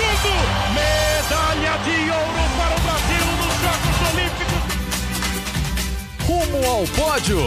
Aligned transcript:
tudo! 0.00 0.32
Medalha 0.74 1.74
de 1.84 2.10
ouro 2.10 2.44
para 2.56 2.74
o 2.74 2.80
Brasil 2.80 3.26
nos 3.36 3.54
Jogos 3.60 3.96
Olímpicos! 4.08 4.62
Rumo 6.26 6.60
ao 6.66 6.84
pódio! 6.96 7.40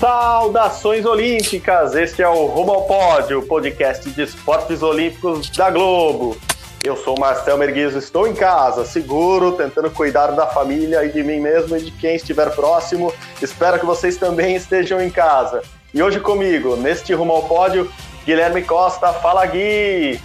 Saudações 0.00 1.04
Olímpicas! 1.04 1.94
Este 1.94 2.22
é 2.22 2.28
o 2.28 2.46
Rumo 2.46 2.72
ao 2.72 2.86
Pódio, 2.86 3.42
podcast 3.42 4.10
de 4.10 4.22
esportes 4.22 4.82
olímpicos 4.82 5.48
da 5.50 5.70
Globo. 5.70 6.36
Eu 6.82 6.96
sou 6.96 7.16
o 7.16 7.20
Marcel 7.20 7.58
Merguizo, 7.58 7.98
estou 7.98 8.26
em 8.26 8.34
casa, 8.34 8.84
seguro, 8.84 9.52
tentando 9.52 9.90
cuidar 9.90 10.28
da 10.28 10.46
família 10.46 11.04
e 11.04 11.12
de 11.12 11.22
mim 11.22 11.40
mesmo 11.40 11.76
e 11.76 11.82
de 11.82 11.90
quem 11.90 12.14
estiver 12.16 12.50
próximo. 12.54 13.12
Espero 13.42 13.78
que 13.78 13.86
vocês 13.86 14.16
também 14.16 14.54
estejam 14.56 15.00
em 15.00 15.10
casa. 15.10 15.62
E 15.92 16.02
hoje 16.02 16.20
comigo, 16.20 16.76
neste 16.76 17.12
Rumo 17.14 17.32
ao 17.32 17.42
Pódio, 17.42 17.90
Guilherme 18.24 18.62
Costa. 18.62 19.12
Fala, 19.12 19.44
Gui! 19.46 20.20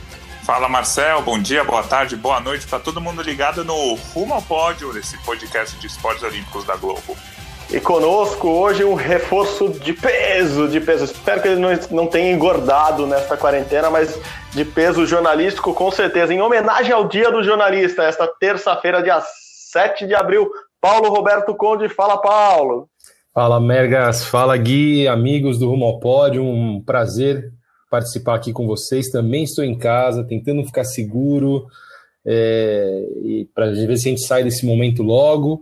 Fala, 0.46 0.68
Marcel. 0.68 1.22
Bom 1.22 1.40
dia, 1.40 1.64
boa 1.64 1.84
tarde, 1.84 2.18
boa 2.18 2.38
noite 2.42 2.68
para 2.68 2.78
todo 2.78 3.00
mundo 3.00 3.22
ligado 3.22 3.64
no 3.64 3.96
Rumo 4.14 4.34
ao 4.34 4.42
Pódio, 4.42 4.96
esse 4.98 5.18
podcast 5.24 5.80
de 5.80 5.88
esportes 5.88 6.22
olímpicos 6.22 6.66
da 6.66 6.76
Globo. 6.76 7.16
E 7.72 7.80
conosco 7.80 8.50
hoje 8.50 8.84
um 8.84 8.94
reforço 8.94 9.70
de 9.70 9.94
peso, 9.94 10.68
de 10.68 10.82
peso. 10.82 11.06
Espero 11.06 11.42
que 11.42 11.48
ele 11.48 11.62
não, 11.62 11.70
não 11.92 12.08
tenha 12.08 12.30
engordado 12.30 13.08
nesta 13.08 13.38
quarentena, 13.38 13.90
mas 13.90 14.20
de 14.52 14.66
peso 14.66 15.06
jornalístico 15.06 15.74
com 15.74 15.90
certeza. 15.90 16.34
Em 16.34 16.42
homenagem 16.42 16.92
ao 16.92 17.08
Dia 17.08 17.32
do 17.32 17.42
Jornalista, 17.42 18.04
esta 18.04 18.28
terça-feira, 18.28 19.02
dia 19.02 19.22
7 19.72 20.06
de 20.06 20.14
abril. 20.14 20.52
Paulo 20.82 21.08
Roberto 21.10 21.56
Conde, 21.56 21.88
fala 21.88 22.18
Paulo. 22.18 22.90
Fala 23.34 23.62
Mergas, 23.62 24.26
fala 24.26 24.58
Gui, 24.58 25.08
amigos 25.08 25.58
do 25.58 25.70
Rumo 25.70 25.86
ao 25.86 26.00
Pódio, 26.02 26.44
um 26.44 26.84
prazer 26.86 27.50
participar 27.94 28.34
aqui 28.34 28.52
com 28.52 28.66
vocês. 28.66 29.12
Também 29.12 29.44
estou 29.44 29.64
em 29.64 29.78
casa, 29.78 30.24
tentando 30.24 30.66
ficar 30.66 30.84
seguro, 30.84 31.68
é, 32.26 33.06
para 33.54 33.70
ver 33.70 33.98
se 33.98 34.08
a 34.08 34.10
gente 34.10 34.26
sai 34.26 34.44
desse 34.44 34.66
momento 34.66 35.04
logo. 35.04 35.62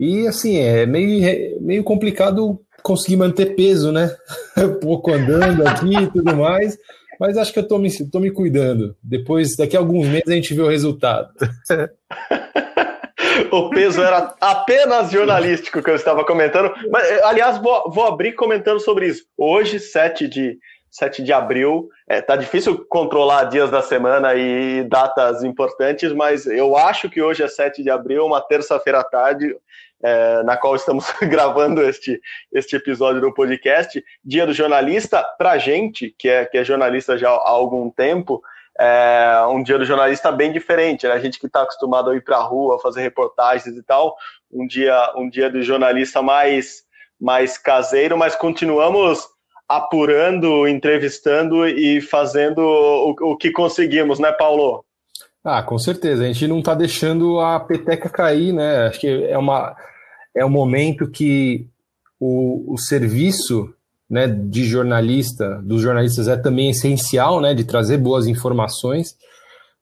E 0.00 0.26
assim, 0.26 0.56
é 0.56 0.86
meio, 0.86 1.22
é 1.22 1.58
meio 1.60 1.84
complicado 1.84 2.58
conseguir 2.82 3.16
manter 3.16 3.54
peso, 3.54 3.92
né? 3.92 4.10
pouco 4.80 5.12
andando 5.12 5.68
aqui 5.68 5.94
e 5.94 6.10
tudo 6.10 6.34
mais. 6.34 6.78
Mas 7.20 7.36
acho 7.36 7.52
que 7.52 7.58
eu 7.58 7.68
tô 7.68 7.76
me, 7.76 7.90
tô 8.08 8.18
me 8.18 8.30
cuidando. 8.30 8.96
Depois, 9.02 9.54
daqui 9.54 9.76
a 9.76 9.80
alguns 9.80 10.06
meses, 10.06 10.28
a 10.28 10.34
gente 10.34 10.54
vê 10.54 10.62
o 10.62 10.68
resultado. 10.68 11.28
o 13.52 13.68
peso 13.68 14.00
era 14.00 14.34
apenas 14.40 15.10
jornalístico 15.10 15.82
que 15.82 15.90
eu 15.90 15.96
estava 15.96 16.24
comentando. 16.24 16.72
Mas, 16.90 17.06
aliás, 17.24 17.58
vou, 17.58 17.90
vou 17.90 18.06
abrir 18.06 18.32
comentando 18.32 18.80
sobre 18.80 19.08
isso. 19.08 19.24
Hoje, 19.36 19.78
7 19.80 20.28
de, 20.28 20.58
7 20.90 21.22
de 21.22 21.32
abril, 21.32 21.88
é, 22.08 22.20
tá 22.20 22.36
difícil 22.36 22.84
controlar 22.88 23.44
dias 23.44 23.70
da 23.70 23.82
semana 23.82 24.34
e 24.34 24.84
datas 24.84 25.44
importantes, 25.44 26.12
mas 26.12 26.46
eu 26.46 26.76
acho 26.76 27.10
que 27.10 27.20
hoje 27.22 27.42
é 27.42 27.48
7 27.48 27.82
de 27.82 27.90
abril, 27.90 28.26
uma 28.26 28.40
terça-feira 28.40 29.00
à 29.00 29.04
tarde 29.04 29.54
é, 30.02 30.42
na 30.42 30.56
qual 30.56 30.76
estamos 30.76 31.06
gravando 31.22 31.82
este, 31.82 32.20
este 32.52 32.76
episódio 32.76 33.20
do 33.20 33.34
podcast, 33.34 34.02
Dia 34.24 34.46
do 34.46 34.52
Jornalista, 34.52 35.22
para 35.36 35.52
a 35.52 35.58
gente, 35.58 36.14
que 36.18 36.28
é, 36.28 36.44
que 36.44 36.58
é 36.58 36.64
jornalista 36.64 37.18
já 37.18 37.30
há 37.30 37.48
algum 37.48 37.90
tempo, 37.90 38.40
é 38.80 39.44
um 39.48 39.60
dia 39.60 39.76
do 39.76 39.84
jornalista 39.84 40.30
bem 40.30 40.52
diferente, 40.52 41.06
né? 41.06 41.12
A 41.12 41.18
gente 41.18 41.40
que 41.40 41.46
está 41.46 41.62
acostumado 41.62 42.10
a 42.10 42.16
ir 42.16 42.22
para 42.22 42.36
a 42.36 42.42
rua, 42.42 42.78
fazer 42.78 43.02
reportagens 43.02 43.76
e 43.76 43.82
tal, 43.82 44.14
um 44.52 44.68
dia, 44.68 45.12
um 45.16 45.28
dia 45.28 45.50
do 45.50 45.60
jornalista 45.62 46.22
mais, 46.22 46.84
mais 47.20 47.58
caseiro, 47.58 48.16
mas 48.16 48.36
continuamos 48.36 49.26
apurando, 49.68 50.66
entrevistando 50.66 51.66
e 51.66 52.00
fazendo 52.00 52.60
o, 52.60 53.32
o 53.32 53.36
que 53.36 53.50
conseguimos, 53.50 54.18
né, 54.18 54.32
Paulo? 54.32 54.84
Ah, 55.44 55.62
com 55.62 55.78
certeza. 55.78 56.24
A 56.24 56.26
gente 56.26 56.46
não 56.46 56.60
está 56.60 56.74
deixando 56.74 57.38
a 57.40 57.60
peteca 57.60 58.08
cair, 58.08 58.52
né? 58.52 58.86
Acho 58.86 59.00
que 59.00 59.24
é, 59.24 59.36
uma, 59.36 59.76
é 60.34 60.44
um 60.44 60.50
momento 60.50 61.10
que 61.10 61.66
o, 62.18 62.74
o 62.74 62.78
serviço 62.78 63.72
né, 64.08 64.26
de 64.26 64.64
jornalista, 64.64 65.60
dos 65.62 65.82
jornalistas, 65.82 66.28
é 66.28 66.36
também 66.36 66.70
essencial, 66.70 67.40
né? 67.40 67.54
De 67.54 67.64
trazer 67.64 67.98
boas 67.98 68.26
informações. 68.26 69.16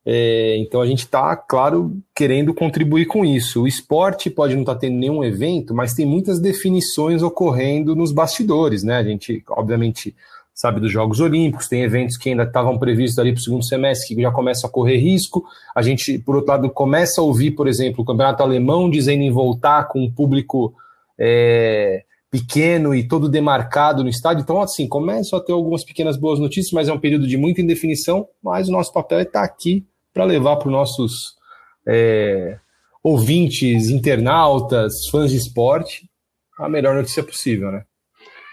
É, 0.08 0.56
então 0.58 0.80
a 0.80 0.86
gente 0.86 1.00
está, 1.00 1.34
claro, 1.34 2.00
querendo 2.14 2.54
contribuir 2.54 3.06
com 3.06 3.24
isso. 3.24 3.62
O 3.62 3.66
esporte 3.66 4.30
pode 4.30 4.54
não 4.54 4.62
estar 4.62 4.74
tá 4.74 4.80
tendo 4.80 4.96
nenhum 4.96 5.24
evento, 5.24 5.74
mas 5.74 5.94
tem 5.94 6.06
muitas 6.06 6.38
definições 6.38 7.22
ocorrendo 7.22 7.96
nos 7.96 8.12
bastidores, 8.12 8.84
né? 8.84 8.98
A 8.98 9.02
gente, 9.02 9.42
obviamente 9.48 10.14
sabe, 10.54 10.80
dos 10.80 10.90
Jogos 10.90 11.20
Olímpicos, 11.20 11.68
tem 11.68 11.82
eventos 11.82 12.16
que 12.16 12.30
ainda 12.30 12.44
estavam 12.44 12.78
previstos 12.78 13.18
ali 13.18 13.30
para 13.30 13.40
o 13.40 13.42
segundo 13.42 13.64
semestre, 13.64 14.14
que 14.14 14.22
já 14.22 14.30
começam 14.30 14.70
a 14.70 14.72
correr 14.72 14.96
risco. 14.96 15.44
A 15.74 15.82
gente, 15.82 16.18
por 16.20 16.36
outro 16.36 16.50
lado, 16.50 16.70
começa 16.70 17.20
a 17.20 17.24
ouvir, 17.24 17.50
por 17.50 17.68
exemplo, 17.68 18.02
o 18.02 18.06
Campeonato 18.06 18.42
Alemão 18.42 18.88
dizendo 18.88 19.22
em 19.22 19.30
voltar 19.30 19.86
com 19.88 20.02
um 20.02 20.10
público 20.10 20.72
é, 21.18 22.04
pequeno 22.30 22.94
e 22.94 23.06
todo 23.06 23.28
demarcado 23.28 24.02
no 24.02 24.08
estádio. 24.08 24.42
Então, 24.42 24.62
assim, 24.62 24.88
começam 24.88 25.38
a 25.38 25.42
ter 25.42 25.52
algumas 25.52 25.84
pequenas 25.84 26.16
boas 26.16 26.38
notícias, 26.38 26.72
mas 26.72 26.88
é 26.88 26.92
um 26.92 26.98
período 26.98 27.26
de 27.26 27.36
muita 27.36 27.60
indefinição, 27.60 28.26
mas 28.42 28.66
o 28.66 28.72
nosso 28.72 28.92
papel 28.94 29.18
é 29.18 29.22
estar 29.24 29.42
aqui 29.42 29.84
para 30.16 30.24
levar 30.24 30.56
para 30.56 30.68
os 30.68 30.72
nossos 30.72 31.34
é, 31.86 32.56
ouvintes, 33.02 33.90
internautas, 33.90 35.06
fãs 35.10 35.30
de 35.30 35.36
esporte, 35.36 36.08
a 36.58 36.70
melhor 36.70 36.94
notícia 36.94 37.22
possível, 37.22 37.70
né? 37.70 37.82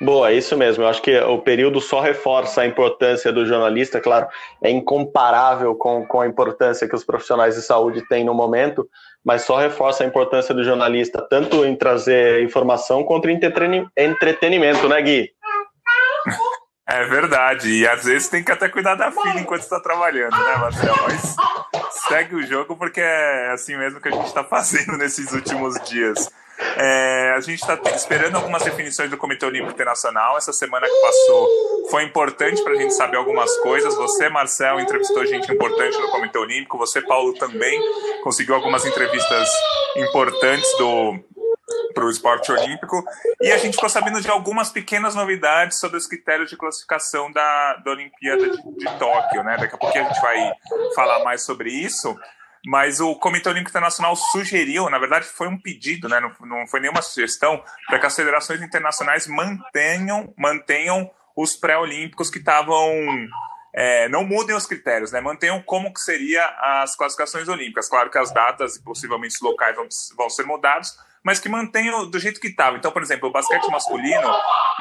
Boa, 0.02 0.30
é 0.30 0.34
isso 0.34 0.58
mesmo. 0.58 0.84
Eu 0.84 0.90
acho 0.90 1.02
que 1.02 1.18
o 1.18 1.38
período 1.38 1.80
só 1.80 2.02
reforça 2.02 2.62
a 2.62 2.68
importância 2.68 3.32
do 3.32 3.46
jornalista, 3.46 4.02
claro, 4.02 4.28
é 4.62 4.70
incomparável 4.70 5.74
com, 5.76 6.06
com 6.06 6.20
a 6.20 6.28
importância 6.28 6.86
que 6.86 6.96
os 6.96 7.06
profissionais 7.06 7.56
de 7.56 7.62
saúde 7.62 8.06
têm 8.10 8.26
no 8.26 8.34
momento, 8.34 8.86
mas 9.24 9.44
só 9.44 9.58
reforça 9.58 10.04
a 10.04 10.08
importância 10.08 10.54
do 10.54 10.66
jornalista, 10.66 11.26
tanto 11.30 11.66
em 11.66 11.78
trazer 11.78 12.44
informação 12.44 13.06
quanto 13.06 13.30
em 13.30 13.40
entretenimento, 13.96 14.90
né, 14.90 15.02
Gui? 15.02 15.30
É 16.86 17.06
verdade, 17.06 17.70
e 17.70 17.88
às 17.88 18.04
vezes 18.04 18.28
tem 18.28 18.44
que 18.44 18.52
até 18.52 18.68
cuidar 18.68 18.96
da 18.96 19.10
filha 19.10 19.40
enquanto 19.40 19.62
está 19.62 19.80
trabalhando, 19.80 20.38
né, 20.38 20.56
Marcelo? 20.58 20.98
Mas 21.04 21.36
segue 22.10 22.36
o 22.36 22.46
jogo 22.46 22.76
porque 22.76 23.00
é 23.00 23.52
assim 23.54 23.78
mesmo 23.78 24.02
que 24.02 24.10
a 24.10 24.12
gente 24.12 24.28
está 24.28 24.44
fazendo 24.44 24.98
nesses 24.98 25.32
últimos 25.32 25.76
dias. 25.90 26.30
É, 26.78 27.34
a 27.36 27.40
gente 27.40 27.60
está 27.62 27.80
esperando 27.96 28.36
algumas 28.36 28.64
definições 28.64 29.10
do 29.10 29.18
Comitê 29.18 29.46
Olímpico 29.46 29.72
Internacional. 29.72 30.38
Essa 30.38 30.54
semana 30.54 30.88
que 30.88 31.02
passou 31.02 31.50
foi 31.90 32.04
importante 32.04 32.64
para 32.64 32.74
a 32.74 32.76
gente 32.76 32.94
saber 32.94 33.18
algumas 33.18 33.56
coisas. 33.58 33.96
Você, 33.96 34.30
Marcel, 34.30 34.80
entrevistou 34.80 35.26
gente 35.26 35.52
importante 35.52 35.98
no 36.00 36.10
Comitê 36.10 36.38
Olímpico. 36.38 36.78
Você, 36.78 37.02
Paulo, 37.02 37.34
também 37.34 37.80
conseguiu 38.24 38.56
algumas 38.56 38.86
entrevistas 38.86 39.50
importantes 39.96 40.70
do 40.78 41.20
para 41.94 42.06
o 42.06 42.10
esporte 42.10 42.52
olímpico. 42.52 43.04
E 43.42 43.52
a 43.52 43.58
gente 43.58 43.76
ficou 43.76 43.90
sabendo 43.90 44.22
de 44.22 44.30
algumas 44.30 44.70
pequenas 44.70 45.16
novidades 45.16 45.80
sobre 45.80 45.98
os 45.98 46.08
critérios 46.08 46.50
de 46.50 46.58
classificação 46.58 47.32
da, 47.32 47.76
da 47.84 47.92
Olimpíada 47.92 48.50
de, 48.50 48.76
de 48.78 49.00
Tóquio. 49.00 49.44
Né? 49.44 49.58
Daqui 49.58 49.76
a 49.76 49.78
pouquinho 49.78 50.06
a 50.06 50.08
gente 50.08 50.22
vai 50.22 50.52
falar 50.96 51.24
mais 51.24 51.44
sobre 51.44 51.70
isso 51.72 52.18
mas 52.66 53.02
o 53.02 53.16
Comitê 53.16 53.50
Olímpico 53.50 53.72
Internacional 53.72 54.16
sugeriu, 54.16 54.90
na 54.90 54.98
verdade 54.98 55.26
foi 55.26 55.48
um 55.50 55.60
pedido, 55.60 56.08
né, 56.08 56.20
não, 56.22 56.32
não 56.48 56.68
foi 56.68 56.80
nenhuma 56.80 57.02
sugestão, 57.02 57.62
para 57.88 58.00
que 58.00 58.06
as 58.06 58.16
federações 58.16 58.62
internacionais 58.62 59.28
mantenham, 59.28 60.34
mantenham 60.38 61.12
os 61.36 61.56
pré-olímpicos 61.58 62.30
que 62.30 62.38
estavam 62.38 62.90
é, 63.76 64.08
não 64.08 64.24
mudem 64.24 64.56
os 64.56 64.68
critérios, 64.68 65.12
né? 65.12 65.20
Mantenham 65.20 65.62
como 65.64 65.92
que 65.92 66.00
seria 66.00 66.46
as 66.82 66.96
classificações 66.96 67.48
olímpicas. 67.48 67.90
Claro 67.90 68.12
que 68.12 68.20
as 68.20 68.32
datas 68.32 68.76
e 68.76 68.84
possivelmente 68.84 69.34
os 69.36 69.42
locais 69.42 69.76
vão, 69.76 69.88
vão 70.16 70.30
ser 70.30 70.46
mudados, 70.46 70.96
mas 71.24 71.40
que 71.40 71.50
mantenham 71.50 72.10
do 72.10 72.20
jeito 72.20 72.40
que 72.40 72.48
estava. 72.48 72.78
Então, 72.78 72.92
por 72.92 73.02
exemplo, 73.02 73.30
o 73.30 73.32
basquete 73.32 73.68
masculino 73.72 74.30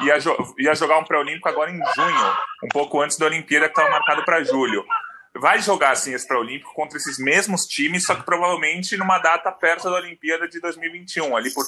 ia, 0.03 0.19
jo 0.19 0.35
ia 0.59 0.75
jogar 0.75 0.99
um 0.99 1.03
pré-olímpico 1.03 1.47
agora 1.47 1.71
em 1.71 1.79
junho, 1.95 2.37
um 2.63 2.69
pouco 2.69 3.01
antes 3.01 3.17
da 3.17 3.25
Olimpíada 3.25 3.67
que 3.67 3.71
estava 3.71 3.89
marcado 3.89 4.23
para 4.25 4.43
julho 4.43 4.85
vai 5.35 5.59
jogar 5.61 5.91
assim 5.91 6.13
esse 6.13 6.27
pré-olímpico 6.27 6.73
contra 6.73 6.97
esses 6.97 7.17
mesmos 7.17 7.63
times, 7.63 8.05
só 8.05 8.15
que 8.15 8.23
provavelmente 8.23 8.95
numa 8.95 9.17
data 9.17 9.51
perto 9.51 9.89
da 9.89 9.95
Olimpíada 9.97 10.47
de 10.47 10.59
2021, 10.59 11.35
ali 11.35 11.51
por, 11.51 11.65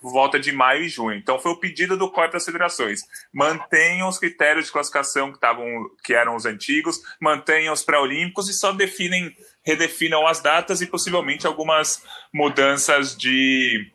por 0.00 0.12
volta 0.12 0.38
de 0.38 0.52
maio 0.52 0.84
e 0.84 0.88
junho. 0.88 1.18
Então 1.18 1.38
foi 1.38 1.52
o 1.52 1.56
pedido 1.56 1.96
do 1.96 2.10
COI 2.10 2.28
para 2.28 2.36
as 2.36 2.44
federações. 2.44 3.00
Mantenham 3.32 4.08
os 4.08 4.18
critérios 4.18 4.66
de 4.66 4.72
classificação 4.72 5.30
que, 5.30 5.36
estavam, 5.36 5.66
que 6.04 6.14
eram 6.14 6.36
os 6.36 6.46
antigos, 6.46 7.00
mantenham 7.20 7.74
os 7.74 7.82
pré-olímpicos 7.82 8.48
e 8.48 8.54
só 8.54 8.72
definem, 8.72 9.36
redefinam 9.64 10.26
as 10.26 10.40
datas 10.40 10.80
e 10.80 10.86
possivelmente 10.86 11.46
algumas 11.46 12.04
mudanças 12.32 13.16
de, 13.16 13.90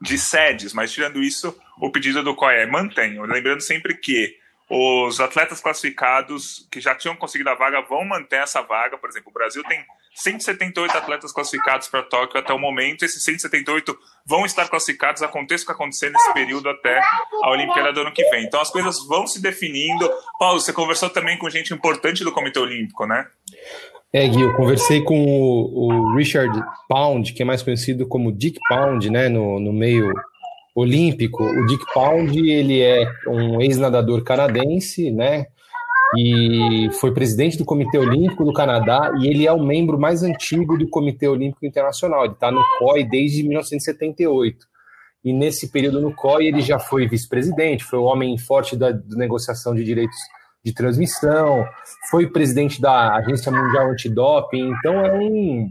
de 0.00 0.18
sedes. 0.18 0.72
Mas 0.72 0.92
tirando 0.92 1.22
isso, 1.22 1.56
o 1.80 1.90
pedido 1.90 2.22
do 2.22 2.34
COI 2.34 2.62
é 2.62 2.66
mantenham. 2.66 3.24
Lembrando 3.24 3.60
sempre 3.60 3.94
que 3.94 4.36
os 4.68 5.20
atletas 5.20 5.60
classificados 5.60 6.66
que 6.70 6.80
já 6.80 6.94
tinham 6.94 7.14
conseguido 7.14 7.50
a 7.50 7.54
vaga 7.54 7.80
vão 7.82 8.04
manter 8.04 8.42
essa 8.42 8.60
vaga. 8.62 8.98
Por 8.98 9.08
exemplo, 9.08 9.30
o 9.30 9.32
Brasil 9.32 9.62
tem 9.64 9.84
178 10.14 10.96
atletas 10.96 11.32
classificados 11.32 11.86
para 11.86 12.02
Tóquio 12.02 12.40
até 12.40 12.52
o 12.52 12.58
momento. 12.58 13.04
Esses 13.04 13.22
178 13.22 13.96
vão 14.24 14.44
estar 14.44 14.68
classificados, 14.68 15.22
aconteça 15.22 15.62
o 15.62 15.66
que 15.66 15.72
acontecer 15.72 16.10
nesse 16.10 16.32
período 16.32 16.68
até 16.68 17.00
a 17.42 17.50
Olimpíada 17.50 17.92
do 17.92 18.00
ano 18.00 18.12
que 18.12 18.28
vem. 18.30 18.44
Então 18.44 18.60
as 18.60 18.70
coisas 18.70 19.06
vão 19.06 19.26
se 19.26 19.40
definindo. 19.40 20.10
Paulo, 20.38 20.58
você 20.58 20.72
conversou 20.72 21.10
também 21.10 21.38
com 21.38 21.48
gente 21.48 21.72
importante 21.72 22.24
do 22.24 22.32
Comitê 22.32 22.58
Olímpico, 22.58 23.06
né? 23.06 23.28
É, 24.16 24.26
Gui, 24.26 24.40
eu 24.40 24.54
conversei 24.54 25.02
com 25.02 25.26
o, 25.26 25.88
o, 25.88 26.16
Richard 26.16 26.58
Pound, 26.88 27.34
que 27.34 27.42
é 27.42 27.44
mais 27.44 27.62
conhecido 27.62 28.08
como 28.08 28.32
Dick 28.32 28.58
Pound, 28.66 29.10
né, 29.10 29.28
no, 29.28 29.60
no 29.60 29.74
meio 29.74 30.10
olímpico. 30.74 31.44
O 31.44 31.66
Dick 31.66 31.84
Pound, 31.92 32.34
ele 32.34 32.80
é 32.80 33.06
um 33.28 33.60
ex-nadador 33.60 34.24
canadense, 34.24 35.10
né, 35.10 35.44
e 36.16 36.88
foi 36.98 37.12
presidente 37.12 37.58
do 37.58 37.64
Comitê 37.66 37.98
Olímpico 37.98 38.42
do 38.42 38.54
Canadá 38.54 39.12
e 39.20 39.28
ele 39.28 39.46
é 39.46 39.52
o 39.52 39.62
membro 39.62 39.98
mais 39.98 40.22
antigo 40.22 40.78
do 40.78 40.88
Comitê 40.88 41.28
Olímpico 41.28 41.66
Internacional. 41.66 42.24
Ele 42.24 42.32
está 42.32 42.50
no 42.50 42.64
COI 42.78 43.04
desde 43.04 43.42
1978. 43.42 44.66
E 45.22 45.30
nesse 45.30 45.68
período 45.70 46.00
no 46.00 46.14
COI 46.14 46.46
ele 46.46 46.62
já 46.62 46.78
foi 46.78 47.06
vice-presidente, 47.06 47.84
foi 47.84 47.98
o 47.98 48.04
homem 48.04 48.38
forte 48.38 48.76
da, 48.76 48.92
da 48.92 49.16
negociação 49.16 49.74
de 49.74 49.84
direitos 49.84 50.16
de 50.66 50.74
transmissão, 50.74 51.64
foi 52.10 52.26
presidente 52.26 52.80
da 52.80 53.14
Agência 53.14 53.52
Mundial 53.52 53.88
Antidoping, 53.88 54.72
então 54.72 55.06
é 55.06 55.12
um, 55.12 55.70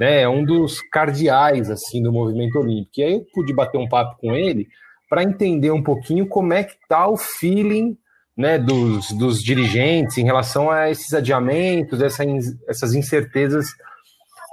né, 0.00 0.22
é 0.22 0.28
um 0.28 0.44
dos 0.44 0.80
cardeais 0.90 1.70
assim 1.70 2.02
do 2.02 2.12
movimento 2.12 2.58
olímpico. 2.58 2.98
E 2.98 3.02
aí 3.04 3.12
eu 3.12 3.24
pude 3.32 3.54
bater 3.54 3.78
um 3.78 3.88
papo 3.88 4.18
com 4.20 4.34
ele 4.34 4.66
para 5.08 5.22
entender 5.22 5.70
um 5.70 5.84
pouquinho 5.84 6.26
como 6.26 6.52
é 6.52 6.64
que 6.64 6.74
tá 6.88 7.06
o 7.06 7.16
feeling 7.16 7.96
né, 8.36 8.58
dos, 8.58 9.12
dos 9.12 9.40
dirigentes 9.40 10.18
em 10.18 10.24
relação 10.24 10.68
a 10.68 10.90
esses 10.90 11.14
adiamentos, 11.14 12.02
essa, 12.02 12.24
essas 12.68 12.92
incertezas 12.92 13.68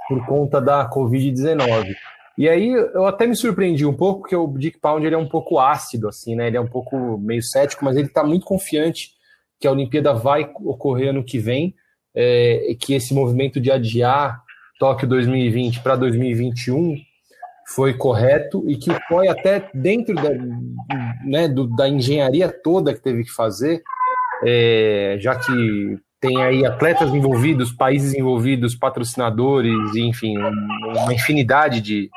por 0.06 0.24
conta 0.26 0.60
da 0.60 0.88
Covid-19. 0.88 1.92
E 2.38 2.48
aí 2.48 2.70
eu 2.70 3.04
até 3.04 3.26
me 3.26 3.34
surpreendi 3.34 3.84
um 3.84 3.92
pouco, 3.92 4.20
porque 4.20 4.36
o 4.36 4.46
Dick 4.46 4.78
Pound 4.78 5.04
ele 5.04 5.16
é 5.16 5.18
um 5.18 5.28
pouco 5.28 5.58
ácido, 5.58 6.08
assim, 6.08 6.36
né? 6.36 6.46
Ele 6.46 6.56
é 6.56 6.60
um 6.60 6.68
pouco 6.68 7.18
meio 7.18 7.42
cético, 7.42 7.84
mas 7.84 7.96
ele 7.96 8.06
está 8.06 8.22
muito 8.22 8.46
confiante 8.46 9.20
que 9.62 9.68
a 9.68 9.72
Olimpíada 9.72 10.12
vai 10.12 10.50
ocorrer 10.64 11.10
ano 11.10 11.22
que 11.22 11.38
vem, 11.38 11.72
é, 12.12 12.68
e 12.68 12.74
que 12.74 12.94
esse 12.94 13.14
movimento 13.14 13.60
de 13.60 13.70
adiar 13.70 14.42
Tóquio 14.78 15.06
2020 15.06 15.80
para 15.80 15.94
2021 15.94 16.96
foi 17.68 17.94
correto 17.94 18.68
e 18.68 18.76
que 18.76 18.90
o 18.90 19.00
COI 19.08 19.28
até 19.28 19.70
dentro 19.72 20.16
da, 20.16 20.30
né, 21.24 21.46
do, 21.46 21.68
da 21.68 21.88
engenharia 21.88 22.48
toda 22.48 22.92
que 22.92 23.00
teve 23.00 23.22
que 23.22 23.30
fazer, 23.30 23.80
é, 24.44 25.16
já 25.20 25.36
que 25.36 25.96
tem 26.20 26.42
aí 26.42 26.66
atletas 26.66 27.14
envolvidos, 27.14 27.70
países 27.70 28.14
envolvidos, 28.14 28.74
patrocinadores, 28.74 29.94
enfim, 29.94 30.36
uma 30.36 31.14
infinidade 31.14 31.80
de, 31.80 32.10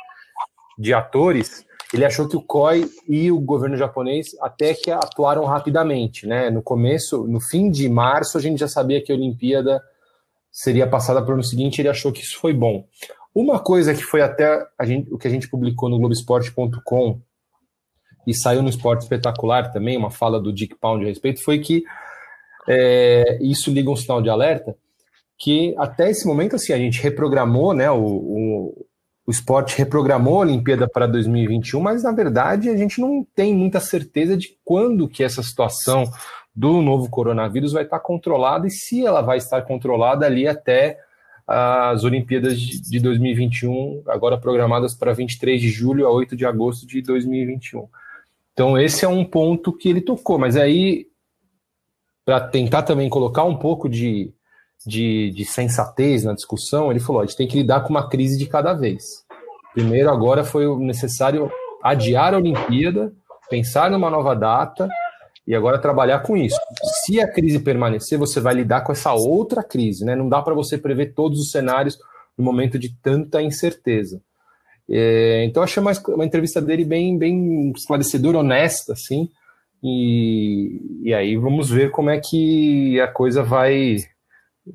de 0.79 0.93
atores, 0.95 1.63
ele 1.95 2.03
achou 2.03 2.27
que 2.27 2.35
o 2.35 2.41
COI 2.41 2.89
e 3.07 3.31
o 3.31 3.39
governo 3.39 3.77
japonês 3.77 4.35
até 4.41 4.73
que 4.73 4.91
atuaram 4.91 5.45
rapidamente, 5.45 6.27
né? 6.27 6.49
No 6.49 6.61
começo, 6.61 7.25
no 7.25 7.39
fim 7.39 7.71
de 7.71 7.87
março, 7.87 8.37
a 8.37 8.41
gente 8.41 8.59
já 8.59 8.67
sabia 8.67 9.01
que 9.01 9.13
a 9.13 9.15
Olimpíada 9.15 9.81
seria 10.51 10.85
passada 10.85 11.21
para 11.21 11.31
o 11.31 11.35
ano 11.35 11.43
seguinte, 11.43 11.79
ele 11.79 11.87
achou 11.87 12.11
que 12.11 12.21
isso 12.21 12.37
foi 12.37 12.53
bom. 12.53 12.85
Uma 13.33 13.59
coisa 13.59 13.93
que 13.93 14.03
foi 14.03 14.21
até 14.21 14.61
gente, 14.83 15.13
o 15.13 15.17
que 15.17 15.25
a 15.25 15.31
gente 15.31 15.49
publicou 15.49 15.87
no 15.87 15.97
Globoesporte.com 15.97 17.21
e 18.27 18.33
saiu 18.33 18.61
no 18.61 18.69
Esporte 18.69 19.03
Espetacular 19.03 19.71
também, 19.71 19.95
uma 19.95 20.11
fala 20.11 20.37
do 20.39 20.51
Dick 20.51 20.75
Pound 20.75 21.05
a 21.05 21.07
respeito, 21.07 21.41
foi 21.41 21.59
que 21.59 21.85
é, 22.67 23.37
isso 23.41 23.71
liga 23.71 23.89
um 23.89 23.95
sinal 23.95 24.21
de 24.21 24.29
alerta, 24.29 24.75
que 25.37 25.73
até 25.77 26.09
esse 26.09 26.27
momento 26.27 26.57
assim, 26.57 26.73
a 26.73 26.77
gente 26.77 27.01
reprogramou 27.01 27.73
né, 27.73 27.89
o, 27.89 28.03
o 28.03 28.85
o 29.25 29.31
esporte 29.31 29.77
reprogramou 29.77 30.37
a 30.37 30.41
Olimpíada 30.41 30.87
para 30.87 31.07
2021, 31.07 31.81
mas 31.81 32.03
na 32.03 32.11
verdade 32.11 32.69
a 32.69 32.77
gente 32.77 33.01
não 33.01 33.25
tem 33.35 33.53
muita 33.53 33.79
certeza 33.79 34.37
de 34.37 34.55
quando 34.63 35.07
que 35.07 35.23
essa 35.23 35.41
situação 35.41 36.05
do 36.55 36.81
novo 36.81 37.09
coronavírus 37.09 37.73
vai 37.73 37.83
estar 37.83 37.99
controlada 37.99 38.67
e 38.67 38.71
se 38.71 39.05
ela 39.05 39.21
vai 39.21 39.37
estar 39.37 39.61
controlada 39.63 40.25
ali 40.25 40.47
até 40.47 40.99
as 41.47 42.03
Olimpíadas 42.03 42.57
de 42.57 42.99
2021, 42.99 44.03
agora 44.07 44.37
programadas 44.37 44.95
para 44.95 45.13
23 45.13 45.61
de 45.61 45.69
julho 45.69 46.07
a 46.07 46.11
8 46.11 46.35
de 46.35 46.45
agosto 46.45 46.87
de 46.87 47.01
2021. 47.01 47.87
Então 48.53 48.77
esse 48.77 49.05
é 49.05 49.07
um 49.07 49.25
ponto 49.25 49.73
que 49.73 49.89
ele 49.89 50.01
tocou, 50.01 50.39
mas 50.39 50.55
aí 50.55 51.07
para 52.23 52.39
tentar 52.39 52.83
também 52.83 53.09
colocar 53.09 53.43
um 53.43 53.57
pouco 53.57 53.87
de 53.89 54.33
de, 54.85 55.31
de 55.31 55.45
sensatez 55.45 56.23
na 56.23 56.33
discussão, 56.33 56.91
ele 56.91 56.99
falou: 56.99 57.21
a 57.21 57.25
gente 57.25 57.37
tem 57.37 57.47
que 57.47 57.57
lidar 57.57 57.81
com 57.81 57.89
uma 57.89 58.07
crise 58.07 58.37
de 58.37 58.45
cada 58.45 58.73
vez. 58.73 59.25
Primeiro, 59.73 60.09
agora 60.09 60.43
foi 60.43 60.65
necessário 60.77 61.51
adiar 61.83 62.33
a 62.33 62.37
Olimpíada, 62.37 63.11
pensar 63.49 63.91
numa 63.91 64.09
nova 64.09 64.35
data 64.35 64.87
e 65.45 65.53
agora 65.53 65.77
trabalhar 65.77 66.19
com 66.19 66.37
isso. 66.37 66.57
Se 67.03 67.19
a 67.19 67.27
crise 67.27 67.59
permanecer, 67.59 68.17
você 68.17 68.39
vai 68.39 68.55
lidar 68.55 68.81
com 68.81 68.91
essa 68.91 69.13
outra 69.13 69.63
crise, 69.63 70.05
né? 70.05 70.15
Não 70.15 70.29
dá 70.29 70.41
para 70.41 70.53
você 70.53 70.77
prever 70.77 71.13
todos 71.13 71.39
os 71.39 71.51
cenários 71.51 71.97
no 72.37 72.43
momento 72.43 72.79
de 72.79 72.89
tanta 73.01 73.41
incerteza. 73.41 74.21
É, 74.89 75.43
então, 75.45 75.63
achei 75.63 75.81
uma, 75.81 75.91
uma 76.09 76.25
entrevista 76.25 76.61
dele 76.61 76.85
bem, 76.85 77.17
bem 77.17 77.71
esclarecedora, 77.75 78.39
honesta, 78.39 78.93
assim. 78.93 79.29
E, 79.83 80.79
e 81.03 81.13
aí 81.13 81.35
vamos 81.35 81.69
ver 81.69 81.91
como 81.91 82.09
é 82.09 82.19
que 82.19 82.99
a 82.99 83.07
coisa 83.07 83.43
vai 83.43 83.97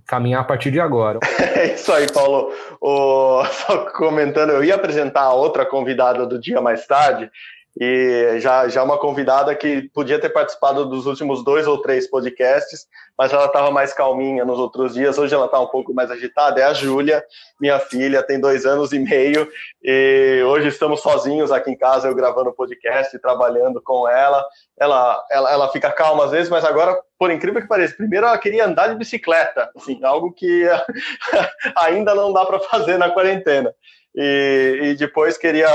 caminhar 0.06 0.40
a 0.40 0.44
partir 0.44 0.70
de 0.70 0.80
agora. 0.80 1.18
É 1.60 1.74
isso 1.74 1.92
aí, 1.92 2.10
Paulo. 2.10 2.50
O, 2.80 3.44
só 3.66 3.84
comentando, 3.90 4.50
eu 4.50 4.64
ia 4.64 4.74
apresentar 4.74 5.22
a 5.22 5.34
outra 5.34 5.66
convidada 5.66 6.24
do 6.24 6.40
dia 6.40 6.60
mais 6.60 6.86
tarde, 6.86 7.30
e 7.78 8.40
já, 8.40 8.68
já 8.68 8.82
uma 8.82 8.98
convidada 8.98 9.54
que 9.54 9.88
podia 9.94 10.20
ter 10.20 10.30
participado 10.30 10.86
dos 10.86 11.06
últimos 11.06 11.44
dois 11.44 11.66
ou 11.66 11.80
três 11.80 12.08
podcasts, 12.08 12.86
mas 13.16 13.32
ela 13.32 13.46
estava 13.46 13.70
mais 13.70 13.92
calminha 13.92 14.44
nos 14.44 14.58
outros 14.58 14.94
dias. 14.94 15.18
Hoje 15.18 15.34
ela 15.34 15.46
está 15.46 15.60
um 15.60 15.68
pouco 15.68 15.94
mais 15.94 16.10
agitada. 16.10 16.60
É 16.60 16.64
a 16.64 16.72
Júlia, 16.72 17.24
minha 17.60 17.78
filha, 17.78 18.22
tem 18.22 18.40
dois 18.40 18.66
anos 18.66 18.92
e 18.92 18.98
meio, 18.98 19.48
e 19.82 20.42
hoje 20.44 20.68
estamos 20.68 21.00
sozinhos 21.00 21.52
aqui 21.52 21.70
em 21.70 21.76
casa, 21.76 22.08
eu 22.08 22.14
gravando 22.14 22.52
podcast, 22.52 23.16
trabalhando 23.18 23.80
com 23.80 24.08
ela. 24.08 24.44
Ela, 24.78 25.24
ela, 25.30 25.52
ela 25.52 25.68
fica 25.68 25.92
calma 25.92 26.24
às 26.24 26.30
vezes, 26.30 26.48
mas 26.48 26.64
agora, 26.64 26.98
por 27.18 27.30
incrível 27.30 27.60
que 27.60 27.68
pareça, 27.68 27.94
primeiro 27.94 28.26
ela 28.26 28.38
queria 28.38 28.64
andar 28.64 28.88
de 28.88 28.96
bicicleta, 28.96 29.70
assim, 29.76 30.02
algo 30.02 30.32
que 30.32 30.64
ainda 31.76 32.14
não 32.14 32.32
dá 32.32 32.44
para 32.44 32.58
fazer 32.60 32.98
na 32.98 33.10
quarentena. 33.10 33.72
E, 34.14 34.80
e 34.82 34.96
depois 34.96 35.38
queria 35.38 35.68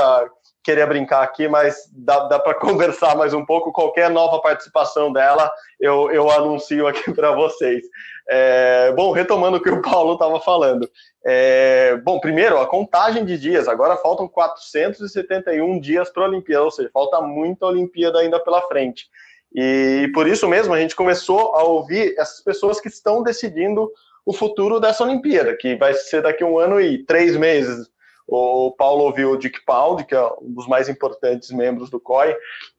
queria 0.66 0.88
brincar 0.88 1.22
aqui, 1.22 1.48
mas 1.48 1.88
dá, 1.94 2.28
dá 2.28 2.40
para 2.40 2.56
conversar 2.60 3.16
mais 3.16 3.34
um 3.34 3.46
pouco. 3.46 3.72
Qualquer 3.72 4.10
nova 4.10 4.42
participação 4.42 5.14
dela, 5.14 5.50
eu, 5.80 6.12
eu 6.12 6.30
anuncio 6.32 6.88
aqui 6.88 7.14
para 7.14 7.32
vocês. 7.32 7.84
É, 8.28 8.92
bom, 8.94 9.12
retomando 9.12 9.58
o 9.58 9.62
que 9.62 9.70
o 9.70 9.82
Paulo 9.84 10.14
estava 10.14 10.42
falando. 10.42 10.90
É, 11.24 11.96
bom, 12.04 12.20
primeiro, 12.20 12.58
a 12.58 12.66
contagem 12.66 13.24
de 13.24 13.38
dias. 13.38 13.68
Agora 13.68 13.96
faltam 13.98 14.28
471 14.28 15.80
dias 15.80 16.10
para 16.10 16.24
a 16.24 16.28
Olimpíada, 16.28 16.64
ou 16.64 16.72
seja, 16.72 16.90
falta 16.92 17.22
muita 17.22 17.68
Olimpíada 17.68 18.20
ainda 18.20 18.40
pela 18.40 18.62
frente. 18.64 19.06
E 19.54 20.10
por 20.14 20.28
isso 20.28 20.48
mesmo 20.50 20.74
a 20.74 20.80
gente 20.80 20.96
começou 20.96 21.56
a 21.56 21.64
ouvir 21.64 22.16
essas 22.18 22.42
pessoas 22.42 22.82
que 22.82 22.90
estão 22.90 23.24
decidindo 23.24 23.90
o 24.26 24.34
futuro 24.34 24.80
dessa 24.80 25.04
Olimpíada, 25.04 25.56
que 25.56 25.76
vai 25.76 25.94
ser 25.94 26.24
daqui 26.24 26.44
a 26.44 26.48
um 26.48 26.58
ano 26.58 26.82
e 26.82 27.06
três 27.06 27.38
meses, 27.38 27.88
o 28.28 28.72
Paulo 28.72 29.04
ouviu 29.04 29.32
o 29.32 29.38
Dick 29.38 29.64
Pound, 29.66 30.04
que 30.06 30.16
é 30.16 30.24
um 30.42 30.54
dos 30.54 30.68
mais 30.68 30.90
importantes 30.90 31.52
membros 31.52 31.90
do 31.90 32.00
COI, 32.00 32.36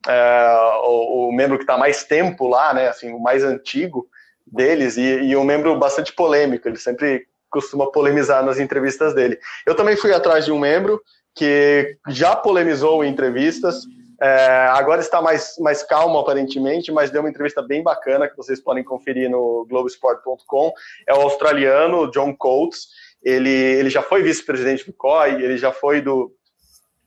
é, 0.08 0.58
o, 0.82 1.28
o, 1.28 1.32
membro 1.32 1.56
que 1.56 1.64
está 1.64 1.78
mais 1.78 2.04
tempo 2.04 2.48
lá, 2.48 2.74
né, 2.74 2.88
assim, 2.88 3.12
o 3.12 3.20
mais 3.20 3.44
antigo 3.44 4.08
deles, 4.46 4.96
e, 4.96 5.02
e 5.02 5.36
um 5.36 5.44
membro 5.44 5.78
bastante 5.78 6.12
polêmico, 6.12 6.68
ele 6.68 6.78
sempre 6.78 7.26
costuma 7.48 7.90
polemizar 7.90 8.44
nas 8.44 8.58
entrevistas 8.58 9.14
dele. 9.14 9.38
Eu 9.64 9.74
também 9.74 9.96
fui 9.96 10.12
atrás 10.12 10.44
de 10.44 10.52
um 10.52 10.58
membro 10.58 11.00
que 11.34 11.96
já 12.08 12.34
polemizou 12.34 13.04
em 13.04 13.10
entrevistas, 13.10 13.84
é, 14.20 14.66
agora 14.68 15.00
está 15.00 15.20
mais, 15.20 15.56
mais 15.58 15.82
calmo 15.82 16.18
aparentemente, 16.18 16.90
mas 16.90 17.10
deu 17.10 17.20
uma 17.20 17.28
entrevista 17.28 17.60
bem 17.62 17.82
bacana 17.82 18.28
que 18.28 18.36
vocês 18.36 18.60
podem 18.60 18.82
conferir 18.82 19.30
no 19.30 19.66
Globesport.com. 19.68 20.72
É 21.06 21.14
o 21.14 21.20
australiano 21.20 22.10
John 22.10 22.34
Coates, 22.34 22.88
ele, 23.22 23.50
ele 23.50 23.90
já 23.90 24.02
foi 24.02 24.22
vice-presidente 24.22 24.86
do 24.86 24.92
COI, 24.92 25.42
ele 25.42 25.56
já 25.56 25.72
foi 25.72 26.00
do, 26.00 26.32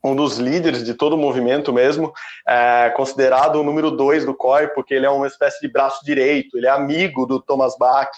um 0.03 0.15
dos 0.15 0.37
líderes 0.37 0.83
de 0.83 0.93
todo 0.93 1.13
o 1.13 1.17
movimento 1.17 1.73
mesmo, 1.73 2.13
é, 2.47 2.89
considerado 2.95 3.57
o 3.57 3.63
número 3.63 3.91
dois 3.91 4.25
do 4.25 4.33
COI, 4.33 4.67
porque 4.69 4.93
ele 4.93 5.05
é 5.05 5.09
uma 5.09 5.27
espécie 5.27 5.59
de 5.61 5.71
braço 5.71 6.03
direito, 6.05 6.57
ele 6.57 6.67
é 6.67 6.69
amigo 6.69 7.25
do 7.25 7.41
Thomas 7.41 7.77
Bach, 7.77 8.09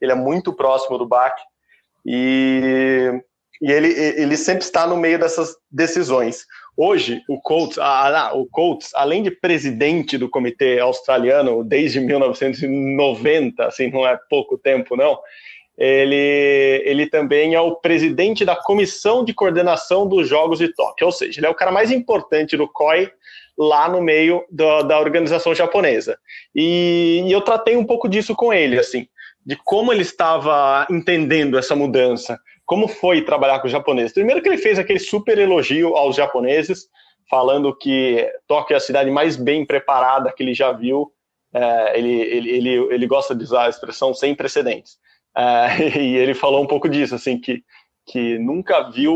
ele 0.00 0.12
é 0.12 0.14
muito 0.14 0.52
próximo 0.52 0.98
do 0.98 1.06
Bach, 1.06 1.34
e, 2.04 3.10
e 3.60 3.70
ele, 3.70 3.88
ele 3.88 4.36
sempre 4.36 4.64
está 4.64 4.86
no 4.86 4.96
meio 4.96 5.18
dessas 5.18 5.54
decisões. 5.70 6.46
Hoje, 6.76 7.20
o 7.28 7.38
Coates, 7.40 7.78
ah, 7.78 8.32
o 8.34 8.46
Coates, 8.46 8.94
além 8.94 9.22
de 9.22 9.30
presidente 9.30 10.16
do 10.16 10.30
comitê 10.30 10.78
australiano 10.78 11.62
desde 11.62 12.00
1990, 12.00 13.66
assim, 13.66 13.90
não 13.90 14.06
é 14.06 14.18
pouco 14.28 14.56
tempo, 14.56 14.96
não, 14.96 15.18
ele, 15.80 16.82
ele 16.84 17.06
também 17.06 17.54
é 17.54 17.60
o 17.60 17.74
presidente 17.74 18.44
da 18.44 18.54
comissão 18.54 19.24
de 19.24 19.32
coordenação 19.32 20.06
dos 20.06 20.28
Jogos 20.28 20.58
de 20.58 20.68
Tóquio, 20.74 21.06
ou 21.06 21.12
seja, 21.12 21.40
ele 21.40 21.46
é 21.46 21.50
o 21.50 21.54
cara 21.54 21.72
mais 21.72 21.90
importante 21.90 22.54
do 22.54 22.68
COI 22.68 23.10
lá 23.56 23.88
no 23.88 24.02
meio 24.02 24.44
da, 24.50 24.82
da 24.82 25.00
organização 25.00 25.54
japonesa. 25.54 26.18
E, 26.54 27.24
e, 27.26 27.32
eu 27.32 27.40
tratei 27.40 27.78
um 27.78 27.84
pouco 27.84 28.10
disso 28.10 28.34
com 28.34 28.52
ele, 28.52 28.78
assim, 28.78 29.06
de 29.44 29.56
como 29.56 29.90
ele 29.90 30.02
estava 30.02 30.86
entendendo 30.90 31.56
essa 31.56 31.74
mudança, 31.74 32.38
como 32.66 32.86
foi 32.86 33.22
trabalhar 33.22 33.58
com 33.60 33.66
os 33.66 33.72
japoneses. 33.72 34.12
Primeiro 34.12 34.42
que 34.42 34.50
ele 34.50 34.58
fez 34.58 34.78
aquele 34.78 34.98
super 34.98 35.38
elogio 35.38 35.96
aos 35.96 36.14
japoneses, 36.14 36.88
falando 37.30 37.74
que 37.74 38.30
Tóquio 38.46 38.74
é 38.74 38.76
a 38.76 38.80
cidade 38.80 39.10
mais 39.10 39.34
bem 39.34 39.64
preparada 39.64 40.30
que 40.30 40.42
ele 40.42 40.52
já 40.52 40.72
viu. 40.72 41.10
É, 41.54 41.98
ele, 41.98 42.12
ele, 42.12 42.50
ele, 42.50 42.74
ele 42.94 43.06
gosta 43.06 43.34
de 43.34 43.44
usar 43.44 43.64
a 43.64 43.68
expressão 43.70 44.12
sem 44.12 44.34
precedentes. 44.34 44.98
É, 45.36 45.98
e 45.98 46.16
ele 46.16 46.34
falou 46.34 46.62
um 46.62 46.66
pouco 46.66 46.88
disso, 46.88 47.14
assim, 47.14 47.38
que, 47.38 47.62
que 48.06 48.38
nunca 48.38 48.90
viu 48.90 49.14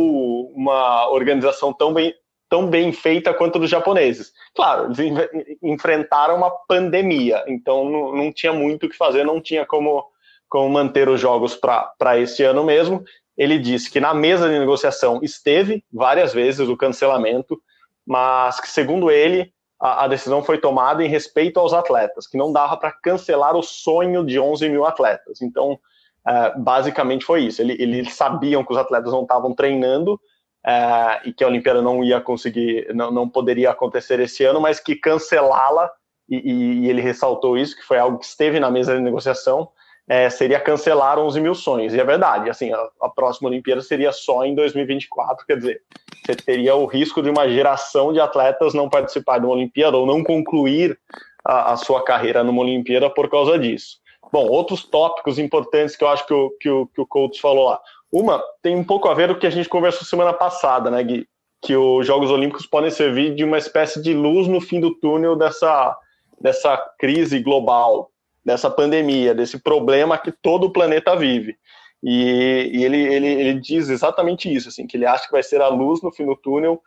uma 0.55 1.09
organização 1.11 1.73
tão 1.73 1.93
bem, 1.93 2.15
tão 2.49 2.69
bem 2.69 2.93
feita 2.93 3.35
quanto 3.35 3.59
dos 3.59 3.71
japoneses. 3.71 4.33
Claro, 4.55 4.93
eles 4.93 5.29
enfrentaram 5.63 6.37
uma 6.37 6.51
pandemia, 6.69 7.45
então 7.49 7.89
não, 7.89 8.13
não 8.15 8.33
tinha 8.33 8.53
muito 8.53 8.87
o 8.87 8.89
que 8.89 8.97
fazer, 8.97 9.25
não 9.25 9.41
tinha 9.41 9.67
como, 9.67 10.05
como 10.49 10.69
manter 10.69 11.09
os 11.09 11.21
jogos 11.21 11.57
para 11.57 12.19
esse 12.19 12.43
ano 12.43 12.65
mesmo. 12.65 13.03
Ele 13.37 13.59
disse 13.59 13.91
que 13.91 13.99
na 13.99 14.15
mesa 14.15 14.49
de 14.49 14.59
negociação 14.59 15.19
esteve 15.23 15.85
várias 15.93 16.33
vezes 16.33 16.69
o 16.69 16.77
cancelamento, 16.77 17.61
mas 18.07 18.61
que, 18.61 18.69
segundo 18.69 19.11
ele, 19.11 19.53
a, 19.81 20.05
a 20.05 20.09
decisão 20.09 20.43
foi 20.43 20.59
tomada 20.59 21.05
em 21.05 21.09
respeito 21.09 21.59
aos 21.59 21.73
atletas, 21.73 22.27
que 22.29 22.39
não 22.39 22.53
dava 22.53 22.77
para 22.77 22.93
cancelar 22.93 23.57
o 23.57 23.63
sonho 23.63 24.25
de 24.25 24.39
11 24.39 24.69
mil 24.69 24.85
atletas. 24.85 25.43
Então, 25.43 25.79
é, 26.27 26.59
basicamente 26.59 27.25
foi 27.25 27.43
isso. 27.43 27.61
Ele, 27.61 27.77
eles 27.79 28.15
sabiam 28.15 28.65
que 28.65 28.73
os 28.73 28.79
atletas 28.79 29.13
não 29.13 29.23
estavam 29.23 29.55
treinando 29.55 30.19
é, 30.67 31.21
e 31.27 31.33
que 31.33 31.45
a 31.45 31.47
Olimpíada 31.47 31.83
não 31.83 32.03
ia 32.03 32.21
conseguir, 32.21 32.93
não, 32.95 33.11
não 33.11 33.29
poderia 33.29 33.71
acontecer 33.71 34.19
esse 34.21 34.45
ano, 34.45 34.61
mas 34.61 34.81
que 34.81 34.97
cancelá-la, 34.97 35.91
e, 36.29 36.85
e, 36.85 36.89
ele 36.89 37.03
ressaltou 37.03 37.59
isso, 37.59 37.77
que 37.77 37.83
foi 37.83 37.99
algo 37.99 38.19
que 38.19 38.25
esteve 38.25 38.59
na 38.59 38.71
mesa 38.71 38.97
de 38.97 39.03
negociação, 39.03 39.69
é, 40.09 40.29
seria 40.31 40.61
cancelar 40.61 41.19
11 41.19 41.41
mil 41.41 41.55
sonhos. 41.55 41.93
E 41.93 42.01
é 42.01 42.05
verdade, 42.05 42.49
assim, 42.49 42.73
a, 42.73 42.89
a, 43.03 43.09
próxima 43.11 43.49
Olimpíada 43.49 43.83
seria 43.83 44.13
só 44.13 44.45
em 44.45 44.55
2024, 44.55 45.47
quer 45.47 45.59
dizer, 45.59 45.83
você 46.25 46.35
teria 46.35 46.75
o 46.75 46.87
risco 46.87 47.23
de 47.23 47.29
uma 47.29 47.47
geração 47.49 48.13
de 48.13 48.21
atletas 48.21 48.73
não 48.73 48.89
participar 48.89 49.39
de 49.39 49.45
uma 49.45 49.55
Olimpíada 49.55 49.97
ou 49.97 50.07
não 50.07 50.25
concluir 50.25 50.99
a, 51.45 51.73
a 51.73 51.77
sua 51.77 52.03
carreira 52.03 52.43
numa 52.43 52.63
Olimpíada 52.63 53.11
por 53.11 53.29
causa 53.29 53.59
disso. 53.59 53.99
Bom, 54.33 54.47
outros 54.49 54.85
tópicos 54.85 55.39
importantes 55.39 55.97
que 55.97 56.05
eu 56.05 56.09
acho 56.09 56.27
que 56.27 56.35
o, 56.35 56.51
que 56.61 56.69
o, 56.69 56.87
que 56.87 57.01
o 57.01 57.07
Coates 57.07 57.41
falou 57.41 57.69
lá. 57.71 57.81
Uma 58.11 58.43
tem 58.63 58.77
um 58.77 58.85
pouco 58.85 59.09
a 59.09 59.15
ver 59.15 59.29
com 59.29 59.35
o 59.35 59.39
que 59.39 59.47
a 59.47 59.51
gente 59.51 59.69
conversou 59.69 60.05
semana 60.05 60.33
passada, 60.33 60.91
né, 60.91 61.03
Gui? 61.03 61.27
Que 61.63 61.77
os 61.77 62.07
Jogos 62.07 62.31
Olímpicos 62.31 62.67
podem 62.67 62.91
servir 62.91 63.35
de 63.35 63.45
uma 63.45 63.59
espécie 63.59 64.03
de 64.03 64.13
luz 64.13 64.47
no 64.47 64.61
fim 64.61 64.81
do 64.81 64.95
túnel 64.95 65.37
dessa, 65.37 65.97
dessa 66.41 66.77
crise 66.99 67.41
global 67.41 68.11
dessa 68.45 68.71
pandemia, 68.71 69.35
desse 69.35 69.59
problema 69.59 70.19
que 70.19 70.31
todo 70.31 70.65
o 70.65 70.71
planeta 70.71 71.17
vive. 71.17 71.57
E, 72.03 72.71
e 72.75 72.85
ele, 72.85 72.99
ele, 72.99 73.27
ele 73.27 73.61
diz 73.61 73.89
exatamente 73.89 74.53
isso, 74.53 74.69
assim, 74.69 74.87
que 74.87 74.97
ele 74.97 75.07
acha 75.07 75.25
que 75.25 75.33
vai 75.33 75.43
ser 75.43 75.63
a 75.63 75.69
luz 75.69 76.03
no 76.03 76.13
fim 76.13 76.27
do 76.27 76.37
túnel, 76.37 76.83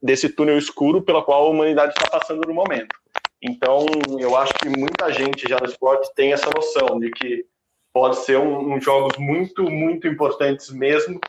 desse 0.00 0.28
túnel 0.28 0.56
escuro 0.56 1.02
pela 1.02 1.22
qual 1.22 1.46
a 1.46 1.50
humanidade 1.50 1.92
está 1.92 2.08
passando 2.08 2.46
no 2.46 2.54
momento. 2.54 2.94
Então, 3.42 3.86
eu 4.18 4.36
acho 4.36 4.52
que 4.54 4.68
muita 4.68 5.12
gente 5.12 5.48
já 5.48 5.58
no 5.60 5.66
esporte 5.66 6.12
tem 6.14 6.32
essa 6.32 6.50
noção 6.54 6.98
de 6.98 7.10
que 7.10 7.44
pode 7.92 8.16
ser 8.16 8.38
um, 8.38 8.74
um 8.74 8.80
jogos 8.80 9.16
muito, 9.18 9.70
muito 9.70 10.08
importantes 10.08 10.70
mesmo 10.70 11.20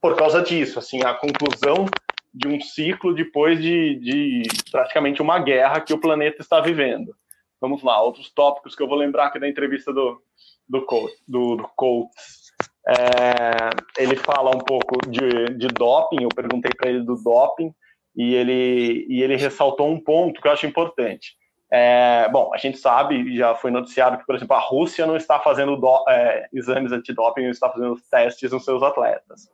por 0.00 0.16
causa 0.16 0.42
disso, 0.42 0.78
assim, 0.78 1.02
a 1.02 1.14
conclusão 1.14 1.86
de 2.32 2.48
um 2.48 2.60
ciclo 2.60 3.14
depois 3.14 3.60
de, 3.60 3.96
de 3.96 4.42
praticamente 4.70 5.22
uma 5.22 5.38
guerra 5.38 5.80
que 5.80 5.92
o 5.92 6.00
planeta 6.00 6.42
está 6.42 6.60
vivendo. 6.60 7.14
Vamos 7.60 7.82
lá, 7.82 8.00
outros 8.00 8.30
tópicos 8.30 8.74
que 8.74 8.82
eu 8.82 8.88
vou 8.88 8.96
lembrar 8.96 9.26
aqui 9.26 9.40
da 9.40 9.48
entrevista 9.48 9.92
do, 9.92 10.22
do. 10.68 10.86
Do, 11.26 11.56
do 11.56 11.68
Coates. 11.74 12.46
É, 12.86 14.02
ele 14.02 14.16
fala 14.16 14.54
um 14.54 14.60
pouco 14.60 14.98
de, 15.08 15.56
de 15.56 15.66
doping, 15.68 16.22
eu 16.22 16.28
perguntei 16.28 16.70
para 16.76 16.90
ele 16.90 17.02
do 17.02 17.16
doping, 17.16 17.74
e 18.14 18.34
ele, 18.34 19.06
e 19.08 19.22
ele 19.22 19.36
ressaltou 19.36 19.90
um 19.90 19.98
ponto 19.98 20.40
que 20.40 20.46
eu 20.46 20.52
acho 20.52 20.66
importante. 20.66 21.34
É, 21.78 22.26
bom, 22.30 22.52
a 22.54 22.56
gente 22.56 22.78
sabe, 22.78 23.36
já 23.36 23.54
foi 23.54 23.70
noticiado 23.70 24.16
que, 24.16 24.24
por 24.24 24.34
exemplo, 24.34 24.56
a 24.56 24.60
Rússia 24.60 25.04
não 25.04 25.14
está 25.14 25.38
fazendo 25.38 25.76
do, 25.76 26.04
é, 26.08 26.48
exames 26.50 26.90
antidoping, 26.90 27.42
não 27.42 27.50
está 27.50 27.68
fazendo 27.68 28.00
testes 28.10 28.50
nos 28.50 28.64
seus 28.64 28.82
atletas. 28.82 29.50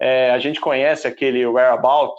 É, 0.00 0.30
a 0.30 0.38
gente 0.38 0.58
conhece 0.58 1.06
aquele 1.06 1.44
whereabout, 1.44 2.14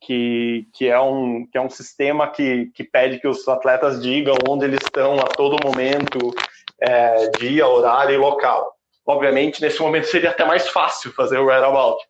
que, 0.00 0.64
que, 0.72 0.88
é 0.88 1.00
um, 1.00 1.44
que 1.44 1.58
é 1.58 1.60
um 1.60 1.68
sistema 1.68 2.28
que, 2.30 2.66
que 2.72 2.84
pede 2.84 3.18
que 3.18 3.26
os 3.26 3.46
atletas 3.48 4.00
digam 4.00 4.36
onde 4.48 4.64
eles 4.64 4.78
estão 4.80 5.16
a 5.16 5.24
todo 5.24 5.58
momento, 5.66 6.32
é, 6.80 7.30
dia, 7.30 7.66
horário 7.66 8.14
e 8.14 8.16
local. 8.16 8.76
Obviamente, 9.04 9.60
nesse 9.60 9.80
momento 9.80 10.06
seria 10.06 10.30
até 10.30 10.44
mais 10.44 10.68
fácil 10.68 11.12
fazer 11.14 11.38
o 11.38 11.46
whereabout, 11.46 12.00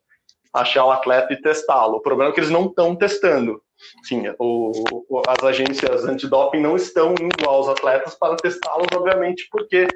achar 0.53 0.85
o 0.85 0.91
atleta 0.91 1.33
e 1.33 1.41
testá-lo. 1.41 1.97
O 1.97 2.01
problema 2.01 2.31
é 2.31 2.35
que 2.35 2.41
eles 2.41 2.51
não 2.51 2.67
estão 2.67 2.97
testando. 2.97 3.63
Sim, 4.03 4.25
o, 4.39 4.73
o, 5.09 5.23
as 5.27 5.43
agências 5.43 6.05
antidoping 6.05 6.61
não 6.61 6.77
estão 6.77 7.15
indo 7.15 7.49
aos 7.49 7.69
atletas 7.69 8.15
para 8.15 8.37
testá-los, 8.37 8.87
obviamente, 8.95 9.49
porque 9.51 9.89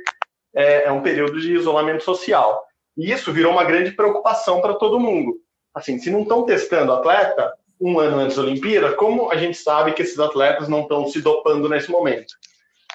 é, 0.54 0.84
é 0.84 0.92
um 0.92 1.02
período 1.02 1.40
de 1.40 1.54
isolamento 1.54 2.02
social. 2.02 2.64
E 2.96 3.10
isso 3.10 3.32
virou 3.32 3.52
uma 3.52 3.64
grande 3.64 3.90
preocupação 3.90 4.60
para 4.60 4.74
todo 4.74 5.00
mundo. 5.00 5.34
Assim, 5.74 5.98
se 5.98 6.10
não 6.10 6.22
estão 6.22 6.44
testando 6.44 6.92
atleta, 6.92 7.52
um 7.80 7.98
ano 7.98 8.18
antes 8.18 8.36
da 8.36 8.42
Olimpíada, 8.42 8.92
como 8.94 9.30
a 9.30 9.36
gente 9.36 9.58
sabe 9.58 9.92
que 9.92 10.02
esses 10.02 10.18
atletas 10.18 10.68
não 10.68 10.82
estão 10.82 11.06
se 11.08 11.20
dopando 11.20 11.68
nesse 11.68 11.90
momento? 11.90 12.34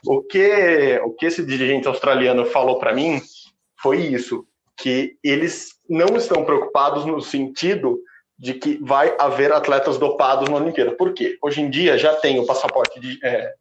O 0.06 0.22
que, 0.22 1.00
o 1.04 1.12
que 1.12 1.26
esse 1.26 1.46
dirigente 1.46 1.88
australiano 1.88 2.46
falou 2.46 2.80
para 2.80 2.94
mim 2.94 3.22
foi 3.82 3.98
isso, 3.98 4.46
que 4.78 5.18
eles 5.22 5.79
não 5.90 6.16
estão 6.16 6.46
preocupados 6.46 7.06
no 7.06 7.20
sentido 7.20 8.00
de 8.38 8.54
que 8.54 8.78
vai 8.82 9.14
haver 9.20 9.52
atletas 9.52 9.98
dopados 9.98 10.48
na 10.48 10.56
Olimpíada. 10.56 10.92
Por 10.92 11.14
quê? 11.14 11.38
Hoje 11.42 11.62
em 11.62 11.70
dia 11.70 11.98
já 11.98 12.16
tem 12.16 12.40
o 12.40 12.46
passaporte 12.46 13.00
de 13.00 13.20
é, 13.22 13.54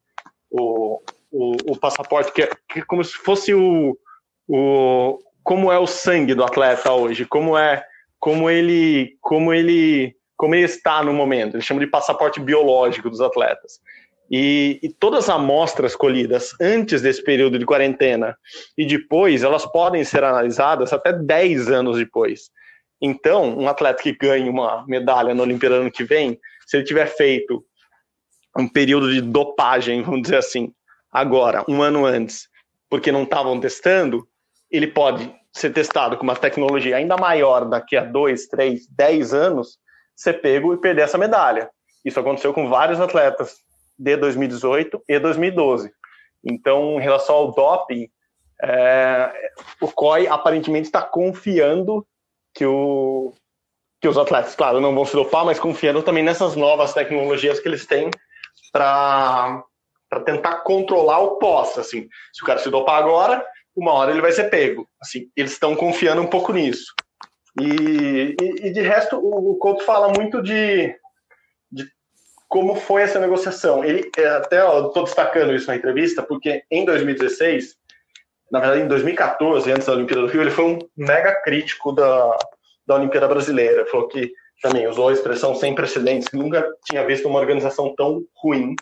o, 0.51 1.01
o, 1.33 1.57
o, 1.73 1.77
passaporte 1.77 2.33
que 2.33 2.43
é, 2.43 2.51
que 2.69 2.81
é 2.81 2.83
como 2.83 3.03
se 3.03 3.15
fosse 3.15 3.53
o, 3.53 3.99
o 4.47 5.19
como 5.43 5.73
é 5.73 5.79
o 5.79 5.87
sangue 5.87 6.35
do 6.35 6.45
atleta 6.45 6.93
hoje, 6.93 7.25
como 7.25 7.57
é 7.59 7.85
como 8.21 8.49
ele 8.49 9.17
como 9.21 9.53
ele 9.53 10.15
como 10.37 10.55
ele 10.55 10.65
está 10.65 11.03
no 11.03 11.13
momento. 11.13 11.57
Eles 11.57 11.65
chamam 11.65 11.85
de 11.85 11.91
passaporte 11.91 12.39
biológico 12.39 13.11
dos 13.11 13.21
atletas. 13.21 13.81
E, 14.31 14.79
e, 14.83 14.89
todas 14.91 15.25
as 15.25 15.37
amostras 15.37 15.97
colhidas 15.97 16.55
antes 16.61 17.01
desse 17.01 17.23
período 17.23 17.59
de 17.59 17.65
quarentena 17.65 18.37
e 18.77 18.85
depois, 18.85 19.43
elas 19.43 19.65
podem 19.65 20.05
ser 20.05 20.23
analisadas 20.23 20.93
até 20.93 21.13
10 21.13 21.71
anos 21.71 21.97
depois. 21.97 22.51
Então, 23.01 23.57
um 23.59 23.69
atleta 23.69 24.03
que 24.03 24.13
ganhe 24.13 24.49
uma 24.49 24.85
medalha 24.87 25.35
no 25.35 25.43
Olimpíada 25.43 25.77
ano 25.77 25.91
que 25.91 26.05
vem, 26.05 26.39
se 26.67 26.77
ele 26.77 26.85
tiver 26.85 27.07
feito 27.07 27.65
um 28.57 28.69
período 28.69 29.13
de 29.13 29.21
dopagem, 29.21 30.03
vamos 30.03 30.23
dizer 30.23 30.37
assim, 30.37 30.73
agora, 31.11 31.65
um 31.69 31.81
ano 31.81 32.05
antes, 32.05 32.49
porque 32.91 33.13
não 33.13 33.23
estavam 33.23 33.59
testando, 33.59 34.29
ele 34.71 34.89
pode 34.89 35.33
ser 35.53 35.71
testado 35.71 36.17
com 36.17 36.25
uma 36.25 36.37
tecnologia 36.37 36.97
ainda 36.97 37.17
maior 37.17 37.65
daqui 37.65 37.97
a 37.97 38.05
dois, 38.05 38.47
três, 38.47 38.87
dez 38.89 39.33
anos 39.33 39.79
ser 40.15 40.35
pego 40.35 40.75
e 40.75 40.77
perder 40.77 41.03
essa 41.03 41.17
medalha. 41.17 41.71
Isso 42.05 42.21
aconteceu 42.21 42.53
com 42.53 42.69
vários 42.69 43.01
atletas 43.01 43.57
de 43.99 44.17
2018 44.17 45.03
e 45.09 45.19
2012. 45.19 45.93
Então, 46.45 47.01
em 47.01 47.03
relação 47.03 47.35
ao 47.35 47.53
doping, 47.53 48.09
é, 48.63 49.33
o 49.81 49.91
COI 49.91 50.27
aparentemente 50.27 50.87
está 50.87 51.03
confiando 51.03 52.07
que, 52.55 52.65
o, 52.65 53.33
que 54.01 54.09
os 54.09 54.19
atletas, 54.19 54.55
claro, 54.55 54.81
não 54.81 54.95
vão 54.95 55.05
se 55.05 55.15
dopar, 55.15 55.45
mas 55.45 55.59
confiando 55.59 56.03
também 56.03 56.23
nessas 56.23 56.57
novas 56.57 56.93
tecnologias 56.93 57.61
que 57.61 57.69
eles 57.69 57.87
têm 57.87 58.11
para 58.73 59.63
tentar 60.25 60.59
controlar 60.59 61.21
o 61.21 61.37
pós. 61.39 61.79
Assim, 61.79 62.09
se 62.33 62.43
o 62.43 62.47
cara 62.47 62.59
se 62.59 62.71
dopar 62.71 63.03
agora, 63.03 63.45
uma 63.77 63.93
hora 63.93 64.11
ele 64.11 64.21
vai 64.21 64.33
ser 64.33 64.51
pego. 64.51 64.89
Assim, 65.01 65.31
eles 65.37 65.53
estão 65.53 65.77
confiando 65.77 66.23
um 66.23 66.27
pouco 66.27 66.53
nisso. 66.53 66.93
E, 67.61 68.37
e, 68.41 68.67
e, 68.67 68.71
de 68.71 68.81
resto, 68.81 69.17
o, 69.17 69.53
o 69.53 69.57
Couto 69.57 69.85
fala 69.85 70.13
muito 70.13 70.43
de, 70.43 70.89
de 70.89 70.97
como 72.49 72.75
foi 72.75 73.03
essa 73.03 73.21
negociação. 73.21 73.85
Ele 73.85 74.11
é, 74.17 74.27
até 74.27 74.59
estou 74.59 75.05
destacando 75.05 75.55
isso 75.55 75.69
na 75.69 75.77
entrevista, 75.77 76.23
porque 76.23 76.65
em 76.71 76.85
2016, 76.85 77.77
na 78.51 78.61
verdade 78.61 78.83
em 78.83 78.89
2014, 78.89 79.71
antes 79.71 79.87
da 79.87 79.93
Olimpíada 79.93 80.23
do 80.23 80.29
Rio, 80.29 80.41
ele 80.41 80.51
foi 80.51 80.65
um 80.65 80.79
mega 80.97 81.33
crítico 81.43 81.93
da, 81.93 82.39
da 82.87 82.95
Olimpíada 82.95 83.29
Brasileira. 83.29 83.87
Falou 83.87 84.09
que 84.09 84.33
também 84.63 84.89
usou 84.89 85.09
a 85.09 85.13
expressão 85.13 85.55
sem 85.55 85.75
precedentes, 85.75 86.29
que 86.29 86.37
nunca 86.37 86.67
tinha 86.85 87.07
visto 87.07 87.29
uma 87.29 87.39
organização 87.39 87.95
tão 87.95 88.25
ruim 88.37 88.75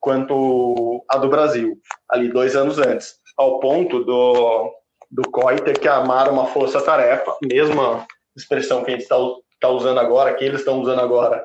quanto 0.00 1.02
a 1.08 1.16
do 1.16 1.28
Brasil, 1.28 1.78
ali 2.10 2.28
dois 2.28 2.54
anos 2.54 2.78
antes, 2.78 3.14
ao 3.36 3.58
ponto 3.58 4.04
do, 4.04 4.70
do 5.10 5.22
COI 5.30 5.56
ter 5.56 5.78
que 5.78 5.88
amar 5.88 6.30
uma 6.30 6.46
força-tarefa, 6.46 7.36
mesma 7.42 8.06
expressão 8.36 8.84
que 8.84 8.90
a 8.90 8.92
gente 8.92 9.04
está 9.04 9.16
tá 9.58 9.68
usando 9.70 9.98
agora, 9.98 10.34
que 10.34 10.44
eles 10.44 10.60
estão 10.60 10.78
usando 10.78 11.00
agora 11.00 11.44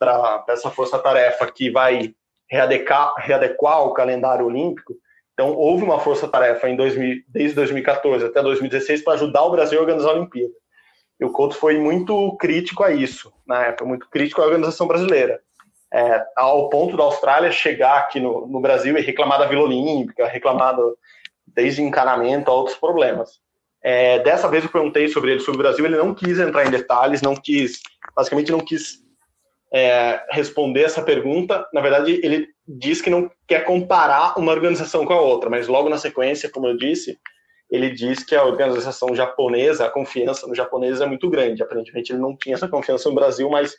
para 0.00 0.44
essa 0.48 0.70
força-tarefa 0.70 1.52
que 1.52 1.70
vai 1.70 2.14
readequar, 2.50 3.14
readequar 3.18 3.82
o 3.84 3.92
calendário 3.92 4.46
olímpico. 4.46 4.94
Então, 5.34 5.54
houve 5.54 5.84
uma 5.84 6.00
força-tarefa 6.00 6.68
em 6.68 6.74
2000, 6.74 7.22
desde 7.28 7.54
2014 7.54 8.24
até 8.24 8.42
2016 8.42 9.04
para 9.04 9.12
ajudar 9.14 9.42
o 9.42 9.50
Brasil 9.50 9.78
a 9.78 9.82
organizar 9.82 10.10
a 10.10 10.14
Olimpíada. 10.14 10.52
E 11.20 11.24
o 11.24 11.30
Couto 11.30 11.54
foi 11.54 11.78
muito 11.78 12.34
crítico 12.38 12.82
a 12.82 12.90
isso, 12.90 13.30
na 13.46 13.66
época, 13.66 13.84
muito 13.84 14.08
crítico 14.08 14.40
à 14.40 14.46
organização 14.46 14.88
brasileira. 14.88 15.40
É, 15.92 16.24
ao 16.36 16.70
ponto 16.70 16.96
da 16.96 17.02
Austrália 17.02 17.52
chegar 17.52 17.98
aqui 17.98 18.20
no, 18.20 18.46
no, 18.46 18.60
Brasil 18.60 18.96
e 18.96 19.02
reclamar 19.02 19.38
da 19.38 19.46
Vila 19.46 19.64
Olímpica, 19.64 20.26
reclamar 20.26 20.76
do, 20.76 20.96
desde 21.46 21.82
encanamento 21.82 22.50
a 22.50 22.54
outros 22.54 22.76
problemas. 22.76 23.40
É, 23.82 24.20
dessa 24.20 24.48
vez 24.48 24.64
eu 24.64 24.70
perguntei 24.70 25.08
sobre 25.08 25.32
ele, 25.32 25.40
sobre 25.40 25.60
o 25.60 25.62
Brasil, 25.62 25.84
ele 25.84 25.96
não 25.96 26.14
quis 26.14 26.38
entrar 26.38 26.64
em 26.64 26.70
detalhes, 26.70 27.22
não 27.22 27.34
quis, 27.34 27.80
basicamente 28.14 28.52
não 28.52 28.60
quis 28.60 29.00
é, 29.72 30.24
responder 30.30 30.82
essa 30.82 31.02
pergunta. 31.02 31.66
Na 31.72 31.80
verdade, 31.80 32.20
ele 32.22 32.48
diz 32.66 33.00
que 33.00 33.10
não 33.10 33.30
quer 33.46 33.64
comparar 33.64 34.38
uma 34.38 34.52
organização 34.52 35.04
com 35.04 35.12
a 35.12 35.20
outra, 35.20 35.48
mas 35.48 35.68
logo 35.68 35.88
na 35.88 35.98
sequência, 35.98 36.50
como 36.50 36.66
eu 36.66 36.76
disse, 36.76 37.18
ele 37.70 37.90
diz 37.90 38.24
que 38.24 38.34
a 38.34 38.44
organização 38.44 39.14
japonesa, 39.14 39.86
a 39.86 39.90
confiança 39.90 40.46
no 40.46 40.54
japonês 40.54 41.00
é 41.00 41.06
muito 41.06 41.30
grande. 41.30 41.62
Aparentemente, 41.62 42.12
ele 42.12 42.20
não 42.20 42.36
tinha 42.36 42.56
essa 42.56 42.68
confiança 42.68 43.08
no 43.08 43.14
Brasil, 43.14 43.48
mas, 43.48 43.76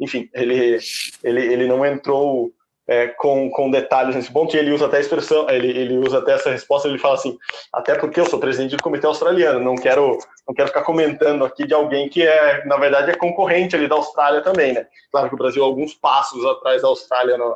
enfim, 0.00 0.28
ele, 0.32 0.78
ele, 1.24 1.52
ele 1.52 1.66
não 1.66 1.84
entrou 1.84 2.52
é, 2.86 3.08
com, 3.08 3.48
com 3.50 3.70
detalhes 3.70 4.14
nesse 4.14 4.32
ponto, 4.32 4.54
e 4.54 4.58
ele 4.58 4.72
usa 4.72 4.86
até 4.86 4.96
a 4.96 5.00
expressão, 5.00 5.48
ele, 5.48 5.68
ele 5.68 5.98
usa 5.98 6.18
até 6.18 6.32
essa 6.32 6.50
resposta, 6.50 6.88
ele 6.88 6.98
fala 6.98 7.14
assim, 7.14 7.36
até 7.72 7.94
porque 7.94 8.20
eu 8.20 8.26
sou 8.26 8.40
presidente 8.40 8.76
do 8.76 8.82
comitê 8.82 9.06
australiano, 9.06 9.60
não 9.60 9.76
quero, 9.76 10.18
não 10.46 10.54
quero 10.54 10.68
ficar 10.68 10.82
comentando 10.82 11.44
aqui 11.44 11.66
de 11.66 11.74
alguém 11.74 12.08
que 12.08 12.22
é, 12.22 12.64
na 12.66 12.76
verdade, 12.76 13.10
é 13.10 13.14
concorrente 13.14 13.76
ali 13.76 13.86
da 13.86 13.94
Austrália 13.94 14.42
também, 14.42 14.72
né? 14.72 14.86
Claro 15.10 15.28
que 15.28 15.34
o 15.34 15.38
Brasil 15.38 15.62
é 15.62 15.66
alguns 15.66 15.94
passos 15.94 16.44
atrás 16.44 16.82
da 16.82 16.88
Austrália 16.88 17.38
no, 17.38 17.54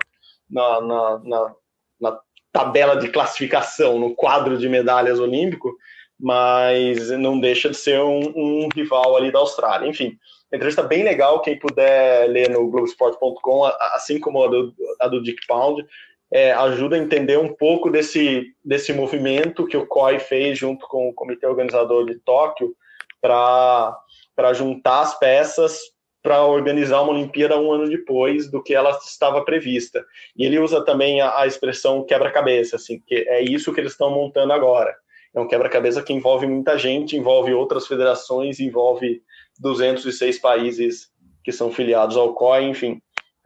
na, 0.48 0.80
na, 0.80 1.20
na, 1.24 1.54
na 2.00 2.20
tabela 2.52 2.96
de 2.96 3.08
classificação, 3.08 3.98
no 3.98 4.14
quadro 4.14 4.56
de 4.56 4.68
medalhas 4.68 5.18
olímpico, 5.18 5.74
mas 6.18 7.10
não 7.10 7.38
deixa 7.38 7.68
de 7.68 7.76
ser 7.76 8.00
um, 8.00 8.32
um 8.34 8.68
rival 8.74 9.16
ali 9.16 9.30
da 9.30 9.40
Austrália. 9.40 9.88
Enfim, 9.88 10.16
entrevista 10.52 10.82
bem 10.82 11.02
legal, 11.02 11.40
quem 11.40 11.58
puder 11.58 12.28
ler 12.28 12.50
no 12.50 12.68
Globoesporte.com, 12.68 13.64
assim 13.94 14.20
como 14.20 14.44
a 14.44 14.48
do, 14.48 14.74
a 15.00 15.08
do 15.08 15.22
Dick 15.22 15.46
Pound, 15.46 15.84
é, 16.32 16.52
ajuda 16.52 16.96
a 16.96 16.98
entender 16.98 17.38
um 17.38 17.52
pouco 17.54 17.90
desse, 17.90 18.46
desse 18.64 18.92
movimento 18.92 19.66
que 19.66 19.76
o 19.76 19.86
COI 19.86 20.18
fez 20.18 20.58
junto 20.58 20.86
com 20.88 21.08
o 21.08 21.14
comitê 21.14 21.46
organizador 21.46 22.06
de 22.06 22.18
Tóquio 22.20 22.74
para 23.20 24.52
juntar 24.54 25.00
as 25.00 25.18
peças 25.18 25.78
para 26.22 26.44
organizar 26.44 27.02
uma 27.02 27.12
Olimpíada 27.12 27.56
um 27.56 27.70
ano 27.70 27.88
depois 27.88 28.50
do 28.50 28.60
que 28.60 28.74
ela 28.74 28.90
estava 28.90 29.44
prevista. 29.44 30.04
E 30.36 30.44
ele 30.44 30.58
usa 30.58 30.84
também 30.84 31.20
a, 31.20 31.38
a 31.38 31.46
expressão 31.46 32.04
quebra-cabeça, 32.04 32.74
assim, 32.74 33.00
que 33.06 33.14
é 33.28 33.40
isso 33.42 33.72
que 33.72 33.78
eles 33.78 33.92
estão 33.92 34.10
montando 34.10 34.52
agora. 34.52 34.92
É 35.32 35.38
um 35.38 35.46
quebra-cabeça 35.46 36.02
que 36.02 36.12
envolve 36.12 36.44
muita 36.44 36.76
gente, 36.76 37.16
envolve 37.16 37.54
outras 37.54 37.86
federações, 37.86 38.58
envolve 38.58 39.22
206 39.60 40.38
países 40.38 41.10
que 41.44 41.52
são 41.52 41.70
filiados 41.70 42.16
ao 42.16 42.34
COI, 42.34 42.64
enfim. 42.64 43.00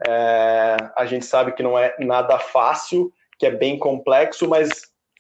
É, 0.07 0.77
a 0.97 1.05
gente 1.05 1.25
sabe 1.25 1.53
que 1.53 1.63
não 1.63 1.79
é 1.79 1.95
nada 1.99 2.39
fácil, 2.39 3.13
que 3.39 3.47
é 3.47 3.51
bem 3.51 3.79
complexo, 3.79 4.49
mas 4.49 4.69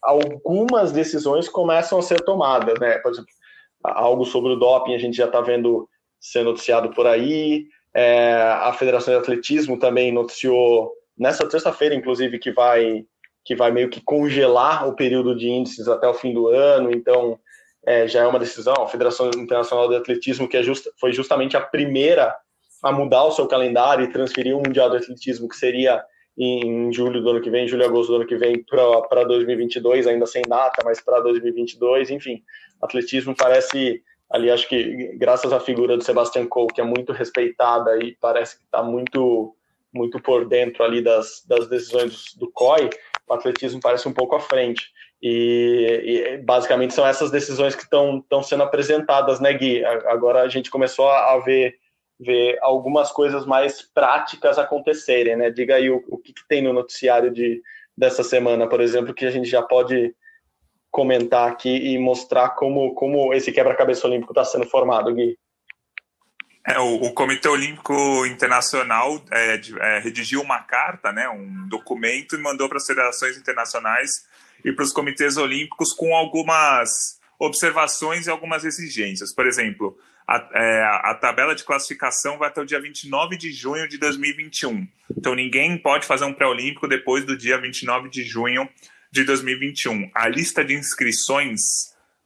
algumas 0.02 0.92
decisões 0.92 1.48
começam 1.48 1.98
a 1.98 2.02
ser 2.02 2.22
tomadas, 2.22 2.78
né? 2.80 2.98
Por 2.98 3.12
exemplo, 3.12 3.30
algo 3.84 4.24
sobre 4.24 4.52
o 4.52 4.56
doping 4.56 4.94
a 4.94 4.98
gente 4.98 5.16
já 5.16 5.26
está 5.26 5.40
vendo 5.40 5.88
ser 6.18 6.44
noticiado 6.44 6.90
por 6.90 7.06
aí. 7.06 7.66
É, 7.94 8.34
a 8.34 8.72
Federação 8.72 9.12
de 9.12 9.20
Atletismo 9.20 9.78
também 9.78 10.12
noticiou 10.12 10.92
nessa 11.18 11.46
terça-feira, 11.48 11.94
inclusive, 11.94 12.38
que 12.38 12.52
vai 12.52 13.04
que 13.42 13.56
vai 13.56 13.70
meio 13.70 13.88
que 13.88 14.02
congelar 14.02 14.86
o 14.86 14.94
período 14.94 15.34
de 15.34 15.48
índices 15.48 15.88
até 15.88 16.06
o 16.06 16.14
fim 16.14 16.32
do 16.32 16.48
ano. 16.48 16.90
Então, 16.90 17.38
é, 17.84 18.06
já 18.06 18.20
é 18.20 18.26
uma 18.26 18.38
decisão. 18.38 18.74
A 18.74 18.88
Federação 18.88 19.30
Internacional 19.36 19.88
de 19.88 19.96
Atletismo, 19.96 20.48
que 20.48 20.56
é 20.56 20.62
foi 20.98 21.12
justamente 21.12 21.56
a 21.56 21.60
primeira 21.60 22.34
a 22.82 22.92
mudar 22.92 23.24
o 23.24 23.32
seu 23.32 23.46
calendário 23.46 24.04
e 24.04 24.12
transferir 24.12 24.56
o 24.56 24.62
Mundial 24.64 24.90
de 24.90 24.96
Atletismo, 24.96 25.48
que 25.48 25.56
seria 25.56 26.02
em 26.38 26.92
julho 26.92 27.20
do 27.20 27.30
ano 27.30 27.40
que 27.40 27.50
vem, 27.50 27.68
julho 27.68 27.82
e 27.82 27.84
agosto 27.84 28.10
do 28.10 28.16
ano 28.16 28.26
que 28.26 28.36
vem, 28.36 28.64
para 29.08 29.24
2022, 29.24 30.06
ainda 30.06 30.24
sem 30.26 30.42
data, 30.42 30.82
mas 30.84 31.00
para 31.00 31.20
2022, 31.20 32.10
enfim. 32.10 32.42
Atletismo 32.80 33.34
parece, 33.36 34.02
ali, 34.30 34.50
acho 34.50 34.66
que 34.66 35.14
graças 35.18 35.52
à 35.52 35.60
figura 35.60 35.96
do 35.96 36.04
Sebastian 36.04 36.46
Coe, 36.46 36.68
que 36.68 36.80
é 36.80 36.84
muito 36.84 37.12
respeitada 37.12 37.98
e 38.02 38.16
parece 38.18 38.56
que 38.56 38.64
está 38.64 38.82
muito, 38.82 39.54
muito 39.92 40.18
por 40.20 40.48
dentro 40.48 40.82
ali 40.82 41.02
das, 41.02 41.44
das 41.46 41.68
decisões 41.68 42.34
do 42.34 42.50
COI, 42.50 42.88
o 43.28 43.34
atletismo 43.34 43.80
parece 43.80 44.08
um 44.08 44.12
pouco 44.14 44.34
à 44.34 44.40
frente. 44.40 44.90
E, 45.22 46.02
e, 46.04 46.38
basicamente 46.38 46.94
são 46.94 47.06
essas 47.06 47.30
decisões 47.30 47.74
que 47.74 47.82
estão 47.82 48.42
sendo 48.42 48.62
apresentadas, 48.62 49.38
né, 49.38 49.52
Gui? 49.52 49.84
Agora 49.84 50.42
a 50.42 50.48
gente 50.48 50.70
começou 50.70 51.08
a, 51.10 51.38
ver, 51.38 51.76
ver 52.18 52.58
algumas 52.62 53.12
coisas 53.12 53.44
mais 53.44 53.82
práticas 53.82 54.58
acontecerem, 54.58 55.36
né? 55.36 55.50
Diga 55.50 55.76
aí 55.76 55.90
o, 55.90 56.02
o 56.08 56.16
que, 56.16 56.32
que, 56.32 56.46
tem 56.48 56.62
no 56.62 56.72
noticiário 56.72 57.30
de, 57.30 57.60
dessa 57.96 58.22
semana, 58.22 58.66
por 58.66 58.80
exemplo, 58.80 59.12
que 59.12 59.26
a 59.26 59.30
gente 59.30 59.48
já 59.48 59.62
pode 59.62 60.14
comentar 60.90 61.48
aqui 61.48 61.92
e 61.92 61.98
mostrar 61.98 62.50
como, 62.50 62.94
como 62.94 63.32
esse 63.34 63.52
quebra-cabeça 63.52 64.06
olímpico 64.06 64.32
está 64.32 64.44
sendo 64.44 64.66
formado, 64.66 65.14
Gui. 65.14 65.38
É, 66.66 66.78
o, 66.78 66.96
o, 66.96 67.12
Comitê 67.12 67.48
Olímpico 67.48 68.26
Internacional 68.26 69.22
é, 69.30 69.60
é, 69.80 69.98
redigiu 69.98 70.42
uma 70.42 70.60
carta, 70.60 71.10
né, 71.10 71.28
um 71.28 71.66
documento, 71.68 72.36
e 72.36 72.38
mandou 72.38 72.68
para 72.68 72.76
as 72.76 72.86
federações 72.86 73.36
internacionais 73.36 74.26
e 74.64 74.70
para 74.70 74.84
os 74.84 74.92
comitês 74.92 75.38
olímpicos 75.38 75.92
com 75.94 76.14
algumas 76.14 77.18
observações 77.38 78.26
e 78.26 78.30
algumas 78.30 78.64
exigências. 78.64 79.34
Por 79.34 79.46
exemplo, 79.46 79.96
a, 80.28 80.48
é, 80.52 80.82
a, 81.10 81.14
tabela 81.14 81.54
de 81.54 81.64
classificação 81.64 82.36
vai 82.36 82.48
até 82.48 82.60
o 82.60 82.66
dia 82.66 82.80
29 82.80 83.38
de 83.38 83.50
junho 83.52 83.88
de 83.88 83.96
2021. 83.96 84.86
Então, 85.16 85.34
ninguém 85.34 85.78
pode 85.78 86.06
fazer 86.06 86.26
um 86.26 86.34
pré-olímpico 86.34 86.86
depois 86.86 87.24
do 87.24 87.36
dia 87.36 87.58
29 87.58 88.10
de 88.10 88.22
junho 88.22 88.68
de 89.10 89.24
2021. 89.24 90.10
A 90.14 90.28
lista 90.28 90.62
de 90.62 90.74
inscrições 90.74 91.60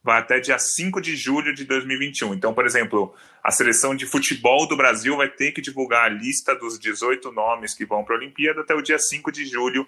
vai 0.03 0.19
até 0.19 0.39
dia 0.39 0.59
5 0.59 1.01
de 1.01 1.15
julho 1.15 1.55
de 1.55 1.63
2021. 1.63 2.35
Então, 2.35 2.53
por 2.53 2.65
exemplo, 2.65 3.15
a 3.45 3.51
seleção 3.51 3.95
de 3.95 4.07
futebol 4.07 4.67
do 4.67 4.75
Brasil 4.75 5.15
vai 5.15 5.29
ter 5.29 5.51
que 5.51 5.61
divulgar 5.61 6.05
a 6.05 6.09
lista 6.09 6.55
dos 6.55 6.79
18 6.79 7.31
nomes 7.31 7.75
que 7.75 7.85
vão 7.85 8.03
para 8.03 8.15
a 8.15 8.17
Olimpíada 8.17 8.61
até 8.61 8.73
o 8.73 8.81
dia 8.81 8.97
5 8.97 9.31
de 9.31 9.45
julho 9.45 9.87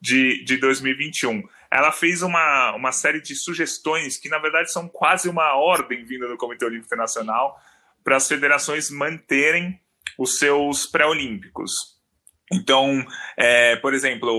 de, 0.00 0.44
de 0.44 0.58
2021 0.58 1.42
ela 1.70 1.92
fez 1.92 2.22
uma, 2.22 2.74
uma 2.74 2.92
série 2.92 3.20
de 3.20 3.34
sugestões 3.34 4.16
que, 4.16 4.28
na 4.28 4.38
verdade, 4.38 4.72
são 4.72 4.88
quase 4.88 5.28
uma 5.28 5.54
ordem 5.54 6.04
vinda 6.04 6.26
do 6.26 6.36
Comitê 6.36 6.64
Olímpico 6.64 6.86
Internacional 6.86 7.60
para 8.02 8.16
as 8.16 8.26
federações 8.26 8.90
manterem 8.90 9.78
os 10.18 10.38
seus 10.38 10.86
pré-olímpicos. 10.86 11.98
Então, 12.50 13.04
é, 13.36 13.76
por 13.76 13.92
exemplo, 13.92 14.30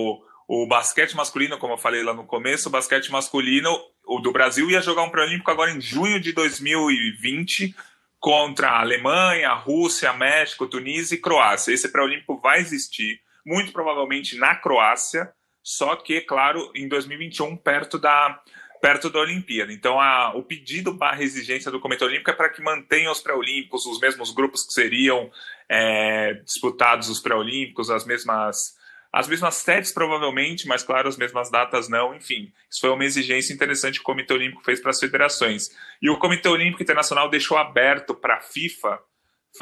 o, 0.48 0.64
o, 0.64 0.68
basquete 0.68 1.16
masculino, 1.16 1.60
como 1.60 1.74
eu 1.74 1.78
falei 1.78 2.02
lá 2.02 2.14
no 2.14 2.26
começo, 2.26 2.68
o 2.68 2.72
basquete 2.72 3.12
masculino 3.12 3.70
o 4.08 4.20
do 4.20 4.32
Brasil 4.32 4.68
ia 4.72 4.82
jogar 4.82 5.04
um 5.04 5.12
pré-olímpico 5.12 5.52
agora 5.52 5.72
em 5.72 5.80
junho 5.80 6.20
de 6.20 6.32
2020 6.32 7.76
contra 8.20 8.70
a 8.70 8.82
Alemanha, 8.82 9.50
a 9.50 9.56
Rússia, 9.56 10.12
México, 10.14 10.68
Tunísia 10.68 11.16
e 11.16 11.20
Croácia. 11.20 11.74
Esse 11.74 11.90
pré-olímpico 11.90 12.40
vai 12.40 12.60
existir, 12.60 13.20
muito 13.46 13.72
provavelmente 13.72 14.38
na 14.38 14.56
Croácia, 14.56 15.32
só 15.64 15.96
que, 15.96 16.22
claro, 16.22 16.72
em 16.76 16.88
2021, 16.88 17.56
perto 17.56 17.98
da, 17.98 18.42
perto 18.82 19.10
da 19.10 19.20
Olimpíada. 19.20 19.72
Então, 19.72 20.00
a, 20.00 20.36
o 20.36 20.44
pedido 20.44 20.94
barra 20.94 21.24
exigência 21.24 21.72
do 21.72 21.80
Comitê 21.80 22.04
Olímpico 22.04 22.32
é 22.32 22.34
para 22.34 22.50
que 22.50 22.62
mantenha 22.62 23.12
os 23.12 23.22
pré-olímpicos, 23.22 23.86
os 23.86 24.00
mesmos 24.00 24.32
grupos 24.32 24.66
que 24.66 24.74
seriam 24.74 25.32
é, 25.68 26.34
disputados 26.46 27.10
os 27.10 27.20
pré-olímpicos, 27.20 27.90
as 27.90 28.06
mesmas, 28.06 28.76
as 29.12 29.28
mesmas 29.28 29.56
sedes, 29.56 29.92
provavelmente, 29.92 30.68
mas, 30.68 30.84
claro, 30.84 31.08
as 31.08 31.18
mesmas 31.18 31.50
datas 31.50 31.90
não. 31.90 32.16
Enfim, 32.16 32.54
isso 32.70 32.82
foi 32.82 32.92
uma 32.92 33.04
exigência 33.04 33.54
interessante 33.54 33.96
que 33.96 34.02
o 34.02 34.06
Comitê 34.06 34.34
Olímpico 34.34 34.64
fez 34.64 34.80
para 34.80 34.92
as 34.92 35.00
federações. 35.00 35.70
E 36.02 36.10
o 36.10 36.18
Comitê 36.18 36.48
Olímpico 36.48 36.84
Internacional 36.84 37.30
deixou 37.30 37.58
aberto 37.58 38.14
para 38.14 38.36
a 38.36 38.42
FIFA 38.42 39.00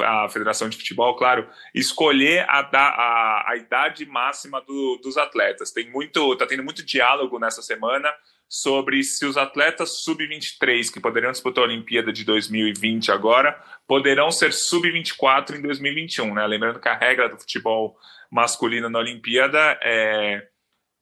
a 0.00 0.28
Federação 0.28 0.68
de 0.68 0.76
Futebol, 0.76 1.16
claro, 1.16 1.48
escolher 1.74 2.44
a, 2.48 2.60
a, 2.60 3.52
a 3.52 3.56
idade 3.56 4.04
máxima 4.04 4.60
do, 4.60 5.00
dos 5.02 5.16
atletas. 5.16 5.72
Tem 5.72 5.90
muito, 5.90 6.36
tá 6.36 6.46
tendo 6.46 6.62
muito 6.62 6.84
diálogo 6.84 7.38
nessa 7.38 7.62
semana 7.62 8.12
sobre 8.48 9.02
se 9.02 9.26
os 9.26 9.36
atletas 9.36 10.02
sub-23 10.02 10.92
que 10.92 11.00
poderiam 11.00 11.32
disputar 11.32 11.64
a 11.64 11.66
Olimpíada 11.66 12.12
de 12.12 12.24
2020 12.24 13.10
agora 13.10 13.60
poderão 13.86 14.30
ser 14.30 14.52
sub-24 14.52 15.56
em 15.56 15.62
2021, 15.62 16.34
né? 16.34 16.46
Lembrando 16.46 16.80
que 16.80 16.88
a 16.88 16.96
regra 16.96 17.28
do 17.28 17.38
futebol 17.38 17.96
masculino 18.30 18.88
na 18.88 18.98
Olimpíada 18.98 19.78
é 19.82 20.46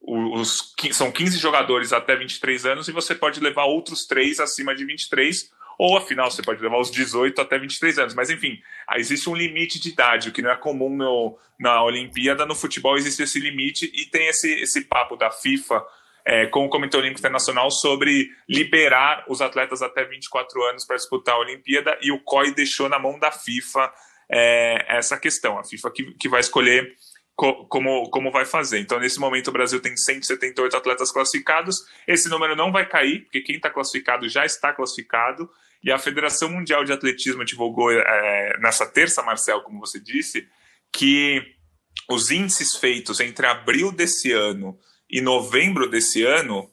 os, 0.01 0.73
são 0.91 1.11
15 1.11 1.37
jogadores 1.37 1.91
até 1.91 2.15
23 2.15 2.65
anos 2.65 2.87
e 2.87 2.91
você 2.91 3.13
pode 3.13 3.39
levar 3.39 3.65
outros 3.65 4.05
três 4.05 4.39
acima 4.39 4.73
de 4.73 4.85
23 4.85 5.51
ou 5.77 5.97
afinal 5.97 6.31
você 6.31 6.41
pode 6.41 6.61
levar 6.61 6.79
os 6.79 6.89
18 6.89 7.39
até 7.39 7.59
23 7.59 7.99
anos. 7.99 8.13
Mas 8.15 8.29
enfim, 8.29 8.59
existe 8.95 9.29
um 9.29 9.35
limite 9.35 9.79
de 9.79 9.89
idade, 9.89 10.29
o 10.29 10.31
que 10.31 10.41
não 10.41 10.49
é 10.49 10.55
comum 10.55 10.95
no, 10.95 11.37
na 11.59 11.83
Olimpíada. 11.83 12.45
No 12.45 12.55
futebol 12.55 12.97
existe 12.97 13.23
esse 13.23 13.39
limite 13.39 13.91
e 13.93 14.05
tem 14.05 14.27
esse, 14.27 14.51
esse 14.53 14.81
papo 14.81 15.15
da 15.15 15.29
FIFA 15.29 15.83
é, 16.25 16.45
com 16.47 16.65
o 16.65 16.69
Comitê 16.69 16.97
Olímpico 16.97 17.19
Internacional 17.19 17.69
sobre 17.69 18.29
liberar 18.49 19.23
os 19.27 19.41
atletas 19.41 19.81
até 19.81 20.03
24 20.03 20.63
anos 20.63 20.83
para 20.83 20.95
disputar 20.95 21.35
a 21.35 21.39
Olimpíada 21.39 21.97
e 22.01 22.11
o 22.11 22.19
COI 22.19 22.53
deixou 22.53 22.89
na 22.89 22.97
mão 22.97 23.19
da 23.19 23.31
FIFA 23.31 23.93
é, 24.29 24.97
essa 24.97 25.17
questão. 25.17 25.59
A 25.59 25.63
FIFA 25.63 25.91
que, 25.91 26.03
que 26.13 26.27
vai 26.27 26.39
escolher 26.39 26.95
co 27.37 27.65
como, 27.67 28.09
como 28.09 28.31
vai 28.31 28.43
fazer. 28.45 28.79
Então, 28.79 28.99
nesse 28.99 29.19
momento, 29.19 29.49
o 29.49 29.53
Brasil 29.53 29.79
tem 29.79 29.95
178 29.95 30.75
atletas 30.75 31.11
classificados. 31.11 31.85
Esse 32.07 32.27
número 32.27 32.55
não 32.55 32.71
vai 32.71 32.89
cair, 32.89 33.21
porque 33.21 33.41
quem 33.41 33.57
está 33.57 33.69
classificado 33.69 34.27
já 34.27 34.43
está 34.43 34.73
classificado. 34.73 35.47
E 35.83 35.91
a 35.91 35.99
Federação 35.99 36.49
Mundial 36.49 36.83
de 36.83 36.91
Atletismo 36.91 37.45
divulgou 37.45 37.91
é, 37.91 38.57
nessa 38.59 38.87
terça, 38.87 39.21
Marcel, 39.21 39.61
como 39.61 39.79
você 39.79 39.99
disse, 39.99 40.47
que 40.91 41.41
os 42.09 42.31
índices 42.31 42.75
feitos 42.75 43.19
entre 43.19 43.45
abril 43.45 43.91
desse 43.91 44.31
ano 44.31 44.77
e 45.07 45.21
novembro 45.21 45.87
desse 45.87 46.23
ano 46.23 46.69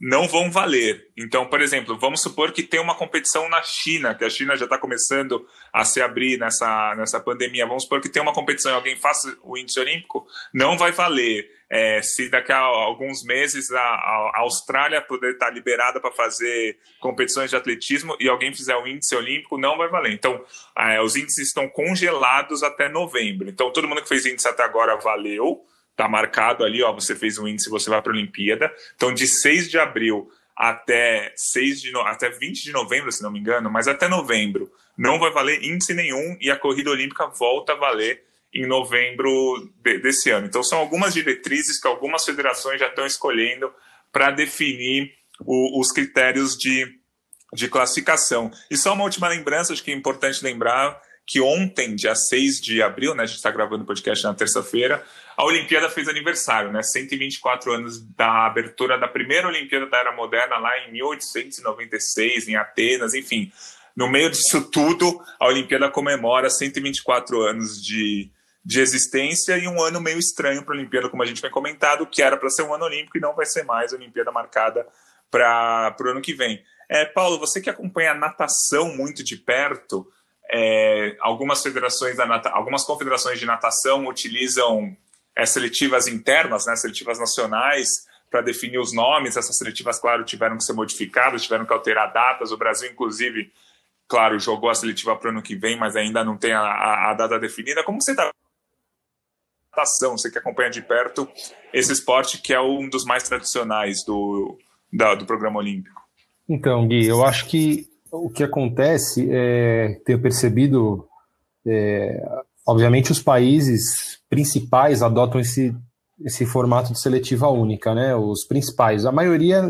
não 0.00 0.26
vão 0.26 0.50
valer. 0.50 1.08
Então, 1.14 1.44
por 1.46 1.60
exemplo, 1.60 1.98
vamos 1.98 2.22
supor 2.22 2.52
que 2.52 2.62
tem 2.62 2.80
uma 2.80 2.94
competição 2.94 3.50
na 3.50 3.62
China, 3.62 4.14
que 4.14 4.24
a 4.24 4.30
China 4.30 4.56
já 4.56 4.64
está 4.64 4.78
começando 4.78 5.46
a 5.70 5.84
se 5.84 6.00
abrir 6.00 6.38
nessa, 6.38 6.94
nessa 6.96 7.20
pandemia. 7.20 7.66
Vamos 7.66 7.82
supor 7.82 8.00
que 8.00 8.08
tem 8.08 8.22
uma 8.22 8.32
competição 8.32 8.72
e 8.72 8.74
alguém 8.74 8.96
faça 8.96 9.36
o 9.42 9.58
índice 9.58 9.78
olímpico, 9.78 10.26
não 10.54 10.78
vai 10.78 10.90
valer. 10.90 11.50
É, 11.72 12.00
se 12.02 12.28
daqui 12.28 12.50
a 12.50 12.58
alguns 12.58 13.22
meses 13.22 13.70
a, 13.70 13.80
a 13.80 14.40
Austrália 14.40 15.00
puder 15.02 15.32
estar 15.32 15.46
tá 15.46 15.52
liberada 15.52 16.00
para 16.00 16.10
fazer 16.10 16.78
competições 16.98 17.50
de 17.50 17.56
atletismo 17.56 18.16
e 18.18 18.28
alguém 18.28 18.52
fizer 18.52 18.74
o 18.76 18.88
índice 18.88 19.14
olímpico, 19.14 19.58
não 19.58 19.76
vai 19.76 19.88
valer. 19.88 20.12
Então, 20.12 20.42
é, 20.76 21.00
os 21.00 21.14
índices 21.14 21.48
estão 21.48 21.68
congelados 21.68 22.62
até 22.62 22.88
novembro. 22.88 23.50
Então, 23.50 23.70
todo 23.70 23.86
mundo 23.86 24.02
que 24.02 24.08
fez 24.08 24.24
índice 24.24 24.48
até 24.48 24.64
agora 24.64 24.96
valeu 24.96 25.62
Tá 26.00 26.08
marcado 26.08 26.64
ali, 26.64 26.82
ó, 26.82 26.94
você 26.94 27.14
fez 27.14 27.36
um 27.36 27.46
índice, 27.46 27.68
você 27.68 27.90
vai 27.90 28.00
para 28.00 28.10
a 28.10 28.14
Olimpíada. 28.14 28.72
Então, 28.96 29.12
de 29.12 29.26
6 29.26 29.68
de 29.68 29.78
abril 29.78 30.32
até 30.56 31.30
6 31.36 31.82
de 31.82 31.92
no... 31.92 32.00
até 32.00 32.30
20 32.30 32.64
de 32.64 32.72
novembro, 32.72 33.12
se 33.12 33.22
não 33.22 33.30
me 33.30 33.38
engano, 33.38 33.70
mas 33.70 33.86
até 33.86 34.08
novembro 34.08 34.72
não 34.96 35.18
vai 35.18 35.30
valer 35.30 35.62
índice 35.62 35.92
nenhum 35.92 36.38
e 36.40 36.50
a 36.50 36.56
corrida 36.56 36.88
olímpica 36.88 37.26
volta 37.26 37.74
a 37.74 37.76
valer 37.76 38.24
em 38.54 38.66
novembro 38.66 39.70
de, 39.84 39.98
desse 39.98 40.30
ano. 40.30 40.46
Então 40.46 40.62
são 40.62 40.78
algumas 40.78 41.12
diretrizes 41.12 41.78
que 41.78 41.86
algumas 41.86 42.24
federações 42.24 42.80
já 42.80 42.86
estão 42.86 43.04
escolhendo 43.04 43.70
para 44.10 44.30
definir 44.30 45.12
o, 45.40 45.78
os 45.78 45.92
critérios 45.92 46.56
de, 46.56 46.86
de 47.52 47.68
classificação. 47.68 48.50
E 48.70 48.76
só 48.78 48.94
uma 48.94 49.04
última 49.04 49.28
lembrança, 49.28 49.74
acho 49.74 49.84
que 49.84 49.90
é 49.90 49.94
importante 49.94 50.42
lembrar 50.42 50.98
que 51.30 51.40
ontem, 51.40 51.94
dia 51.94 52.12
6 52.12 52.60
de 52.60 52.82
abril, 52.82 53.14
né, 53.14 53.22
a 53.22 53.26
gente 53.26 53.36
está 53.36 53.52
gravando 53.52 53.84
o 53.84 53.86
podcast 53.86 54.24
na 54.24 54.34
terça-feira, 54.34 55.06
a 55.36 55.44
Olimpíada 55.44 55.88
fez 55.88 56.08
aniversário, 56.08 56.72
né? 56.72 56.82
124 56.82 57.72
anos 57.72 58.02
da 58.16 58.46
abertura 58.46 58.98
da 58.98 59.06
primeira 59.06 59.46
Olimpíada 59.46 59.86
da 59.86 59.96
Era 59.96 60.10
Moderna 60.10 60.58
lá 60.58 60.76
em 60.80 60.90
1896, 60.90 62.48
em 62.48 62.56
Atenas, 62.56 63.14
enfim. 63.14 63.52
No 63.94 64.10
meio 64.10 64.28
disso 64.28 64.68
tudo, 64.72 65.22
a 65.38 65.46
Olimpíada 65.46 65.88
comemora 65.88 66.50
124 66.50 67.40
anos 67.42 67.80
de, 67.80 68.28
de 68.64 68.80
existência 68.80 69.56
e 69.56 69.68
um 69.68 69.80
ano 69.80 70.00
meio 70.00 70.18
estranho 70.18 70.64
para 70.64 70.74
a 70.74 70.78
Olimpíada, 70.78 71.08
como 71.08 71.22
a 71.22 71.26
gente 71.26 71.40
vem 71.40 71.50
comentado, 71.50 72.08
que 72.08 72.20
era 72.20 72.36
para 72.36 72.50
ser 72.50 72.64
um 72.64 72.74
ano 72.74 72.86
olímpico 72.86 73.18
e 73.18 73.20
não 73.20 73.36
vai 73.36 73.46
ser 73.46 73.62
mais 73.62 73.92
a 73.92 73.96
Olimpíada 73.96 74.32
marcada 74.32 74.84
para 75.30 75.94
o 76.00 76.08
ano 76.08 76.20
que 76.20 76.34
vem. 76.34 76.60
É, 76.88 77.04
Paulo, 77.04 77.38
você 77.38 77.60
que 77.60 77.70
acompanha 77.70 78.10
a 78.10 78.16
natação 78.16 78.96
muito 78.96 79.22
de 79.22 79.36
perto, 79.36 80.10
é, 80.52 81.16
algumas 81.20 81.62
federações 81.62 82.16
algumas 82.46 82.84
confederações 82.84 83.38
de 83.38 83.46
natação 83.46 84.06
utilizam 84.06 84.96
é, 85.36 85.46
seletivas 85.46 86.08
internas, 86.08 86.66
né, 86.66 86.74
seletivas 86.74 87.18
nacionais, 87.18 87.88
para 88.30 88.40
definir 88.40 88.78
os 88.78 88.92
nomes. 88.92 89.36
Essas 89.36 89.56
seletivas, 89.56 90.00
claro, 90.00 90.24
tiveram 90.24 90.56
que 90.56 90.64
ser 90.64 90.72
modificadas, 90.72 91.42
tiveram 91.42 91.64
que 91.64 91.72
alterar 91.72 92.12
datas. 92.12 92.50
O 92.52 92.56
Brasil, 92.56 92.90
inclusive, 92.90 93.52
claro, 94.08 94.38
jogou 94.38 94.70
a 94.70 94.74
seletiva 94.74 95.16
para 95.16 95.28
o 95.28 95.30
ano 95.30 95.42
que 95.42 95.54
vem, 95.54 95.78
mas 95.78 95.94
ainda 95.94 96.24
não 96.24 96.36
tem 96.36 96.52
a, 96.52 96.60
a, 96.60 97.10
a 97.10 97.14
data 97.14 97.38
definida. 97.38 97.84
Como 97.84 98.00
você 98.00 98.10
está 98.10 98.30
natação, 99.70 100.18
você 100.18 100.30
que 100.30 100.38
acompanha 100.38 100.68
de 100.68 100.82
perto 100.82 101.28
esse 101.72 101.92
esporte 101.92 102.42
que 102.42 102.52
é 102.52 102.60
um 102.60 102.88
dos 102.88 103.04
mais 103.04 103.22
tradicionais 103.22 104.04
do, 104.04 104.58
da, 104.92 105.14
do 105.14 105.24
programa 105.24 105.58
olímpico? 105.58 106.00
Então, 106.48 106.86
Gui, 106.88 107.06
eu 107.06 107.24
acho 107.24 107.46
que 107.46 107.89
o 108.12 108.28
que 108.28 108.42
acontece 108.42 109.28
é 109.30 110.00
ter 110.04 110.20
percebido, 110.20 111.06
é, 111.66 112.22
obviamente, 112.66 113.12
os 113.12 113.22
países 113.22 114.20
principais 114.28 115.02
adotam 115.02 115.40
esse, 115.40 115.74
esse 116.24 116.44
formato 116.46 116.92
de 116.92 117.00
seletiva 117.00 117.48
única, 117.48 117.94
né? 117.94 118.14
Os 118.14 118.44
principais. 118.44 119.06
A 119.06 119.12
maioria, 119.12 119.62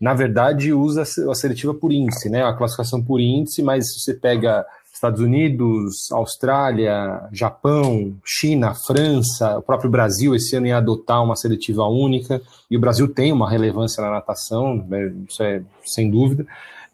na 0.00 0.14
verdade, 0.14 0.72
usa 0.72 1.02
a 1.02 1.34
seletiva 1.34 1.74
por 1.74 1.92
índice, 1.92 2.28
né? 2.28 2.44
A 2.44 2.54
classificação 2.54 3.02
por 3.02 3.20
índice, 3.20 3.62
mas 3.62 3.86
você 3.94 4.14
pega 4.14 4.64
Estados 4.96 5.20
Unidos, 5.20 6.10
Austrália, 6.10 7.28
Japão, 7.30 8.16
China, 8.24 8.74
França, 8.74 9.58
o 9.58 9.62
próprio 9.62 9.90
Brasil 9.90 10.34
esse 10.34 10.56
ano 10.56 10.66
ia 10.66 10.78
adotar 10.78 11.22
uma 11.22 11.36
seletiva 11.36 11.84
única, 11.84 12.40
e 12.70 12.76
o 12.78 12.80
Brasil 12.80 13.06
tem 13.06 13.30
uma 13.30 13.48
relevância 13.48 14.02
na 14.02 14.10
natação, 14.10 14.84
né? 14.88 15.12
isso 15.28 15.42
é 15.42 15.62
sem 15.84 16.10
dúvida. 16.10 16.46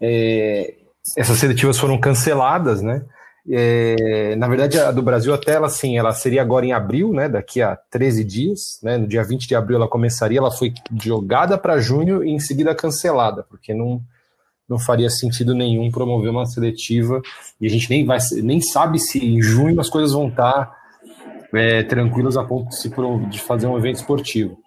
É, 0.02 0.74
essas 1.16 1.38
seletivas 1.38 1.78
foram 1.78 1.96
canceladas, 1.98 2.82
né? 2.82 3.04
É, 3.48 4.36
na 4.36 4.46
verdade, 4.46 4.78
a 4.78 4.92
do 4.92 5.02
Brasil 5.02 5.34
até 5.34 5.52
ela 5.52 5.66
assim, 5.66 5.98
ela 5.98 6.12
seria 6.12 6.42
agora 6.42 6.66
em 6.66 6.72
abril, 6.72 7.12
né? 7.12 7.28
Daqui 7.28 7.62
a 7.62 7.76
13 7.90 8.24
dias, 8.24 8.78
né? 8.82 8.98
No 8.98 9.06
dia 9.06 9.22
20 9.22 9.46
de 9.46 9.54
abril 9.54 9.78
ela 9.78 9.88
começaria, 9.88 10.38
ela 10.38 10.50
foi 10.50 10.72
jogada 11.00 11.56
para 11.56 11.80
junho 11.80 12.24
e 12.24 12.30
em 12.30 12.38
seguida 12.38 12.74
cancelada, 12.74 13.44
porque 13.48 13.74
não, 13.74 14.00
não 14.68 14.78
faria 14.78 15.10
sentido 15.10 15.54
nenhum 15.54 15.90
promover 15.90 16.30
uma 16.30 16.46
seletiva 16.46 17.20
e 17.60 17.66
a 17.66 17.70
gente 17.70 17.90
nem 17.90 18.04
vai 18.04 18.18
nem 18.42 18.60
sabe 18.60 18.98
se 18.98 19.24
em 19.24 19.40
junho 19.42 19.80
as 19.80 19.88
coisas 19.88 20.12
vão 20.12 20.28
estar 20.28 20.52
tá, 20.52 20.76
é, 21.54 21.82
tranquilas 21.82 22.36
a 22.36 22.44
ponto 22.44 22.68
de, 22.68 22.76
se, 22.76 22.90
de 23.28 23.40
fazer 23.40 23.66
um 23.66 23.76
evento 23.76 23.96
esportivo. 23.96 24.61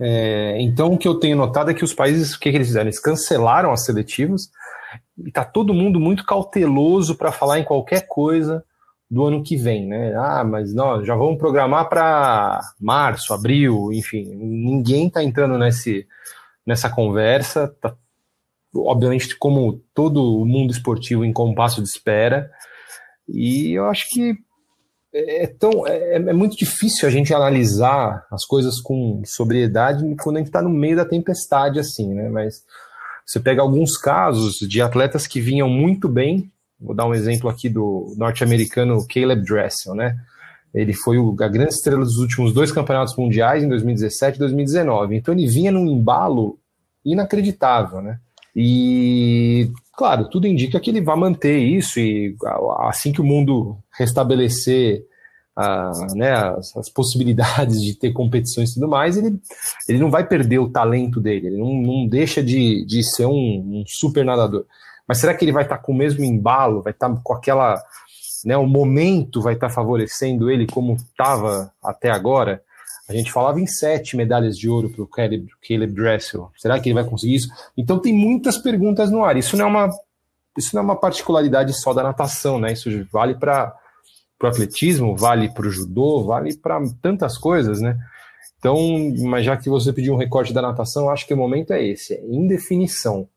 É, 0.00 0.60
então 0.60 0.92
o 0.92 0.98
que 0.98 1.08
eu 1.08 1.14
tenho 1.14 1.36
notado 1.36 1.70
é 1.70 1.74
que 1.74 1.84
os 1.84 1.94
países, 1.94 2.34
o 2.34 2.40
que, 2.40 2.50
que 2.50 2.56
eles 2.56 2.68
fizeram? 2.68 2.86
Eles 2.86 3.00
cancelaram 3.00 3.72
as 3.72 3.84
seletivas 3.84 4.50
e 5.18 5.32
tá 5.32 5.44
todo 5.44 5.74
mundo 5.74 5.98
muito 5.98 6.24
cauteloso 6.24 7.16
para 7.16 7.32
falar 7.32 7.58
em 7.58 7.64
qualquer 7.64 8.06
coisa 8.06 8.64
do 9.10 9.24
ano 9.24 9.42
que 9.42 9.56
vem, 9.56 9.86
né? 9.86 10.14
Ah, 10.16 10.44
mas 10.44 10.74
nós 10.74 11.06
já 11.06 11.14
vamos 11.14 11.38
programar 11.38 11.88
para 11.88 12.60
março, 12.80 13.32
abril, 13.32 13.92
enfim, 13.92 14.34
ninguém 14.34 15.06
está 15.06 15.22
entrando 15.22 15.56
nesse, 15.56 16.06
nessa 16.66 16.90
conversa, 16.90 17.74
tá, 17.80 17.94
obviamente 18.74 19.36
como 19.38 19.80
todo 19.94 20.42
o 20.42 20.44
mundo 20.44 20.72
esportivo 20.72 21.24
em 21.24 21.32
compasso 21.32 21.80
de 21.80 21.88
espera, 21.88 22.50
e 23.28 23.72
eu 23.72 23.86
acho 23.86 24.10
que 24.10 24.34
é, 25.16 25.44
é 25.44 25.46
tão 25.46 25.86
é, 25.86 26.14
é 26.16 26.32
muito 26.32 26.56
difícil 26.56 27.08
a 27.08 27.10
gente 27.10 27.32
analisar 27.32 28.26
as 28.30 28.44
coisas 28.44 28.80
com 28.80 29.22
sobriedade 29.24 30.04
quando 30.22 30.36
a 30.36 30.38
gente 30.40 30.48
está 30.48 30.60
no 30.60 30.68
meio 30.68 30.96
da 30.96 31.04
tempestade 31.04 31.78
assim, 31.78 32.12
né? 32.12 32.28
Mas 32.28 32.62
você 33.24 33.40
pega 33.40 33.62
alguns 33.62 33.96
casos 33.96 34.56
de 34.68 34.80
atletas 34.82 35.26
que 35.26 35.40
vinham 35.40 35.68
muito 35.68 36.08
bem, 36.08 36.50
vou 36.78 36.94
dar 36.94 37.06
um 37.06 37.14
exemplo 37.14 37.48
aqui 37.48 37.68
do 37.68 38.14
norte-americano 38.16 39.06
Caleb 39.08 39.42
Dressel, 39.42 39.94
né? 39.94 40.16
Ele 40.74 40.92
foi 40.92 41.16
o, 41.16 41.34
a 41.40 41.48
grande 41.48 41.72
estrela 41.72 42.04
dos 42.04 42.18
últimos 42.18 42.52
dois 42.52 42.70
campeonatos 42.70 43.16
mundiais, 43.16 43.64
em 43.64 43.68
2017 43.68 44.36
e 44.36 44.38
2019. 44.38 45.16
Então 45.16 45.32
ele 45.32 45.46
vinha 45.46 45.72
num 45.72 45.86
embalo 45.86 46.58
inacreditável, 47.02 48.02
né? 48.02 48.20
E, 48.58 49.70
claro, 49.94 50.30
tudo 50.30 50.46
indica 50.46 50.80
que 50.80 50.88
ele 50.88 51.02
vai 51.02 51.14
manter 51.14 51.58
isso 51.58 52.00
e 52.00 52.34
assim 52.78 53.12
que 53.12 53.20
o 53.20 53.24
mundo 53.24 53.76
restabelecer 53.98 55.04
a, 55.54 55.90
né, 56.14 56.32
as, 56.32 56.74
as, 56.74 56.88
possibilidades 56.88 57.82
de 57.82 57.94
ter 57.94 58.14
competições 58.14 58.70
e 58.70 58.74
tudo 58.74 58.88
mais, 58.88 59.18
ele, 59.18 59.38
ele 59.86 59.98
não 59.98 60.10
vai 60.10 60.26
perder 60.26 60.58
o 60.58 60.70
talento 60.70 61.20
dele, 61.20 61.48
ele 61.48 61.58
não, 61.58 61.74
não 61.82 62.08
deixa 62.08 62.42
de, 62.42 62.84
de 62.86 63.02
ser 63.02 63.26
um, 63.26 63.32
um 63.32 63.84
super 63.86 64.24
nadador. 64.24 64.64
Mas 65.06 65.18
será 65.18 65.34
que 65.34 65.44
ele 65.44 65.52
vai 65.52 65.64
estar 65.64 65.76
tá 65.76 65.82
com 65.82 65.92
o 65.92 65.96
mesmo 65.96 66.24
embalo, 66.24 66.82
vai 66.82 66.92
estar 66.94 67.10
tá 67.10 67.20
com 67.22 67.34
aquela. 67.34 67.82
Né, 68.44 68.56
o 68.56 68.66
momento 68.66 69.42
vai 69.42 69.54
estar 69.54 69.68
tá 69.68 69.74
favorecendo 69.74 70.50
ele 70.50 70.66
como 70.66 70.94
estava 70.94 71.70
até 71.82 72.10
agora? 72.10 72.62
A 73.08 73.12
gente 73.12 73.32
falava 73.32 73.60
em 73.60 73.66
sete 73.66 74.16
medalhas 74.16 74.58
de 74.58 74.68
ouro 74.68 74.90
para 74.90 75.02
o 75.02 75.06
Caleb, 75.06 75.48
Caleb 75.66 75.92
Dressel. 75.94 76.50
Será 76.56 76.80
que 76.80 76.88
ele 76.88 76.94
vai 76.94 77.04
conseguir 77.04 77.36
isso? 77.36 77.48
Então 77.76 77.98
tem 77.98 78.12
muitas 78.12 78.58
perguntas 78.58 79.10
no 79.10 79.24
ar. 79.24 79.36
Isso 79.36 79.56
não 79.56 79.66
é 79.66 79.68
uma, 79.68 79.90
isso 80.58 80.74
não 80.74 80.82
é 80.82 80.84
uma 80.84 80.96
particularidade 80.96 81.72
só 81.72 81.94
da 81.94 82.02
natação, 82.02 82.58
né? 82.58 82.72
Isso 82.72 82.90
vale 83.12 83.36
para 83.36 83.72
o 84.42 84.46
atletismo, 84.46 85.16
vale 85.16 85.48
para 85.48 85.66
o 85.66 85.70
judô, 85.70 86.24
vale 86.24 86.56
para 86.56 86.80
tantas 87.00 87.38
coisas, 87.38 87.80
né? 87.80 87.96
Então, 88.58 88.76
mas 89.20 89.44
já 89.44 89.56
que 89.56 89.68
você 89.68 89.92
pediu 89.92 90.14
um 90.14 90.18
recorte 90.18 90.52
da 90.52 90.62
natação, 90.62 91.08
acho 91.08 91.26
que 91.26 91.34
o 91.34 91.36
momento 91.36 91.72
é 91.72 91.84
esse, 91.84 92.14
é 92.14 92.24
indefinição. 92.26 93.28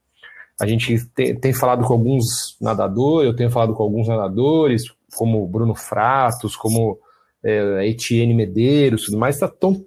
A 0.59 0.65
gente 0.65 1.05
tem, 1.13 1.35
tem 1.35 1.53
falado 1.53 1.85
com 1.85 1.93
alguns 1.93 2.57
nadadores, 2.59 3.27
eu 3.27 3.35
tenho 3.35 3.51
falado 3.51 3.73
com 3.73 3.83
alguns 3.83 4.07
nadadores, 4.07 4.83
como 5.15 5.47
Bruno 5.47 5.75
Fratos, 5.75 6.55
como 6.55 6.99
é, 7.43 7.87
Etienne 7.87 8.33
Medeiros, 8.33 9.05
tudo 9.05 9.17
mais, 9.17 9.41
estão 9.41 9.85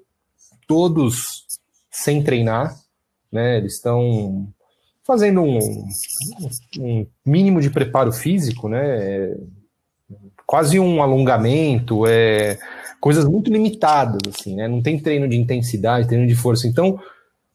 todos 0.67 1.47
sem 1.91 2.23
treinar, 2.23 2.75
né? 3.31 3.59
Eles 3.59 3.75
estão 3.75 4.49
fazendo 5.05 5.43
um, 5.43 5.59
um, 6.79 7.07
mínimo 7.25 7.61
de 7.61 7.71
preparo 7.71 8.13
físico, 8.13 8.69
né? 8.69 9.35
Quase 10.47 10.79
um 10.79 11.03
alongamento, 11.03 12.07
é 12.07 12.59
coisas 13.01 13.25
muito 13.25 13.51
limitadas, 13.51 14.21
assim, 14.29 14.55
né? 14.55 14.69
Não 14.69 14.81
tem 14.81 14.99
treino 14.99 15.29
de 15.29 15.37
intensidade, 15.37 16.07
treino 16.07 16.27
de 16.27 16.37
força. 16.37 16.69
Então, 16.69 17.01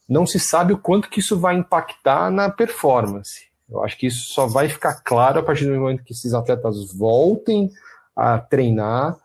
não 0.08 0.26
se 0.26 0.40
sabe 0.40 0.74
o 0.74 0.78
quanto 0.78 1.10
que 1.10 1.20
isso 1.20 1.40
vai 1.40 1.56
impactar 1.56 2.30
na 2.30 2.50
performance. 2.50 3.48
Eu 3.70 3.84
acho 3.84 3.98
que 3.98 4.08
isso 4.08 4.34
só 4.34 4.48
vai 4.48 4.70
ficar 4.70 5.02
claro 5.04 5.40
a 5.40 5.44
partir 5.44 5.66
do 5.66 5.80
momento 5.80 6.04
que 6.04 6.14
esses 6.14 6.34
atletas 6.34 6.92
voltem 6.94 7.70
a 8.16 8.40
treinar. 8.40 9.18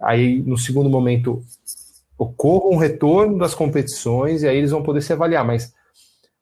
Aí, 0.00 0.42
no 0.42 0.58
segundo 0.58 0.90
momento, 0.90 1.42
ocorra 2.18 2.74
um 2.74 2.76
retorno 2.76 3.38
das 3.38 3.54
competições 3.54 4.42
e 4.42 4.48
aí 4.48 4.56
eles 4.56 4.70
vão 4.70 4.82
poder 4.82 5.02
se 5.02 5.12
avaliar. 5.12 5.44
Mas 5.44 5.74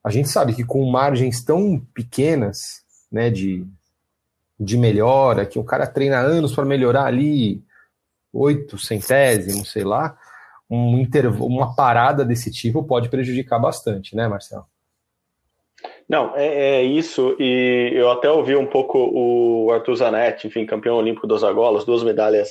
a 0.03 0.09
gente 0.09 0.29
sabe 0.29 0.53
que 0.53 0.63
com 0.63 0.83
margens 0.89 1.43
tão 1.43 1.79
pequenas, 1.93 2.83
né, 3.11 3.29
de, 3.29 3.65
de 4.59 4.77
melhora, 4.77 5.45
que 5.45 5.59
o 5.59 5.63
cara 5.63 5.87
treina 5.87 6.19
anos 6.19 6.53
para 6.53 6.65
melhorar 6.65 7.05
ali 7.05 7.63
oito 8.33 8.77
centésimos, 8.77 9.71
sei 9.71 9.83
lá, 9.83 10.17
um 10.69 10.97
intervalo, 10.97 11.45
uma 11.45 11.75
parada 11.75 12.25
desse 12.25 12.51
tipo 12.51 12.83
pode 12.83 13.09
prejudicar 13.09 13.59
bastante, 13.59 14.15
né, 14.15 14.27
Marcelo? 14.27 14.65
Não, 16.09 16.35
é, 16.35 16.47
é, 16.79 16.83
isso, 16.83 17.35
e 17.39 17.91
eu 17.93 18.11
até 18.11 18.29
ouvi 18.29 18.55
um 18.55 18.65
pouco 18.65 18.97
o 18.97 19.71
Arthur 19.71 19.95
Zanetti, 19.95 20.47
enfim, 20.47 20.65
campeão 20.65 20.97
olímpico 20.97 21.27
dos 21.27 21.43
argolas, 21.43 21.85
duas 21.85 22.03
medalhas 22.03 22.49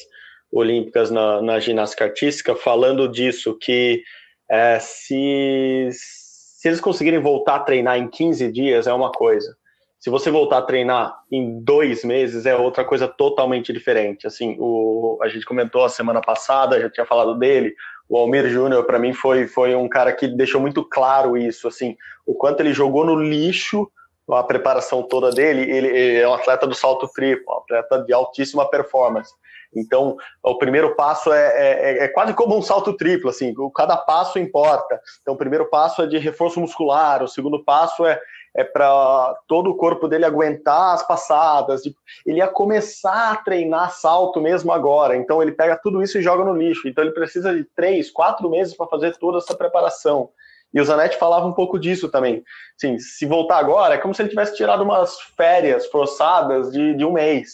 olímpicas 0.52 1.10
na, 1.10 1.40
na 1.40 1.58
ginástica 1.58 2.04
artística, 2.04 2.54
falando 2.54 3.08
disso, 3.08 3.56
que 3.58 4.02
é, 4.50 4.78
se, 4.78 5.88
se 5.92 6.68
eles 6.68 6.80
conseguirem 6.80 7.20
voltar 7.20 7.56
a 7.56 7.60
treinar 7.60 7.98
em 7.98 8.08
15 8.08 8.52
dias 8.52 8.86
é 8.86 8.92
uma 8.92 9.10
coisa, 9.10 9.56
se 9.98 10.10
você 10.10 10.30
voltar 10.30 10.58
a 10.58 10.62
treinar 10.62 11.16
em 11.30 11.62
dois 11.62 12.04
meses 12.04 12.44
é 12.44 12.56
outra 12.56 12.84
coisa 12.84 13.06
totalmente 13.06 13.72
diferente. 13.72 14.26
Assim, 14.26 14.56
o, 14.58 15.16
a 15.22 15.28
gente 15.28 15.46
comentou 15.46 15.84
a 15.84 15.88
semana 15.88 16.20
passada, 16.20 16.80
já 16.80 16.90
tinha 16.90 17.06
falado 17.06 17.38
dele, 17.38 17.72
o 18.08 18.18
Almir 18.18 18.48
Júnior 18.48 18.84
para 18.84 18.98
mim 18.98 19.12
foi, 19.12 19.46
foi 19.46 19.76
um 19.76 19.88
cara 19.88 20.12
que 20.12 20.26
deixou 20.26 20.60
muito 20.60 20.84
claro 20.84 21.36
isso, 21.36 21.68
assim, 21.68 21.96
o 22.26 22.34
quanto 22.34 22.60
ele 22.60 22.74
jogou 22.74 23.06
no 23.06 23.14
lixo 23.14 23.88
a 24.34 24.44
preparação 24.44 25.02
toda 25.02 25.30
dele, 25.30 25.70
ele, 25.70 26.16
é 26.20 26.28
um 26.28 26.34
atleta 26.34 26.66
do 26.66 26.74
salto 26.74 27.08
triplo, 27.08 27.54
um 27.54 27.58
atleta 27.58 27.98
de 28.04 28.12
altíssima 28.12 28.68
performance. 28.68 29.32
Então, 29.74 30.16
o 30.42 30.58
primeiro 30.58 30.94
passo 30.94 31.32
é, 31.32 31.40
é, 31.40 32.04
é, 32.04 32.08
quase 32.08 32.34
como 32.34 32.56
um 32.56 32.62
salto 32.62 32.94
triplo, 32.94 33.30
assim, 33.30 33.54
cada 33.74 33.96
passo 33.96 34.38
importa. 34.38 35.00
Então, 35.22 35.34
o 35.34 35.38
primeiro 35.38 35.68
passo 35.68 36.02
é 36.02 36.06
de 36.06 36.18
reforço 36.18 36.60
muscular, 36.60 37.22
o 37.22 37.28
segundo 37.28 37.64
passo 37.64 38.04
é, 38.04 38.20
é 38.54 38.62
para 38.62 39.34
todo 39.48 39.70
o 39.70 39.76
corpo 39.76 40.06
dele 40.06 40.26
aguentar 40.26 40.94
as 40.94 41.06
passadas. 41.06 41.82
Ele 42.26 42.38
ia 42.38 42.48
começar 42.48 43.32
a 43.32 43.36
treinar 43.36 43.92
salto 43.92 44.40
mesmo 44.40 44.70
agora, 44.72 45.16
então 45.16 45.42
ele 45.42 45.52
pega 45.52 45.80
tudo 45.82 46.02
isso 46.02 46.18
e 46.18 46.22
joga 46.22 46.44
no 46.44 46.54
lixo. 46.54 46.86
Então, 46.86 47.02
ele 47.02 47.14
precisa 47.14 47.54
de 47.54 47.64
três, 47.74 48.10
quatro 48.10 48.50
meses 48.50 48.76
para 48.76 48.86
fazer 48.86 49.16
toda 49.16 49.38
essa 49.38 49.54
preparação. 49.54 50.28
E 50.72 50.80
o 50.80 50.84
Zanetti 50.84 51.18
falava 51.18 51.46
um 51.46 51.52
pouco 51.52 51.78
disso 51.78 52.08
também. 52.08 52.42
Assim, 52.76 52.98
se 52.98 53.26
voltar 53.26 53.58
agora, 53.58 53.94
é 53.94 53.98
como 53.98 54.14
se 54.14 54.22
ele 54.22 54.30
tivesse 54.30 54.56
tirado 54.56 54.82
umas 54.82 55.20
férias 55.36 55.86
forçadas 55.86 56.70
de, 56.72 56.94
de 56.94 57.04
um 57.04 57.12
mês 57.12 57.52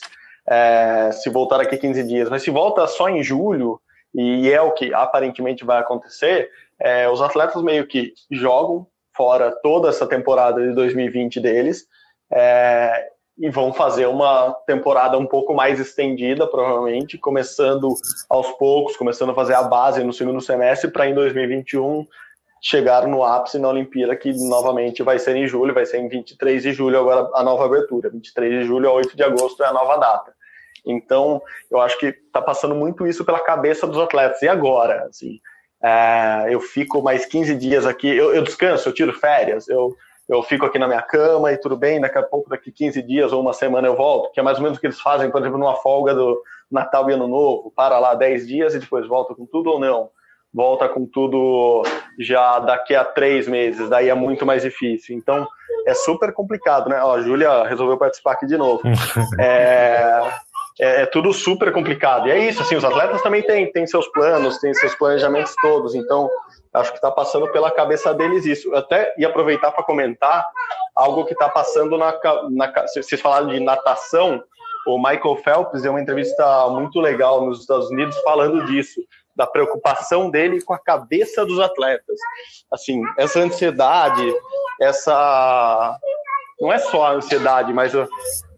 é, 0.49 1.11
se 1.13 1.29
voltar 1.29 1.59
daqui 1.59 1.77
15 1.77 2.05
dias. 2.05 2.31
Mas 2.31 2.43
se 2.43 2.51
volta 2.51 2.87
só 2.87 3.09
em 3.09 3.23
julho, 3.23 3.81
e 4.15 4.51
é 4.51 4.61
o 4.61 4.73
que 4.73 4.93
aparentemente 4.95 5.65
vai 5.65 5.79
acontecer, 5.79 6.51
é, 6.81 7.09
os 7.09 7.21
atletas 7.21 7.63
meio 7.63 7.87
que 7.87 8.13
jogam 8.31 8.87
fora 9.17 9.51
toda 9.63 9.89
essa 9.89 10.07
temporada 10.07 10.61
de 10.61 10.73
2020 10.75 11.41
deles 11.41 11.87
é, 12.33 13.09
e 13.37 13.51
vão 13.51 13.73
fazer 13.73 14.07
uma 14.07 14.53
temporada 14.67 15.19
um 15.19 15.27
pouco 15.27 15.55
mais 15.55 15.79
estendida, 15.79 16.47
provavelmente, 16.47 17.19
começando 17.19 17.95
aos 18.29 18.51
poucos, 18.53 18.97
começando 18.97 19.31
a 19.31 19.35
fazer 19.35 19.55
a 19.55 19.63
base 19.63 20.03
no 20.03 20.13
segundo 20.13 20.41
semestre 20.41 20.91
para 20.91 21.09
em 21.09 21.15
2021 21.15 22.07
chegar 22.61 23.07
no 23.07 23.25
ápice 23.25 23.59
na 23.59 23.69
Olimpíada, 23.69 24.17
que 24.17 24.33
novamente 24.49 25.03
vai 25.03 25.19
ser 25.19 25.37
em 25.37 25.47
julho, 25.47 25.75
vai 25.75 25.87
ser 25.87 25.99
em 25.99 26.09
23 26.09 26.63
de 26.63 26.73
julho 26.73 26.99
agora 26.99 27.31
a 27.35 27.43
nova 27.43 27.65
abertura. 27.65 28.11
23 28.11 28.61
de 28.61 28.65
julho 28.65 28.89
a 28.89 28.93
8 28.93 29.17
de 29.17 29.23
agosto 29.23 29.63
é 29.63 29.67
a 29.67 29.73
nova 29.73 29.97
data. 29.97 30.35
Então, 30.85 31.43
eu 31.71 31.81
acho 31.81 31.99
que 31.99 32.07
está 32.07 32.41
passando 32.41 32.75
muito 32.75 33.07
isso 33.07 33.25
pela 33.25 33.41
cabeça 33.41 33.87
dos 33.87 33.99
atletas. 33.99 34.43
E 34.43 34.49
agora? 34.49 35.07
Assim, 35.09 35.41
é, 35.83 36.47
eu 36.51 36.61
fico 36.61 37.03
mais 37.03 37.25
15 37.27 37.55
dias 37.55 37.87
aqui, 37.87 38.09
eu, 38.09 38.35
eu, 38.35 38.43
descanso, 38.43 38.89
eu 38.89 38.93
tiro 38.93 39.13
férias, 39.13 39.69
eu, 39.69 39.95
eu 40.29 40.43
fico 40.43 40.67
aqui 40.67 40.79
na 40.79 40.89
minha 40.89 41.03
cama 41.03 41.53
e 41.53 41.59
tudo 41.59 41.77
bem, 41.77 42.01
daqui 42.01 42.19
a 42.19 42.23
pouco, 42.23 42.51
daqui 42.51 42.73
15 42.73 43.01
dias 43.03 43.33
ou 43.33 43.41
uma 43.41 43.53
semana 43.53 43.87
eu 43.87 43.95
volto, 43.95 44.33
que 44.33 44.41
é 44.41 44.43
mais 44.43 44.57
ou 44.57 44.65
menos 44.65 44.79
o 44.79 44.81
que 44.81 44.87
eles 44.87 45.01
fazem, 45.01 45.31
por 45.31 45.41
exemplo, 45.41 45.59
numa 45.59 45.77
folga 45.77 46.15
do 46.15 46.43
Natal 46.71 47.09
e 47.09 47.13
Ano 47.13 47.29
Novo, 47.29 47.73
para 47.77 47.99
lá 47.99 48.15
10 48.15 48.47
dias 48.47 48.75
e 48.75 48.81
depois 48.81 49.07
volta 49.07 49.35
com 49.35 49.47
tudo 49.47 49.71
ou 49.71 49.79
não 49.79 50.11
volta 50.53 50.89
com 50.89 51.07
tudo 51.07 51.83
já 52.19 52.59
daqui 52.59 52.95
a 52.95 53.05
três 53.05 53.47
meses, 53.47 53.89
daí 53.89 54.09
é 54.09 54.15
muito 54.15 54.45
mais 54.45 54.63
difícil. 54.63 55.17
Então 55.17 55.47
é 55.87 55.95
super 55.95 56.33
complicado, 56.33 56.89
né? 56.89 57.01
Ó, 57.03 57.15
a 57.15 57.21
Júlia 57.21 57.65
resolveu 57.65 57.97
participar 57.97 58.33
aqui 58.33 58.47
de 58.47 58.57
novo. 58.57 58.83
É, 59.41 60.21
é, 60.81 61.03
é, 61.03 61.07
tudo 61.07 61.33
super 61.33 61.73
complicado. 61.73 62.29
E 62.29 62.31
é 62.31 62.39
isso, 62.39 62.63
assim, 62.63 62.77
os 62.77 62.85
atletas 62.85 63.21
também 63.23 63.43
têm, 63.43 63.71
têm 63.71 63.87
seus 63.87 64.07
planos, 64.09 64.59
têm 64.59 64.73
seus 64.75 64.95
planejamentos 64.95 65.55
todos, 65.61 65.95
então 65.95 66.31
acho 66.73 66.91
que 66.91 66.99
está 66.99 67.11
passando 67.11 67.51
pela 67.51 67.71
cabeça 67.71 68.15
deles 68.15 68.47
isso. 68.47 68.69
Eu 68.69 68.79
até 68.79 69.13
ia 69.19 69.29
aproveitar 69.29 69.73
para 69.73 69.83
comentar 69.83 70.47
algo 70.95 71.25
que 71.25 71.33
está 71.33 71.49
passando 71.49 71.99
na, 71.99 72.13
na. 72.51 72.73
Vocês 72.87 73.21
falaram 73.21 73.49
de 73.49 73.61
natação, 73.61 74.43
o 74.87 74.99
Michael 74.99 75.37
Phelps 75.45 75.83
deu 75.83 75.93
uma 75.93 76.01
entrevista 76.01 76.69
muito 76.71 77.01
legal 77.01 77.45
nos 77.45 77.61
Estados 77.61 77.91
Unidos 77.91 78.17
falando 78.21 78.65
disso, 78.67 79.01
da 79.39 79.47
preocupação 79.47 80.29
dele 80.29 80.61
com 80.63 80.75
a 80.75 80.79
cabeça 80.79 81.47
dos 81.47 81.61
atletas. 81.61 82.19
Assim, 82.73 83.01
essa 83.17 83.39
ansiedade, 83.39 84.35
essa. 84.81 85.97
Não 86.61 86.73
é 86.73 86.79
só 86.79 87.05
a 87.07 87.13
ansiedade, 87.13 87.73
mas 87.73 87.93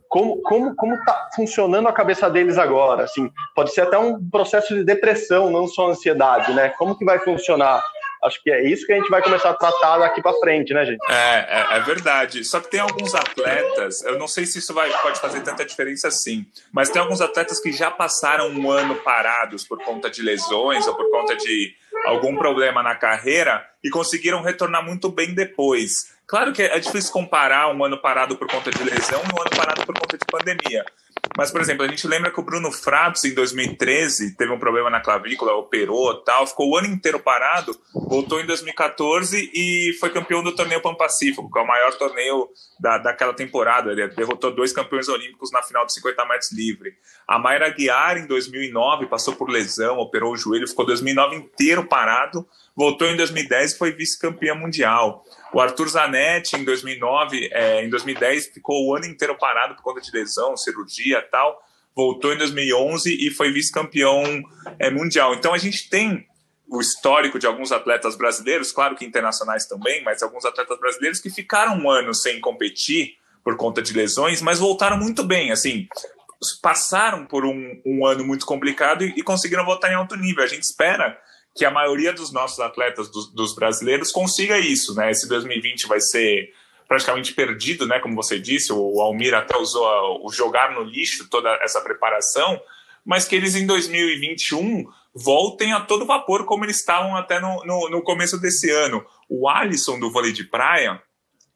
como 0.08 0.40
como 0.40 0.74
como 0.74 0.94
está 0.94 1.28
funcionando 1.36 1.86
a 1.86 1.92
cabeça 1.92 2.28
deles 2.28 2.58
agora 2.58 3.04
assim 3.04 3.30
pode 3.54 3.72
ser 3.72 3.82
até 3.82 3.96
um 3.96 4.28
processo 4.28 4.74
de 4.74 4.82
depressão 4.82 5.50
não 5.50 5.68
só 5.68 5.90
ansiedade 5.90 6.52
né 6.52 6.70
como 6.70 6.98
que 6.98 7.04
vai 7.04 7.20
funcionar 7.20 7.80
acho 8.22 8.42
que 8.42 8.50
é 8.50 8.62
isso 8.64 8.86
que 8.86 8.92
a 8.92 8.96
gente 8.96 9.10
vai 9.10 9.22
começar 9.22 9.50
a 9.50 9.54
tratar 9.54 9.98
daqui 9.98 10.22
para 10.22 10.38
frente 10.38 10.72
né 10.72 10.84
gente 10.84 11.00
é, 11.08 11.46
é, 11.48 11.76
é 11.76 11.80
verdade 11.80 12.44
só 12.44 12.60
que 12.60 12.70
tem 12.70 12.80
alguns 12.80 13.14
atletas 13.14 14.02
eu 14.04 14.18
não 14.18 14.28
sei 14.28 14.46
se 14.46 14.58
isso 14.58 14.74
vai 14.74 14.90
pode 15.02 15.20
fazer 15.20 15.40
tanta 15.40 15.64
diferença 15.64 16.08
assim 16.08 16.46
mas 16.72 16.90
tem 16.90 17.00
alguns 17.00 17.20
atletas 17.20 17.60
que 17.60 17.72
já 17.72 17.90
passaram 17.90 18.48
um 18.48 18.70
ano 18.70 18.96
parados 18.96 19.64
por 19.64 19.82
conta 19.84 20.10
de 20.10 20.22
lesões 20.22 20.86
ou 20.86 20.94
por 20.94 21.10
conta 21.10 21.36
de 21.36 21.74
algum 22.06 22.36
problema 22.36 22.82
na 22.82 22.94
carreira 22.94 23.66
e 23.82 23.90
conseguiram 23.90 24.42
retornar 24.42 24.84
muito 24.84 25.10
bem 25.10 25.34
depois 25.34 26.18
Claro 26.30 26.52
que 26.52 26.62
é 26.62 26.78
difícil 26.78 27.12
comparar 27.12 27.74
um 27.74 27.84
ano 27.84 27.98
parado 27.98 28.36
por 28.36 28.46
conta 28.46 28.70
de 28.70 28.84
lesão 28.84 29.20
e 29.20 29.34
um 29.34 29.40
ano 29.40 29.50
parado 29.50 29.84
por 29.84 29.98
conta 29.98 30.16
de 30.16 30.24
pandemia. 30.24 30.84
Mas, 31.36 31.50
por 31.50 31.60
exemplo, 31.60 31.84
a 31.84 31.88
gente 31.88 32.06
lembra 32.06 32.30
que 32.30 32.40
o 32.40 32.42
Bruno 32.42 32.72
Fratos, 32.72 33.24
em 33.24 33.32
2013, 33.34 34.36
teve 34.36 34.52
um 34.52 34.58
problema 34.58 34.90
na 34.90 35.00
clavícula, 35.00 35.54
operou 35.54 36.14
tal, 36.22 36.46
ficou 36.46 36.70
o 36.70 36.76
ano 36.76 36.88
inteiro 36.88 37.20
parado, 37.20 37.76
voltou 37.94 38.40
em 38.40 38.46
2014 38.46 39.50
e 39.54 39.96
foi 40.00 40.10
campeão 40.10 40.42
do 40.42 40.54
torneio 40.54 40.82
Pan 40.82 40.94
Pacífico, 40.94 41.50
que 41.50 41.58
é 41.58 41.62
o 41.62 41.66
maior 41.66 41.92
torneio 41.96 42.48
da, 42.78 42.98
daquela 42.98 43.32
temporada. 43.32 43.92
Ele 43.92 44.08
derrotou 44.08 44.54
dois 44.54 44.72
campeões 44.72 45.08
olímpicos 45.08 45.50
na 45.52 45.62
final 45.62 45.86
de 45.86 45.94
50 45.94 46.24
metros 46.26 46.52
livre. 46.52 46.94
A 47.26 47.38
Mayra 47.38 47.70
Guiar, 47.70 48.18
em 48.18 48.26
2009, 48.26 49.06
passou 49.06 49.34
por 49.34 49.48
lesão, 49.48 49.98
operou 49.98 50.32
o 50.32 50.36
joelho, 50.36 50.68
ficou 50.68 50.84
2009 50.84 51.36
inteiro 51.36 51.84
parado, 51.84 52.46
voltou 52.80 53.06
em 53.06 53.14
2010 53.14 53.72
e 53.72 53.76
foi 53.76 53.92
vice-campeã 53.92 54.54
mundial. 54.54 55.22
O 55.52 55.60
Arthur 55.60 55.86
Zanetti, 55.86 56.56
em 56.56 56.64
2009, 56.64 57.50
é, 57.52 57.84
em 57.84 57.90
2010, 57.90 58.46
ficou 58.54 58.88
o 58.88 58.96
ano 58.96 59.04
inteiro 59.04 59.36
parado 59.36 59.74
por 59.74 59.82
conta 59.82 60.00
de 60.00 60.10
lesão, 60.10 60.56
cirurgia 60.56 61.20
tal. 61.30 61.62
Voltou 61.94 62.32
em 62.32 62.38
2011 62.38 63.14
e 63.20 63.30
foi 63.30 63.52
vice-campeão 63.52 64.22
é, 64.78 64.90
mundial. 64.90 65.34
Então 65.34 65.52
a 65.52 65.58
gente 65.58 65.90
tem 65.90 66.26
o 66.66 66.80
histórico 66.80 67.38
de 67.38 67.46
alguns 67.46 67.70
atletas 67.70 68.16
brasileiros, 68.16 68.72
claro 68.72 68.96
que 68.96 69.04
internacionais 69.04 69.66
também, 69.66 70.02
mas 70.02 70.22
alguns 70.22 70.46
atletas 70.46 70.80
brasileiros 70.80 71.20
que 71.20 71.28
ficaram 71.28 71.76
um 71.76 71.90
ano 71.90 72.14
sem 72.14 72.40
competir 72.40 73.16
por 73.44 73.58
conta 73.58 73.82
de 73.82 73.92
lesões, 73.92 74.40
mas 74.40 74.58
voltaram 74.58 74.96
muito 74.96 75.22
bem. 75.22 75.52
Assim, 75.52 75.86
passaram 76.62 77.26
por 77.26 77.44
um, 77.44 77.78
um 77.84 78.06
ano 78.06 78.24
muito 78.24 78.46
complicado 78.46 79.04
e, 79.04 79.12
e 79.18 79.22
conseguiram 79.22 79.66
voltar 79.66 79.92
em 79.92 79.96
alto 79.96 80.16
nível. 80.16 80.42
A 80.42 80.46
gente 80.46 80.62
espera 80.62 81.20
que 81.60 81.64
a 81.66 81.70
maioria 81.70 82.10
dos 82.10 82.32
nossos 82.32 82.58
atletas, 82.58 83.10
dos, 83.10 83.30
dos, 83.34 83.54
brasileiros, 83.54 84.10
consiga 84.10 84.58
isso, 84.58 84.94
né? 84.94 85.10
Esse 85.10 85.28
2020 85.28 85.86
vai 85.88 86.00
ser 86.00 86.54
praticamente 86.88 87.34
perdido, 87.34 87.86
né? 87.86 88.00
Como 88.00 88.14
você 88.16 88.38
disse, 88.38 88.72
o 88.72 88.98
Almir 88.98 89.34
até 89.34 89.58
usou 89.58 90.26
o 90.26 90.32
jogar 90.32 90.72
no 90.72 90.82
lixo 90.82 91.28
toda 91.28 91.50
essa 91.60 91.82
preparação, 91.82 92.58
mas 93.04 93.26
que 93.26 93.36
eles 93.36 93.54
em 93.56 93.66
2021 93.66 94.86
voltem 95.14 95.74
a 95.74 95.80
todo 95.80 96.06
vapor 96.06 96.46
como 96.46 96.64
eles 96.64 96.78
estavam 96.78 97.14
até 97.14 97.38
no, 97.38 97.62
no, 97.66 97.90
no 97.90 98.02
começo 98.02 98.40
desse 98.40 98.70
ano. 98.70 99.04
O 99.28 99.46
Alisson 99.46 100.00
do 100.00 100.10
vôlei 100.10 100.32
de 100.32 100.44
praia, 100.44 100.98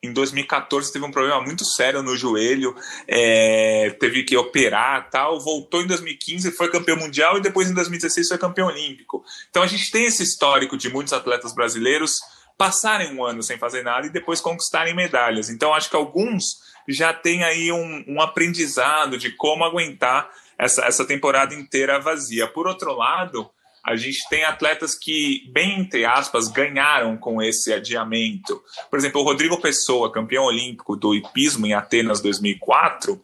em 0.04 0.12
2014 0.12 0.92
teve 0.92 1.04
um 1.04 1.10
problema 1.10 1.40
muito 1.40 1.64
sério 1.64 2.02
no 2.02 2.16
joelho, 2.16 2.74
é, 3.06 3.96
teve 3.98 4.24
que 4.24 4.36
operar 4.36 5.08
tal, 5.10 5.40
voltou 5.40 5.82
em 5.82 5.86
2015, 5.86 6.52
foi 6.52 6.70
campeão 6.70 6.96
mundial 6.96 7.38
e 7.38 7.40
depois 7.40 7.70
em 7.70 7.74
2016 7.74 8.28
foi 8.28 8.38
campeão 8.38 8.68
olímpico. 8.68 9.24
Então 9.50 9.62
a 9.62 9.66
gente 9.66 9.90
tem 9.90 10.04
esse 10.04 10.22
histórico 10.22 10.76
de 10.76 10.88
muitos 10.88 11.12
atletas 11.12 11.54
brasileiros 11.54 12.12
passarem 12.56 13.12
um 13.12 13.24
ano 13.24 13.42
sem 13.42 13.58
fazer 13.58 13.82
nada 13.82 14.06
e 14.06 14.10
depois 14.10 14.40
conquistarem 14.40 14.94
medalhas. 14.94 15.50
Então 15.50 15.74
acho 15.74 15.90
que 15.90 15.96
alguns 15.96 16.62
já 16.88 17.12
têm 17.12 17.42
aí 17.42 17.72
um, 17.72 18.04
um 18.06 18.20
aprendizado 18.20 19.16
de 19.16 19.30
como 19.30 19.64
aguentar 19.64 20.30
essa, 20.58 20.84
essa 20.84 21.04
temporada 21.04 21.54
inteira 21.54 21.98
vazia. 21.98 22.46
Por 22.46 22.66
outro 22.66 22.94
lado, 22.94 23.50
a 23.84 23.96
gente 23.96 24.26
tem 24.30 24.44
atletas 24.44 24.94
que, 24.94 25.46
bem 25.52 25.80
entre 25.80 26.06
aspas, 26.06 26.48
ganharam 26.48 27.16
com 27.18 27.42
esse 27.42 27.72
adiamento. 27.72 28.62
Por 28.88 28.98
exemplo, 28.98 29.20
o 29.20 29.24
Rodrigo 29.24 29.60
Pessoa, 29.60 30.10
campeão 30.10 30.44
olímpico 30.44 30.96
do 30.96 31.14
hipismo 31.14 31.66
em 31.66 31.74
Atenas 31.74 32.22
2004, 32.22 33.22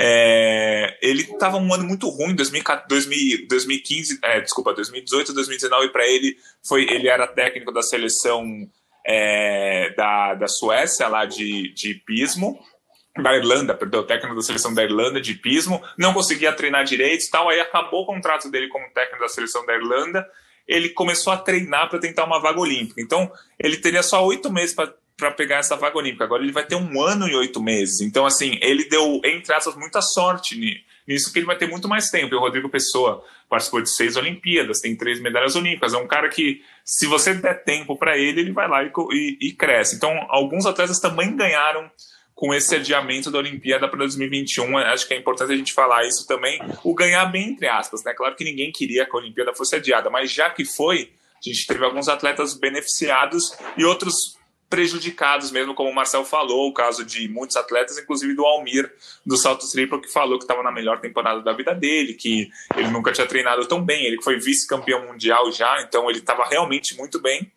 é, 0.00 0.96
ele 1.02 1.22
estava 1.22 1.56
um 1.56 1.74
ano 1.74 1.82
muito 1.82 2.08
ruim, 2.08 2.32
2015, 2.36 4.20
é, 4.22 4.40
desculpa, 4.40 4.72
2018, 4.72 5.34
2019 5.34 5.88
para 5.88 6.06
ele 6.06 6.36
foi, 6.62 6.84
ele 6.84 7.08
era 7.08 7.26
técnico 7.26 7.72
da 7.72 7.82
seleção 7.82 8.46
é, 9.04 9.92
da, 9.96 10.34
da 10.34 10.46
Suécia 10.46 11.08
lá 11.08 11.24
de, 11.24 11.74
de 11.74 11.90
hipismo 11.90 12.56
da 13.22 13.36
Irlanda, 13.36 13.74
perdão, 13.74 14.04
técnico 14.04 14.34
da 14.34 14.42
seleção 14.42 14.74
da 14.74 14.82
Irlanda 14.82 15.20
de 15.20 15.34
pismo, 15.34 15.82
não 15.96 16.12
conseguia 16.12 16.52
treinar 16.52 16.84
direito 16.84 17.24
e 17.24 17.30
tal, 17.30 17.48
aí 17.48 17.60
acabou 17.60 18.02
o 18.02 18.06
contrato 18.06 18.50
dele 18.50 18.68
como 18.68 18.88
técnico 18.90 19.22
da 19.22 19.28
seleção 19.28 19.64
da 19.66 19.74
Irlanda, 19.74 20.26
ele 20.68 20.90
começou 20.90 21.32
a 21.32 21.36
treinar 21.36 21.88
para 21.88 21.98
tentar 21.98 22.24
uma 22.24 22.38
vaga 22.38 22.60
olímpica. 22.60 23.00
Então, 23.00 23.32
ele 23.58 23.78
teria 23.78 24.02
só 24.02 24.24
oito 24.26 24.52
meses 24.52 24.74
para 24.74 25.30
pegar 25.30 25.56
essa 25.56 25.76
vaga 25.76 25.96
olímpica. 25.96 26.24
Agora 26.24 26.42
ele 26.42 26.52
vai 26.52 26.64
ter 26.64 26.76
um 26.76 27.02
ano 27.02 27.26
e 27.26 27.34
oito 27.34 27.60
meses. 27.60 28.02
Então, 28.02 28.26
assim, 28.26 28.58
ele 28.60 28.84
deu, 28.88 29.20
entre 29.24 29.54
aspas, 29.54 29.74
muita 29.74 30.02
sorte 30.02 30.84
nisso, 31.06 31.32
que 31.32 31.38
ele 31.38 31.46
vai 31.46 31.56
ter 31.56 31.66
muito 31.66 31.88
mais 31.88 32.10
tempo. 32.10 32.34
E 32.34 32.36
o 32.36 32.40
Rodrigo 32.40 32.68
Pessoa 32.68 33.24
participou 33.48 33.80
de 33.80 33.88
seis 33.88 34.14
Olimpíadas, 34.16 34.80
tem 34.80 34.94
três 34.94 35.18
medalhas 35.20 35.56
olímpicas. 35.56 35.94
É 35.94 35.96
um 35.96 36.06
cara 36.06 36.28
que, 36.28 36.62
se 36.84 37.06
você 37.06 37.32
der 37.32 37.64
tempo 37.64 37.96
para 37.96 38.18
ele, 38.18 38.42
ele 38.42 38.52
vai 38.52 38.68
lá 38.68 38.84
e, 38.84 38.92
e, 39.12 39.48
e 39.48 39.52
cresce. 39.54 39.96
Então, 39.96 40.26
alguns 40.28 40.66
atletas 40.66 41.00
também 41.00 41.34
ganharam 41.34 41.90
com 42.38 42.54
esse 42.54 42.76
adiamento 42.76 43.32
da 43.32 43.38
Olimpíada 43.38 43.88
para 43.88 43.98
2021. 43.98 44.78
Acho 44.78 45.08
que 45.08 45.12
é 45.12 45.16
importante 45.18 45.52
a 45.52 45.56
gente 45.56 45.72
falar 45.72 46.06
isso 46.06 46.24
também. 46.24 46.60
O 46.84 46.94
ganhar 46.94 47.26
bem, 47.26 47.48
entre 47.48 47.66
aspas, 47.66 48.04
né? 48.04 48.14
Claro 48.14 48.36
que 48.36 48.44
ninguém 48.44 48.70
queria 48.70 49.04
que 49.04 49.10
a 49.10 49.18
Olimpíada 49.18 49.52
fosse 49.52 49.74
adiada, 49.74 50.08
mas 50.08 50.30
já 50.30 50.48
que 50.48 50.64
foi, 50.64 51.10
a 51.34 51.48
gente 51.48 51.66
teve 51.66 51.84
alguns 51.84 52.08
atletas 52.08 52.54
beneficiados 52.54 53.58
e 53.76 53.84
outros 53.84 54.14
prejudicados 54.70 55.50
mesmo, 55.50 55.74
como 55.74 55.90
o 55.90 55.94
Marcel 55.94 56.24
falou, 56.24 56.68
o 56.68 56.72
caso 56.72 57.04
de 57.04 57.26
muitos 57.26 57.56
atletas, 57.56 57.98
inclusive 57.98 58.32
do 58.36 58.44
Almir, 58.44 58.88
do 59.26 59.36
salto 59.36 59.68
triplo, 59.68 60.00
que 60.00 60.12
falou 60.12 60.38
que 60.38 60.44
estava 60.44 60.62
na 60.62 60.70
melhor 60.70 61.00
temporada 61.00 61.42
da 61.42 61.52
vida 61.52 61.74
dele, 61.74 62.14
que 62.14 62.48
ele 62.76 62.88
nunca 62.88 63.10
tinha 63.10 63.26
treinado 63.26 63.66
tão 63.66 63.82
bem, 63.82 64.04
ele 64.04 64.22
foi 64.22 64.38
vice-campeão 64.38 65.04
mundial 65.08 65.50
já, 65.50 65.82
então 65.82 66.08
ele 66.08 66.20
estava 66.20 66.44
realmente 66.44 66.96
muito 66.96 67.20
bem 67.20 67.50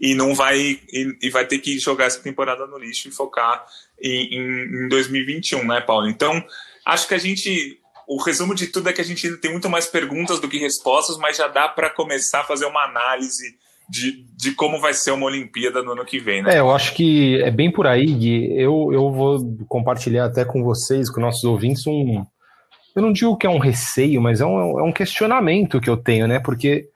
e 0.00 0.14
não 0.14 0.34
vai 0.34 0.58
e, 0.58 1.16
e, 1.22 1.30
vai 1.30 1.46
ter 1.46 1.58
que 1.58 1.78
jogar 1.78 2.06
essa 2.06 2.20
temporada 2.20 2.66
no 2.66 2.78
lixo 2.78 3.08
e 3.08 3.12
focar 3.12 3.64
em, 4.00 4.34
em, 4.34 4.84
em 4.84 4.88
2021, 4.88 5.66
né, 5.66 5.80
Paulo? 5.80 6.08
Então, 6.08 6.44
acho 6.84 7.06
que 7.08 7.14
a 7.14 7.18
gente 7.18 7.78
o 8.06 8.22
resumo 8.22 8.54
de 8.54 8.66
tudo 8.66 8.88
é 8.88 8.92
que 8.92 9.00
a 9.00 9.04
gente 9.04 9.36
tem 9.38 9.50
muito 9.50 9.70
mais 9.70 9.86
perguntas 9.86 10.38
do 10.38 10.48
que 10.48 10.58
respostas, 10.58 11.16
mas 11.16 11.36
já 11.36 11.48
dá 11.48 11.68
para 11.68 11.90
começar 11.90 12.40
a 12.40 12.44
fazer 12.44 12.66
uma 12.66 12.84
análise 12.84 13.56
de, 13.88 14.24
de 14.36 14.52
como 14.52 14.80
vai 14.80 14.94
ser 14.94 15.12
uma 15.12 15.26
Olimpíada 15.26 15.82
no 15.82 15.92
ano 15.92 16.04
que 16.04 16.18
vem, 16.18 16.42
né? 16.42 16.56
É, 16.56 16.60
eu 16.60 16.70
acho 16.70 16.94
que 16.94 17.40
é 17.42 17.50
bem 17.50 17.70
por 17.70 17.86
aí, 17.86 18.06
Gui. 18.06 18.58
Eu, 18.58 18.90
eu 18.92 19.10
vou 19.10 19.38
compartilhar 19.68 20.26
até 20.26 20.44
com 20.44 20.62
vocês, 20.62 21.10
com 21.10 21.20
nossos 21.20 21.44
ouvintes, 21.44 21.86
um. 21.86 22.24
Eu 22.94 23.02
não 23.02 23.12
digo 23.12 23.36
que 23.36 23.46
é 23.46 23.50
um 23.50 23.58
receio, 23.58 24.20
mas 24.20 24.40
é 24.40 24.46
um, 24.46 24.78
é 24.78 24.82
um 24.82 24.92
questionamento 24.92 25.80
que 25.80 25.90
eu 25.90 25.96
tenho, 25.96 26.26
né? 26.26 26.38
Porque, 26.38 26.88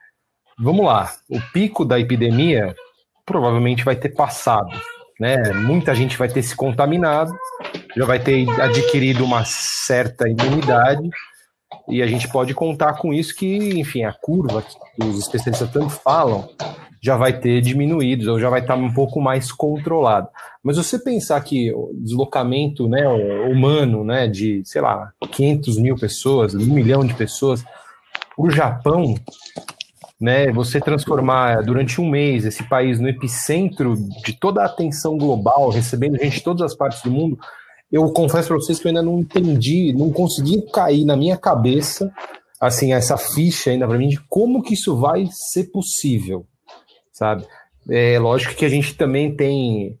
vamos 0.57 0.85
lá, 0.85 1.11
o 1.29 1.39
pico 1.53 1.83
da 1.83 1.99
epidemia 1.99 2.75
provavelmente 3.29 3.85
vai 3.85 3.95
ter 3.95 4.09
passado. 4.09 4.75
Né? 5.19 5.53
Muita 5.53 5.93
gente 5.93 6.17
vai 6.17 6.27
ter 6.27 6.41
se 6.41 6.55
contaminado, 6.55 7.31
já 7.95 8.05
vai 8.05 8.17
ter 8.17 8.49
adquirido 8.59 9.23
uma 9.23 9.45
certa 9.45 10.27
imunidade, 10.27 11.07
e 11.87 12.01
a 12.01 12.07
gente 12.07 12.27
pode 12.27 12.55
contar 12.55 12.93
com 12.93 13.13
isso 13.13 13.35
que, 13.35 13.79
enfim, 13.79 14.03
a 14.03 14.13
curva 14.13 14.63
que 14.63 15.03
os 15.03 15.19
especialistas 15.19 15.69
tanto 15.69 15.89
falam 15.89 16.49
já 17.01 17.15
vai 17.15 17.31
ter 17.39 17.61
diminuído, 17.61 18.29
ou 18.31 18.39
já 18.39 18.49
vai 18.49 18.61
estar 18.61 18.75
um 18.75 18.91
pouco 18.91 19.21
mais 19.21 19.51
controlado. 19.51 20.27
Mas 20.63 20.77
você 20.77 20.99
pensar 20.99 21.39
que 21.41 21.71
o 21.73 21.91
deslocamento 21.93 22.89
né, 22.89 23.07
humano 23.07 24.03
né, 24.03 24.27
de, 24.27 24.61
sei 24.65 24.81
lá, 24.81 25.11
500 25.31 25.77
mil 25.77 25.95
pessoas, 25.95 26.53
um 26.55 26.73
milhão 26.73 27.05
de 27.05 27.13
pessoas, 27.13 27.63
o 28.37 28.49
Japão 28.49 29.15
né, 30.19 30.51
você 30.51 30.81
transformar 30.81 31.63
durante 31.63 32.01
um 32.01 32.09
mês 32.09 32.45
esse 32.45 32.63
país 32.63 32.99
no 32.99 33.07
epicentro 33.07 33.95
de 34.23 34.33
toda 34.33 34.61
a 34.61 34.65
atenção 34.65 35.17
global, 35.17 35.69
recebendo 35.69 36.17
gente 36.17 36.37
de 36.37 36.43
todas 36.43 36.61
as 36.61 36.75
partes 36.75 37.01
do 37.01 37.11
mundo, 37.11 37.39
eu 37.91 38.11
confesso 38.11 38.49
para 38.49 38.57
vocês 38.57 38.79
que 38.79 38.85
eu 38.85 38.89
ainda 38.89 39.01
não 39.01 39.19
entendi, 39.19 39.93
não 39.93 40.11
consegui 40.11 40.61
cair 40.71 41.05
na 41.05 41.15
minha 41.15 41.37
cabeça, 41.37 42.11
assim, 42.59 42.93
essa 42.93 43.17
ficha 43.17 43.71
ainda 43.71 43.87
para 43.87 43.97
mim 43.97 44.09
de 44.09 44.19
como 44.27 44.61
que 44.61 44.73
isso 44.73 44.97
vai 44.97 45.27
ser 45.31 45.71
possível, 45.71 46.45
sabe? 47.13 47.45
É 47.89 48.19
lógico 48.19 48.55
que 48.55 48.65
a 48.65 48.69
gente 48.69 48.93
também 48.95 49.35
tem 49.35 49.97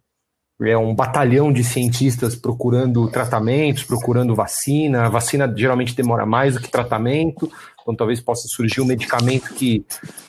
é 0.61 0.77
um 0.77 0.93
batalhão 0.93 1.53
de 1.53 1.63
cientistas 1.63 2.35
procurando 2.35 3.07
tratamentos, 3.09 3.83
procurando 3.83 4.35
vacina. 4.35 5.05
A 5.05 5.09
vacina 5.09 5.51
geralmente 5.55 5.95
demora 5.95 6.25
mais 6.25 6.55
do 6.55 6.61
que 6.61 6.69
tratamento, 6.69 7.49
então 7.81 7.95
talvez 7.95 8.19
possa 8.19 8.47
surgir 8.47 8.81
um 8.81 8.85
medicamento 8.85 9.53
que, 9.53 9.85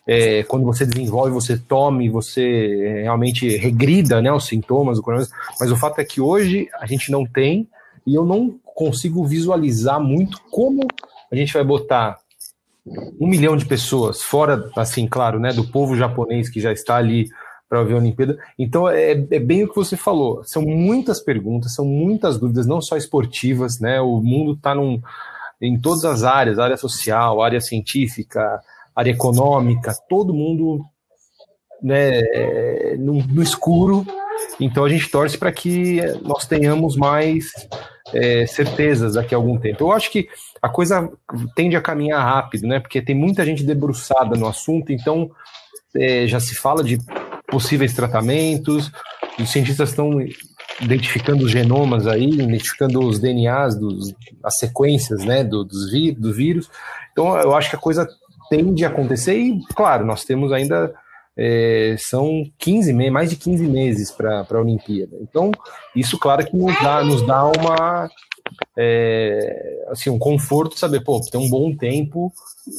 é, 0.06 0.44
quando 0.44 0.64
você 0.64 0.86
desenvolve, 0.86 1.32
você 1.32 1.58
tome, 1.58 2.08
você 2.08 2.42
é, 2.82 3.02
realmente 3.02 3.56
regrida 3.56 4.22
né, 4.22 4.32
os 4.32 4.46
sintomas 4.46 4.98
do 4.98 5.02
coronavírus. 5.02 5.36
Mas 5.58 5.72
o 5.72 5.76
fato 5.76 5.98
é 6.00 6.04
que 6.04 6.20
hoje 6.20 6.68
a 6.78 6.86
gente 6.86 7.10
não 7.10 7.26
tem 7.26 7.68
e 8.06 8.14
eu 8.14 8.24
não 8.24 8.58
consigo 8.64 9.26
visualizar 9.26 10.00
muito 10.00 10.40
como 10.50 10.86
a 11.30 11.36
gente 11.36 11.52
vai 11.52 11.64
botar 11.64 12.18
um 13.20 13.26
milhão 13.26 13.56
de 13.56 13.66
pessoas 13.66 14.22
fora, 14.22 14.70
assim, 14.76 15.06
claro, 15.06 15.38
né, 15.38 15.52
do 15.52 15.64
povo 15.70 15.96
japonês 15.96 16.48
que 16.48 16.60
já 16.60 16.72
está 16.72 16.96
ali 16.96 17.28
para 17.70 17.84
ver 17.84 17.94
a 17.94 17.98
Olimpíada. 17.98 18.36
Então 18.58 18.88
é, 18.88 19.12
é, 19.12 19.38
bem 19.38 19.62
o 19.62 19.68
que 19.68 19.76
você 19.76 19.96
falou. 19.96 20.42
São 20.42 20.60
muitas 20.62 21.20
perguntas, 21.20 21.72
são 21.72 21.84
muitas 21.84 22.36
dúvidas, 22.36 22.66
não 22.66 22.82
só 22.82 22.96
esportivas, 22.96 23.78
né? 23.78 24.00
O 24.00 24.20
mundo 24.20 24.54
está 24.54 24.74
em 25.62 25.78
todas 25.80 26.04
as 26.04 26.24
áreas, 26.24 26.58
área 26.58 26.76
social, 26.76 27.40
área 27.40 27.60
científica, 27.60 28.60
área 28.94 29.12
econômica, 29.12 29.94
todo 30.08 30.34
mundo 30.34 30.84
né, 31.80 32.22
no, 32.98 33.22
no 33.22 33.40
escuro. 33.40 34.04
Então 34.58 34.84
a 34.84 34.88
gente 34.88 35.08
torce 35.08 35.38
para 35.38 35.52
que 35.52 36.00
nós 36.22 36.46
tenhamos 36.46 36.96
mais 36.96 37.52
é, 38.12 38.46
certezas 38.46 39.14
daqui 39.14 39.32
a 39.32 39.38
algum 39.38 39.56
tempo. 39.56 39.84
Eu 39.84 39.92
acho 39.92 40.10
que 40.10 40.28
a 40.60 40.68
coisa 40.68 41.08
tende 41.54 41.76
a 41.76 41.80
caminhar 41.80 42.20
rápido, 42.20 42.66
né? 42.66 42.80
Porque 42.80 43.00
tem 43.00 43.14
muita 43.14 43.44
gente 43.44 43.62
debruçada 43.62 44.36
no 44.36 44.48
assunto, 44.48 44.92
então 44.92 45.30
é, 45.94 46.26
já 46.26 46.40
se 46.40 46.56
fala 46.56 46.82
de 46.82 46.98
possíveis 47.50 47.94
tratamentos, 47.94 48.90
os 49.38 49.50
cientistas 49.50 49.90
estão 49.90 50.20
identificando 50.80 51.44
os 51.44 51.50
genomas 51.50 52.06
aí, 52.06 52.30
identificando 52.30 53.00
os 53.00 53.18
DNAs, 53.18 53.78
dos, 53.78 54.14
as 54.42 54.56
sequências 54.56 55.24
né, 55.24 55.44
do, 55.44 55.64
dos 55.64 55.90
do 56.16 56.32
vírus. 56.32 56.70
Então, 57.12 57.36
eu 57.38 57.54
acho 57.54 57.70
que 57.70 57.76
a 57.76 57.80
coisa 57.80 58.08
tende 58.48 58.84
a 58.84 58.88
acontecer 58.88 59.36
e, 59.36 59.60
claro, 59.74 60.04
nós 60.04 60.24
temos 60.24 60.52
ainda. 60.52 60.94
É, 61.42 61.94
são 61.98 62.42
15 62.58 62.92
meses, 62.92 63.12
mais 63.12 63.30
de 63.30 63.36
15 63.36 63.66
meses 63.66 64.10
para 64.10 64.44
a 64.50 64.60
Olimpíada. 64.60 65.16
Então, 65.22 65.50
isso, 65.94 66.18
claro, 66.18 66.44
que 66.44 66.54
nos 66.54 66.74
dá, 66.82 67.02
nos 67.02 67.26
dá 67.26 67.44
uma. 67.46 68.10
É, 68.76 69.84
assim, 69.88 70.10
um 70.10 70.18
conforto 70.18 70.74
de 70.74 70.80
saber, 70.80 71.00
pô, 71.02 71.20
tem 71.20 71.40
um 71.40 71.48
bom 71.48 71.74
tempo 71.74 72.32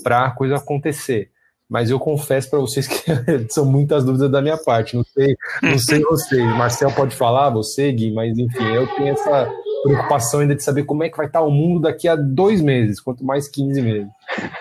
para 0.04 0.26
a 0.26 0.32
coisa 0.32 0.58
acontecer 0.58 1.32
mas 1.72 1.90
eu 1.90 1.98
confesso 1.98 2.50
para 2.50 2.60
vocês 2.60 2.86
que 2.86 3.02
são 3.50 3.64
muitas 3.64 4.04
dúvidas 4.04 4.30
da 4.30 4.42
minha 4.42 4.58
parte. 4.58 4.98
Não 4.98 5.06
sei, 5.06 5.38
não 5.64 5.80
sei 5.80 6.02
vocês. 6.04 6.44
Marcel 6.58 6.92
pode 6.92 7.16
falar, 7.16 7.50
você, 7.50 7.90
Gui, 7.94 8.12
mas 8.12 8.38
enfim, 8.38 8.76
eu 8.76 8.86
tenho 8.96 9.14
essa 9.14 9.50
preocupação 9.82 10.42
ainda 10.42 10.54
de 10.54 10.62
saber 10.62 10.84
como 10.84 11.06
é 11.06 11.10
que 11.10 11.16
vai 11.16 11.28
estar 11.28 11.42
o 11.42 11.50
mundo 11.50 11.80
daqui 11.80 12.10
a 12.10 12.16
dois 12.18 12.62
meses, 12.62 13.00
quanto 13.00 13.24
mais 13.24 13.48
15 13.48 13.82
meses. 13.82 14.08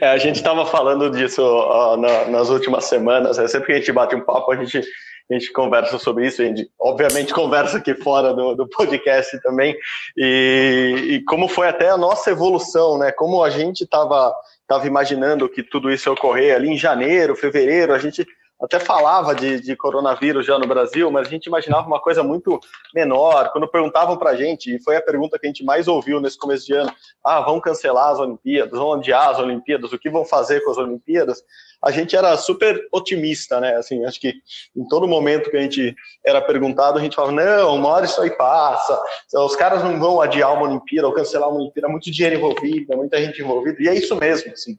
É, 0.00 0.08
a 0.08 0.18
gente 0.18 0.36
estava 0.36 0.66
falando 0.66 1.10
disso 1.10 1.42
ó, 1.42 1.96
na, 1.96 2.26
nas 2.26 2.50
últimas 2.50 2.84
semanas. 2.84 3.38
É, 3.38 3.48
sempre 3.48 3.66
que 3.66 3.72
a 3.72 3.76
gente 3.76 3.90
bate 3.90 4.14
um 4.14 4.20
papo, 4.20 4.52
a 4.52 4.56
gente 4.56 4.82
a 5.30 5.34
gente 5.34 5.52
conversa 5.52 5.98
sobre 5.98 6.26
isso, 6.26 6.40
a 6.40 6.44
gente 6.44 6.70
obviamente 6.80 7.34
conversa 7.34 7.78
aqui 7.78 7.94
fora 7.94 8.32
do, 8.32 8.54
do 8.54 8.68
podcast 8.68 9.38
também, 9.42 9.76
e, 10.16 11.06
e, 11.10 11.24
como 11.24 11.48
foi 11.48 11.68
até 11.68 11.90
a 11.90 11.98
nossa 11.98 12.30
evolução, 12.30 12.98
né? 12.98 13.12
Como 13.12 13.42
a 13.42 13.50
gente 13.50 13.84
estava 13.84 14.34
tava 14.68 14.86
imaginando 14.86 15.48
que 15.48 15.62
tudo 15.62 15.90
isso 15.90 16.08
ia 16.08 16.12
ocorrer 16.12 16.54
ali 16.54 16.68
em 16.68 16.76
janeiro, 16.76 17.34
fevereiro, 17.34 17.94
a 17.94 17.98
gente 17.98 18.24
até 18.60 18.80
falava 18.80 19.34
de, 19.34 19.60
de, 19.60 19.76
coronavírus 19.76 20.44
já 20.44 20.58
no 20.58 20.66
Brasil, 20.66 21.10
mas 21.12 21.28
a 21.28 21.30
gente 21.30 21.46
imaginava 21.46 21.86
uma 21.86 22.00
coisa 22.00 22.24
muito 22.24 22.58
menor. 22.92 23.50
Quando 23.52 23.68
perguntavam 23.68 24.16
para 24.16 24.30
a 24.30 24.36
gente, 24.36 24.74
e 24.74 24.82
foi 24.82 24.96
a 24.96 25.02
pergunta 25.02 25.38
que 25.38 25.46
a 25.46 25.48
gente 25.48 25.64
mais 25.64 25.86
ouviu 25.86 26.20
nesse 26.20 26.36
começo 26.36 26.66
de 26.66 26.74
ano: 26.74 26.92
ah, 27.24 27.40
vão 27.40 27.60
cancelar 27.60 28.10
as 28.10 28.18
Olimpíadas, 28.18 28.76
vão 28.76 28.94
adiar 28.94 29.30
as 29.30 29.38
Olimpíadas, 29.38 29.92
o 29.92 29.98
que 29.98 30.10
vão 30.10 30.24
fazer 30.24 30.60
com 30.64 30.72
as 30.72 30.78
Olimpíadas? 30.78 31.42
A 31.80 31.92
gente 31.92 32.16
era 32.16 32.36
super 32.36 32.88
otimista, 32.92 33.60
né? 33.60 33.76
Assim, 33.76 34.04
acho 34.04 34.20
que 34.20 34.34
em 34.76 34.88
todo 34.88 35.06
momento 35.06 35.50
que 35.50 35.56
a 35.56 35.60
gente 35.60 35.94
era 36.26 36.40
perguntado, 36.40 36.98
a 36.98 37.00
gente 37.00 37.14
falava: 37.14 37.34
não, 37.34 37.76
uma 37.76 37.88
hora 37.90 38.06
isso 38.06 38.20
aí 38.20 38.36
passa, 38.36 39.00
os 39.34 39.54
caras 39.54 39.84
não 39.84 40.00
vão 40.00 40.20
adiar 40.20 40.52
uma 40.52 40.68
Olimpíada 40.68 41.06
ou 41.06 41.14
cancelar 41.14 41.48
uma 41.48 41.60
Olimpíada, 41.60 41.86
é 41.86 41.90
muito 41.90 42.10
dinheiro 42.10 42.34
envolvido, 42.34 42.92
é 42.92 42.96
muita 42.96 43.22
gente 43.22 43.40
envolvida, 43.40 43.80
e 43.80 43.88
é 43.88 43.94
isso 43.94 44.16
mesmo, 44.16 44.52
assim, 44.52 44.76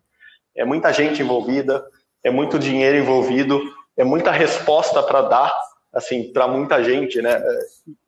é 0.58 0.66
muita 0.66 0.92
gente 0.92 1.22
envolvida 1.22 1.82
é 2.24 2.30
muito 2.30 2.60
dinheiro 2.60 2.98
envolvido, 2.98 3.62
é 3.98 4.04
muita 4.04 4.32
resposta 4.32 5.02
para 5.04 5.22
dar, 5.24 5.60
assim, 5.94 6.32
para 6.32 6.48
muita 6.48 6.84
gente, 6.84 7.22
né? 7.22 7.42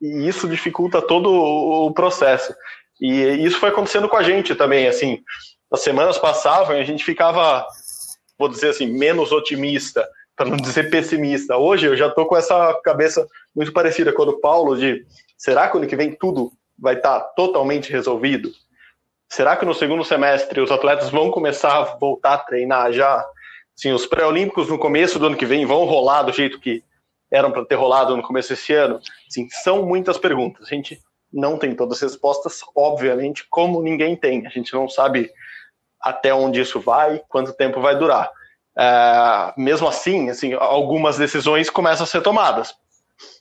E 0.01 0.27
isso 0.27 0.47
dificulta 0.47 1.01
todo 1.01 1.31
o 1.31 1.91
processo. 1.93 2.53
E 2.99 3.45
isso 3.45 3.59
foi 3.59 3.69
acontecendo 3.69 4.07
com 4.07 4.15
a 4.15 4.23
gente 4.23 4.53
também, 4.55 4.87
assim. 4.87 5.19
As 5.71 5.81
semanas 5.81 6.17
passavam 6.17 6.75
e 6.75 6.81
a 6.81 6.83
gente 6.83 7.03
ficava, 7.03 7.65
vou 8.37 8.49
dizer 8.49 8.69
assim, 8.69 8.85
menos 8.85 9.31
otimista, 9.31 10.07
para 10.35 10.49
não 10.49 10.57
dizer 10.57 10.89
pessimista. 10.89 11.57
Hoje 11.57 11.87
eu 11.87 11.95
já 11.95 12.07
estou 12.07 12.25
com 12.25 12.37
essa 12.37 12.73
cabeça 12.83 13.25
muito 13.55 13.71
parecida 13.71 14.11
com 14.13 14.23
a 14.23 14.25
do 14.25 14.39
Paulo, 14.39 14.77
de 14.77 15.05
será 15.37 15.69
que 15.69 15.77
ano 15.77 15.87
que 15.87 15.95
vem 15.95 16.15
tudo 16.15 16.51
vai 16.77 16.95
estar 16.95 17.19
tá 17.19 17.25
totalmente 17.35 17.91
resolvido? 17.91 18.51
Será 19.29 19.55
que 19.55 19.65
no 19.65 19.73
segundo 19.73 20.03
semestre 20.03 20.59
os 20.59 20.71
atletas 20.71 21.09
vão 21.09 21.31
começar 21.31 21.77
a 21.77 21.83
voltar 21.95 22.33
a 22.33 22.37
treinar 22.37 22.91
já 22.91 23.25
Sim, 23.81 23.93
os 23.93 24.05
pré-olímpicos 24.05 24.69
no 24.69 24.77
começo 24.77 25.17
do 25.17 25.25
ano 25.25 25.35
que 25.35 25.45
vem 25.45 25.65
vão 25.65 25.85
rolar 25.85 26.21
do 26.21 26.31
jeito 26.31 26.59
que 26.59 26.83
eram 27.31 27.51
para 27.51 27.65
ter 27.65 27.73
rolado 27.73 28.15
no 28.15 28.21
começo 28.21 28.49
desse 28.49 28.71
ano? 28.73 28.99
Sim, 29.27 29.47
são 29.63 29.83
muitas 29.83 30.19
perguntas. 30.19 30.67
A 30.67 30.75
gente 30.75 31.01
não 31.33 31.57
tem 31.57 31.73
todas 31.73 31.97
as 31.97 32.11
respostas, 32.11 32.61
obviamente, 32.75 33.43
como 33.49 33.81
ninguém 33.81 34.15
tem. 34.15 34.45
A 34.45 34.51
gente 34.51 34.71
não 34.71 34.87
sabe 34.87 35.31
até 35.99 36.31
onde 36.31 36.61
isso 36.61 36.79
vai, 36.79 37.23
quanto 37.27 37.53
tempo 37.53 37.81
vai 37.81 37.97
durar. 37.97 38.31
É, 38.77 39.51
mesmo 39.57 39.87
assim, 39.87 40.29
assim, 40.29 40.53
algumas 40.53 41.17
decisões 41.17 41.67
começam 41.67 42.03
a 42.03 42.07
ser 42.07 42.21
tomadas. 42.21 42.75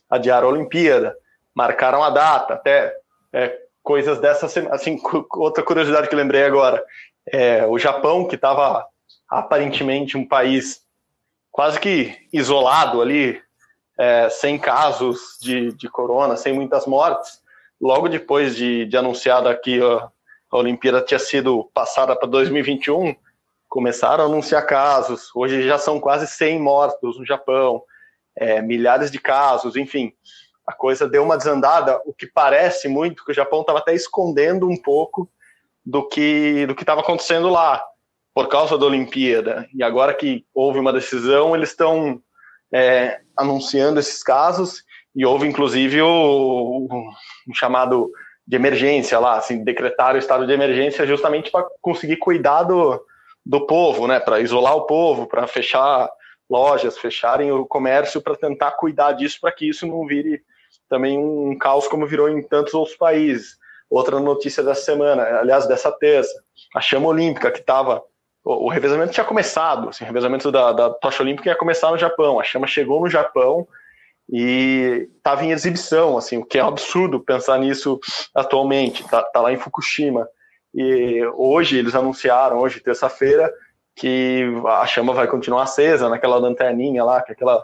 Adiaram 0.09 0.47
a 0.47 0.51
Olimpíada, 0.53 1.15
marcaram 1.53 2.03
a 2.03 2.09
data, 2.09 2.55
até 2.55 2.95
é, 3.31 3.59
coisas 3.83 4.19
dessa 4.19 4.47
semana. 4.47 4.73
Assim, 4.73 4.99
outra 5.35 5.63
curiosidade 5.63 6.09
que 6.09 6.15
lembrei 6.15 6.43
agora, 6.43 6.83
é, 7.31 7.63
o 7.67 7.77
Japão, 7.77 8.27
que 8.27 8.33
estava 8.33 8.89
aparentemente 9.31 10.17
um 10.17 10.27
país 10.27 10.81
quase 11.49 11.79
que 11.79 12.17
isolado 12.33 13.01
ali, 13.01 13.41
é, 13.97 14.29
sem 14.29 14.59
casos 14.59 15.37
de, 15.41 15.71
de 15.71 15.89
corona, 15.89 16.35
sem 16.35 16.51
muitas 16.51 16.85
mortes, 16.85 17.41
logo 17.79 18.09
depois 18.09 18.55
de, 18.55 18.85
de 18.85 18.97
anunciada 18.97 19.55
que 19.55 19.81
a, 19.81 20.09
a 20.51 20.57
Olimpíada 20.57 21.01
tinha 21.01 21.19
sido 21.19 21.69
passada 21.73 22.13
para 22.13 22.27
2021, 22.27 23.15
começaram 23.69 24.25
a 24.25 24.27
anunciar 24.27 24.65
casos. 24.65 25.29
Hoje 25.33 25.63
já 25.63 25.77
são 25.77 25.97
quase 25.97 26.27
100 26.27 26.59
mortos 26.59 27.17
no 27.17 27.25
Japão, 27.25 27.81
é, 28.35 28.61
milhares 28.61 29.09
de 29.09 29.19
casos, 29.19 29.77
enfim. 29.77 30.13
A 30.67 30.73
coisa 30.73 31.07
deu 31.07 31.23
uma 31.23 31.37
desandada, 31.37 32.01
o 32.05 32.13
que 32.13 32.27
parece 32.27 32.89
muito 32.89 33.23
que 33.23 33.31
o 33.31 33.35
Japão 33.35 33.61
estava 33.61 33.79
até 33.79 33.93
escondendo 33.93 34.67
um 34.67 34.75
pouco 34.75 35.29
do 35.85 36.07
que 36.07 36.65
do 36.67 36.75
que 36.75 36.83
estava 36.83 37.01
acontecendo 37.01 37.49
lá 37.49 37.83
por 38.33 38.47
causa 38.47 38.77
da 38.77 38.85
Olimpíada. 38.85 39.67
E 39.73 39.83
agora 39.83 40.13
que 40.13 40.45
houve 40.53 40.79
uma 40.79 40.93
decisão, 40.93 41.55
eles 41.55 41.69
estão 41.69 42.21
é, 42.73 43.19
anunciando 43.37 43.99
esses 43.99 44.23
casos 44.23 44.83
e 45.15 45.25
houve 45.25 45.47
inclusive 45.47 46.01
o, 46.01 46.87
o, 46.89 47.53
chamado 47.53 48.09
de 48.47 48.55
emergência 48.55 49.19
lá, 49.19 49.37
assim, 49.37 49.63
decretar 49.63 50.15
o 50.15 50.17
estado 50.17 50.47
de 50.47 50.53
emergência 50.53 51.05
justamente 51.05 51.51
para 51.51 51.65
conseguir 51.81 52.17
cuidar 52.17 52.63
do, 52.63 53.01
do 53.45 53.65
povo, 53.65 54.07
né, 54.07 54.19
para 54.19 54.39
isolar 54.39 54.75
o 54.75 54.85
povo, 54.85 55.27
para 55.27 55.47
fechar 55.47 56.09
lojas, 56.49 56.97
fecharem 56.97 57.51
o 57.51 57.65
comércio, 57.65 58.21
para 58.21 58.35
tentar 58.35 58.71
cuidar 58.71 59.13
disso, 59.13 59.37
para 59.41 59.51
que 59.51 59.67
isso 59.69 59.85
não 59.85 60.05
vire 60.05 60.41
também 60.89 61.17
um 61.17 61.57
caos 61.57 61.87
como 61.87 62.05
virou 62.05 62.29
em 62.29 62.41
tantos 62.41 62.73
outros 62.73 62.97
países. 62.97 63.57
Outra 63.89 64.19
notícia 64.19 64.63
dessa 64.63 64.81
semana, 64.81 65.23
aliás, 65.39 65.67
dessa 65.67 65.91
terça, 65.91 66.33
a 66.73 66.81
chama 66.81 67.07
olímpica 67.07 67.51
que 67.51 67.59
estava 67.59 68.01
o, 68.43 68.69
revezamento 68.69 69.13
tinha 69.13 69.25
começado, 69.25 69.89
assim, 69.89 70.03
o 70.03 70.07
revezamento 70.07 70.51
da, 70.51 70.71
da 70.71 70.89
tocha 70.89 71.21
olímpica 71.21 71.49
ia 71.49 71.55
começar 71.55 71.91
no 71.91 71.97
Japão. 71.97 72.39
A 72.39 72.43
chama 72.43 72.65
chegou 72.65 72.99
no 72.99 73.09
Japão 73.09 73.67
e 74.29 75.09
estava 75.17 75.45
em 75.45 75.51
exibição, 75.51 76.17
assim, 76.17 76.37
o 76.37 76.45
que 76.45 76.57
é 76.57 76.63
um 76.63 76.69
absurdo 76.69 77.19
pensar 77.19 77.59
nisso 77.59 77.99
atualmente. 78.33 79.07
Tá, 79.07 79.21
tá 79.23 79.41
lá 79.41 79.51
em 79.53 79.57
Fukushima. 79.57 80.27
E 80.73 81.23
hoje 81.35 81.77
eles 81.77 81.93
anunciaram, 81.93 82.59
hoje 82.59 82.79
terça-feira, 82.79 83.51
que 83.95 84.45
a 84.65 84.87
chama 84.87 85.13
vai 85.13 85.27
continuar 85.27 85.63
acesa 85.63 86.09
naquela 86.09 86.37
lanterninha 86.37 87.03
lá, 87.03 87.21
que 87.21 87.31
é 87.31 87.35
aquela, 87.35 87.63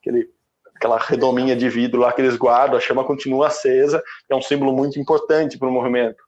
aquele, 0.00 0.28
aquela 0.74 0.98
redominha 0.98 1.56
de 1.56 1.68
vidro 1.70 2.00
lá 2.00 2.12
que 2.12 2.20
eles 2.20 2.36
guardam, 2.36 2.76
a 2.76 2.80
chama 2.80 3.04
continua 3.04 3.46
acesa, 3.46 4.02
é 4.28 4.34
um 4.34 4.42
símbolo 4.42 4.72
muito 4.72 4.98
importante 4.98 5.56
para 5.56 5.68
o 5.68 5.72
movimento 5.72 6.27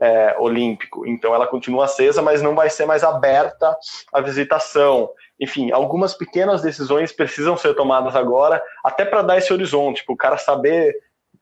é, 0.00 0.34
olímpico. 0.38 1.06
Então 1.06 1.34
ela 1.34 1.46
continua 1.46 1.84
acesa, 1.84 2.22
mas 2.22 2.40
não 2.40 2.54
vai 2.54 2.70
ser 2.70 2.86
mais 2.86 3.04
aberta 3.04 3.76
à 4.12 4.20
visitação. 4.20 5.10
Enfim, 5.38 5.70
algumas 5.70 6.14
pequenas 6.14 6.62
decisões 6.62 7.12
precisam 7.12 7.56
ser 7.56 7.74
tomadas 7.74 8.16
agora, 8.16 8.62
até 8.84 9.04
para 9.04 9.22
dar 9.22 9.38
esse 9.38 9.52
horizonte, 9.52 10.04
para 10.04 10.14
o 10.14 10.16
cara 10.16 10.38
saber 10.38 10.94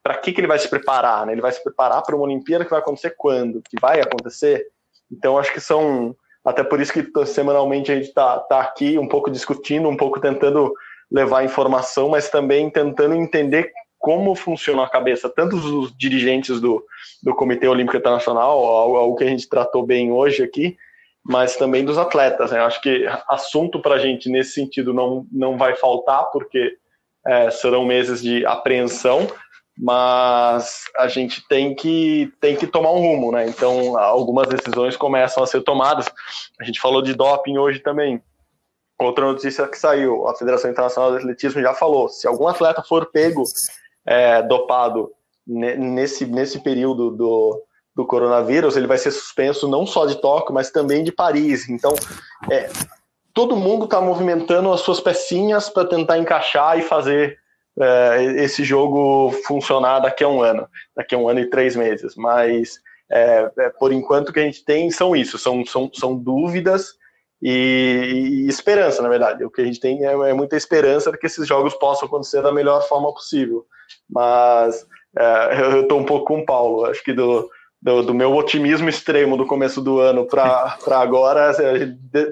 para 0.02 0.16
que, 0.16 0.32
que 0.32 0.40
ele 0.40 0.46
vai 0.46 0.58
se 0.58 0.68
preparar. 0.68 1.26
Né? 1.26 1.32
Ele 1.32 1.40
vai 1.40 1.52
se 1.52 1.62
preparar 1.62 2.02
para 2.02 2.16
uma 2.16 2.24
Olimpíada 2.24 2.64
que 2.64 2.70
vai 2.70 2.80
acontecer 2.80 3.14
quando? 3.16 3.62
Que 3.62 3.80
vai 3.80 4.00
acontecer? 4.00 4.66
Então 5.10 5.38
acho 5.38 5.52
que 5.52 5.60
são. 5.60 6.14
Até 6.44 6.62
por 6.62 6.80
isso 6.80 6.92
que 6.92 7.26
semanalmente 7.26 7.92
a 7.92 7.94
gente 7.94 8.08
está 8.08 8.38
tá 8.38 8.60
aqui 8.60 8.98
um 8.98 9.08
pouco 9.08 9.30
discutindo, 9.30 9.88
um 9.88 9.96
pouco 9.96 10.20
tentando 10.20 10.72
levar 11.10 11.44
informação, 11.44 12.08
mas 12.08 12.30
também 12.30 12.70
tentando 12.70 13.14
entender 13.14 13.70
como 13.98 14.34
funciona 14.34 14.84
a 14.84 14.88
cabeça 14.88 15.28
tanto 15.28 15.56
dos 15.56 15.96
dirigentes 15.96 16.60
do, 16.60 16.84
do 17.22 17.34
Comitê 17.34 17.66
Olímpico 17.66 17.96
Internacional, 17.96 18.64
algo 18.64 19.16
que 19.16 19.24
a 19.24 19.28
gente 19.28 19.48
tratou 19.48 19.84
bem 19.84 20.12
hoje 20.12 20.42
aqui, 20.42 20.76
mas 21.24 21.56
também 21.56 21.84
dos 21.84 21.98
atletas. 21.98 22.52
Né? 22.52 22.60
Acho 22.60 22.80
que 22.80 23.06
assunto 23.28 23.80
para 23.80 23.96
a 23.96 23.98
gente 23.98 24.30
nesse 24.30 24.52
sentido 24.52 24.94
não, 24.94 25.26
não 25.30 25.58
vai 25.58 25.74
faltar, 25.74 26.30
porque 26.30 26.76
é, 27.26 27.50
serão 27.50 27.84
meses 27.84 28.22
de 28.22 28.46
apreensão, 28.46 29.26
mas 29.76 30.84
a 30.96 31.06
gente 31.08 31.46
tem 31.46 31.74
que, 31.74 32.32
tem 32.40 32.56
que 32.56 32.66
tomar 32.66 32.92
um 32.92 33.00
rumo. 33.00 33.32
Né? 33.32 33.48
Então, 33.48 33.98
algumas 33.98 34.48
decisões 34.48 34.96
começam 34.96 35.42
a 35.42 35.46
ser 35.46 35.60
tomadas. 35.62 36.10
A 36.60 36.64
gente 36.64 36.80
falou 36.80 37.02
de 37.02 37.14
doping 37.14 37.58
hoje 37.58 37.80
também. 37.80 38.22
Outra 38.98 39.26
notícia 39.26 39.68
que 39.68 39.78
saiu, 39.78 40.26
a 40.26 40.34
Federação 40.34 40.70
Internacional 40.70 41.12
de 41.12 41.18
Atletismo 41.18 41.62
já 41.62 41.72
falou, 41.72 42.08
se 42.08 42.26
algum 42.26 42.48
atleta 42.48 42.82
for 42.82 43.06
pego 43.06 43.44
é, 44.08 44.42
dopado 44.42 45.10
nesse, 45.46 46.24
nesse 46.24 46.58
período 46.60 47.10
do, 47.10 47.62
do 47.94 48.06
coronavírus, 48.06 48.74
ele 48.74 48.86
vai 48.86 48.96
ser 48.96 49.10
suspenso 49.10 49.68
não 49.68 49.86
só 49.86 50.06
de 50.06 50.18
Tóquio, 50.18 50.54
mas 50.54 50.70
também 50.70 51.04
de 51.04 51.12
Paris. 51.12 51.68
Então, 51.68 51.94
é, 52.50 52.70
todo 53.34 53.54
mundo 53.54 53.84
está 53.84 54.00
movimentando 54.00 54.72
as 54.72 54.80
suas 54.80 54.98
pecinhas 54.98 55.68
para 55.68 55.86
tentar 55.86 56.18
encaixar 56.18 56.78
e 56.78 56.82
fazer 56.82 57.36
é, 57.78 58.24
esse 58.42 58.64
jogo 58.64 59.30
funcionar 59.46 60.00
daqui 60.00 60.24
a 60.24 60.28
um 60.28 60.42
ano, 60.42 60.66
daqui 60.96 61.14
a 61.14 61.18
um 61.18 61.28
ano 61.28 61.40
e 61.40 61.50
três 61.50 61.76
meses. 61.76 62.14
Mas, 62.16 62.80
é, 63.10 63.50
é 63.58 63.68
por 63.68 63.92
enquanto, 63.92 64.30
o 64.30 64.32
que 64.32 64.40
a 64.40 64.44
gente 64.44 64.64
tem 64.64 64.90
são 64.90 65.14
isso, 65.14 65.38
são, 65.38 65.64
são, 65.66 65.90
são 65.92 66.16
dúvidas 66.16 66.94
e, 67.40 68.44
e, 68.44 68.48
esperança, 68.48 69.00
na 69.02 69.08
verdade. 69.08 69.44
O 69.44 69.50
que 69.50 69.60
a 69.60 69.64
gente 69.64 69.80
tem 69.80 70.04
é, 70.04 70.12
é, 70.12 70.32
muita 70.32 70.56
esperança 70.56 71.12
de 71.12 71.18
que 71.18 71.26
esses 71.26 71.46
jogos 71.46 71.74
possam 71.74 72.06
acontecer 72.06 72.42
da 72.42 72.52
melhor 72.52 72.86
forma 72.88 73.12
possível. 73.12 73.64
Mas 74.10 74.86
é, 75.16 75.62
eu 75.62 75.82
estou 75.82 75.98
um 75.98 76.04
pouco 76.04 76.26
com 76.26 76.40
o 76.40 76.46
Paulo. 76.46 76.86
Acho 76.86 77.02
que 77.02 77.12
do, 77.12 77.48
do, 77.80 78.02
do 78.02 78.14
meu 78.14 78.34
otimismo 78.34 78.88
extremo 78.88 79.36
do 79.36 79.46
começo 79.46 79.80
do 79.80 80.00
ano 80.00 80.26
para 80.26 80.76
agora, 80.90 81.52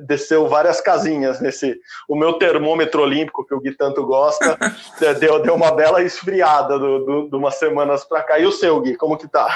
desceu 0.07 0.49
várias 0.49 0.81
casinhas 0.81 1.41
nesse. 1.41 1.79
O 2.09 2.17
meu 2.17 2.35
termômetro 2.35 3.03
olímpico, 3.03 3.47
que 3.47 3.55
o 3.55 3.61
Gui 3.61 3.73
tanto 3.73 4.05
gosta, 4.05 4.59
deu, 5.21 5.41
deu 5.41 5.55
uma 5.55 5.71
bela 5.71 6.03
esfriada 6.03 6.75
de 6.75 6.81
do, 6.81 7.29
do, 7.29 7.39
umas 7.39 7.55
semanas 7.55 8.05
para 8.05 8.23
cá. 8.23 8.39
E 8.39 8.47
o 8.47 8.53
seu, 8.53 8.81
Gui, 8.81 8.97
como 8.97 9.17
que 9.17 9.29
tá? 9.29 9.49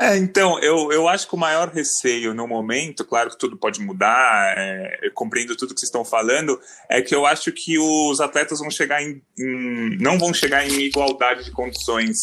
É, 0.00 0.16
então, 0.16 0.60
eu, 0.60 0.92
eu 0.92 1.08
acho 1.08 1.26
que 1.26 1.34
o 1.34 1.38
maior 1.38 1.70
receio 1.70 2.32
no 2.32 2.46
momento, 2.46 3.04
claro 3.04 3.30
que 3.30 3.36
tudo 3.36 3.56
pode 3.56 3.80
mudar, 3.80 4.54
é, 4.56 5.00
eu 5.02 5.10
compreendo 5.12 5.56
tudo 5.56 5.74
que 5.74 5.80
vocês 5.80 5.88
estão 5.88 6.04
falando, 6.04 6.60
é 6.88 7.02
que 7.02 7.12
eu 7.12 7.26
acho 7.26 7.50
que 7.50 7.76
os 7.80 8.20
atletas 8.20 8.60
vão 8.60 8.70
chegar 8.70 9.02
em, 9.02 9.20
em 9.36 9.98
não 9.98 10.16
vão 10.16 10.32
chegar 10.32 10.64
em 10.64 10.82
igualdade 10.82 11.44
de 11.44 11.50
condições 11.50 12.16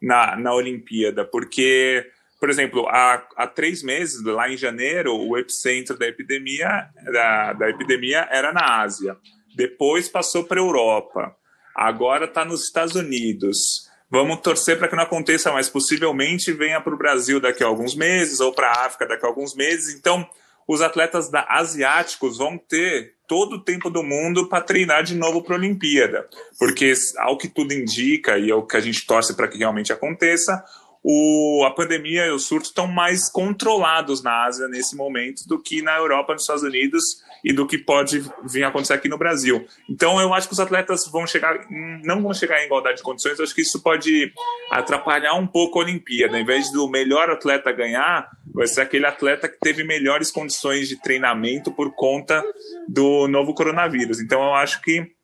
na, 0.00 0.36
na 0.36 0.54
Olimpíada, 0.54 1.24
porque, 1.24 2.06
por 2.38 2.50
exemplo, 2.50 2.86
há, 2.86 3.26
há 3.36 3.48
três 3.48 3.82
meses, 3.82 4.22
lá 4.22 4.48
em 4.48 4.56
janeiro, 4.56 5.12
o 5.16 5.36
epicentro 5.36 5.98
da 5.98 6.06
epidemia, 6.06 6.88
da, 7.12 7.52
da 7.52 7.68
epidemia 7.68 8.28
era 8.30 8.52
na 8.52 8.80
Ásia, 8.80 9.16
depois 9.56 10.08
passou 10.08 10.44
para 10.44 10.60
a 10.60 10.62
Europa, 10.62 11.34
agora 11.74 12.26
está 12.26 12.44
nos 12.44 12.62
Estados 12.62 12.94
Unidos. 12.94 13.87
Vamos 14.10 14.40
torcer 14.40 14.78
para 14.78 14.88
que 14.88 14.96
não 14.96 15.02
aconteça, 15.02 15.52
mas 15.52 15.68
possivelmente 15.68 16.52
venha 16.52 16.80
para 16.80 16.94
o 16.94 16.98
Brasil 16.98 17.38
daqui 17.38 17.62
a 17.62 17.66
alguns 17.66 17.94
meses 17.94 18.40
ou 18.40 18.52
para 18.52 18.68
a 18.68 18.86
África 18.86 19.06
daqui 19.06 19.24
a 19.24 19.28
alguns 19.28 19.54
meses. 19.54 19.94
Então, 19.94 20.26
os 20.66 20.80
atletas 20.80 21.30
da, 21.30 21.46
asiáticos 21.48 22.38
vão 22.38 22.56
ter 22.56 23.14
todo 23.26 23.56
o 23.56 23.62
tempo 23.62 23.90
do 23.90 24.02
mundo 24.02 24.48
para 24.48 24.62
treinar 24.62 25.02
de 25.02 25.14
novo 25.14 25.42
para 25.42 25.54
a 25.54 25.58
Olimpíada, 25.58 26.26
porque 26.58 26.92
ao 27.18 27.36
que 27.36 27.48
tudo 27.48 27.74
indica 27.74 28.38
e 28.38 28.50
é 28.50 28.54
o 28.54 28.62
que 28.62 28.76
a 28.76 28.80
gente 28.80 29.06
torce 29.06 29.34
para 29.34 29.46
que 29.46 29.58
realmente 29.58 29.92
aconteça, 29.92 30.64
o, 31.02 31.64
a 31.66 31.70
pandemia 31.70 32.26
e 32.26 32.30
o 32.30 32.38
surto 32.38 32.68
estão 32.68 32.86
mais 32.86 33.30
controlados 33.30 34.22
na 34.22 34.44
Ásia 34.44 34.66
nesse 34.68 34.96
momento 34.96 35.46
do 35.46 35.58
que 35.58 35.82
na 35.82 35.96
Europa, 35.96 36.32
nos 36.32 36.42
Estados 36.42 36.62
Unidos 36.62 37.02
e 37.44 37.52
do 37.52 37.66
que 37.66 37.78
pode 37.78 38.24
vir 38.44 38.64
a 38.64 38.68
acontecer 38.68 38.94
aqui 38.94 39.08
no 39.08 39.18
Brasil. 39.18 39.66
Então, 39.88 40.20
eu 40.20 40.32
acho 40.34 40.48
que 40.48 40.52
os 40.52 40.60
atletas 40.60 41.06
vão 41.06 41.26
chegar, 41.26 41.58
não 42.04 42.22
vão 42.22 42.34
chegar 42.34 42.60
em 42.62 42.66
igualdade 42.66 42.98
de 42.98 43.02
condições. 43.02 43.38
Eu 43.38 43.44
acho 43.44 43.54
que 43.54 43.62
isso 43.62 43.82
pode 43.82 44.32
atrapalhar 44.70 45.34
um 45.34 45.46
pouco 45.46 45.78
a 45.78 45.82
Olimpíada. 45.82 46.38
Em 46.38 46.44
vez 46.44 46.70
do 46.72 46.88
melhor 46.88 47.30
atleta 47.30 47.72
ganhar, 47.72 48.28
vai 48.52 48.66
ser 48.66 48.80
aquele 48.80 49.06
atleta 49.06 49.48
que 49.48 49.58
teve 49.58 49.84
melhores 49.84 50.30
condições 50.30 50.88
de 50.88 51.00
treinamento 51.00 51.70
por 51.70 51.94
conta 51.94 52.42
do 52.88 53.28
novo 53.28 53.54
coronavírus. 53.54 54.20
Então, 54.20 54.42
eu 54.42 54.54
acho 54.54 54.82
que 54.82 55.18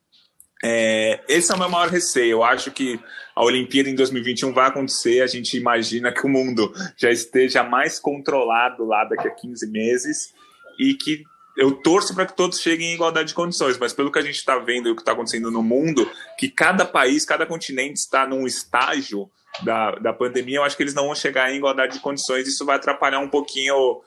é, 0.63 1.19
esse 1.27 1.51
é 1.51 1.55
o 1.55 1.59
meu 1.59 1.69
maior 1.69 1.89
receio. 1.89 2.31
Eu 2.31 2.43
acho 2.43 2.71
que 2.71 2.99
a 3.35 3.43
Olimpíada 3.43 3.89
em 3.89 3.95
2021 3.95 4.53
vai 4.53 4.67
acontecer. 4.67 5.21
A 5.21 5.27
gente 5.27 5.57
imagina 5.57 6.11
que 6.11 6.25
o 6.25 6.29
mundo 6.29 6.73
já 6.97 7.11
esteja 7.11 7.63
mais 7.63 7.99
controlado 7.99 8.85
lá 8.85 9.03
daqui 9.03 9.27
a 9.27 9.31
15 9.31 9.69
meses 9.69 10.33
e 10.79 10.93
que 10.93 11.23
eu 11.57 11.71
torço 11.71 12.13
para 12.13 12.25
que 12.25 12.35
todos 12.35 12.59
cheguem 12.59 12.91
em 12.91 12.95
igualdade 12.95 13.29
de 13.29 13.33
condições, 13.33 13.77
mas 13.77 13.93
pelo 13.93 14.11
que 14.11 14.19
a 14.19 14.21
gente 14.21 14.35
está 14.35 14.57
vendo 14.57 14.89
e 14.89 14.91
o 14.91 14.95
que 14.95 15.01
está 15.01 15.13
acontecendo 15.13 15.49
no 15.49 15.63
mundo, 15.63 16.09
que 16.37 16.49
cada 16.49 16.85
país, 16.85 17.25
cada 17.25 17.45
continente 17.45 17.97
está 17.97 18.27
num 18.27 18.45
estágio 18.45 19.29
da, 19.63 19.91
da 19.91 20.13
pandemia, 20.13 20.57
eu 20.57 20.63
acho 20.63 20.75
que 20.75 20.83
eles 20.83 20.93
não 20.93 21.05
vão 21.05 21.15
chegar 21.15 21.51
em 21.51 21.57
igualdade 21.57 21.93
de 21.93 21.99
condições. 21.99 22.47
Isso 22.47 22.65
vai 22.65 22.75
atrapalhar 22.75 23.19
um 23.19 23.29
pouquinho 23.29 24.01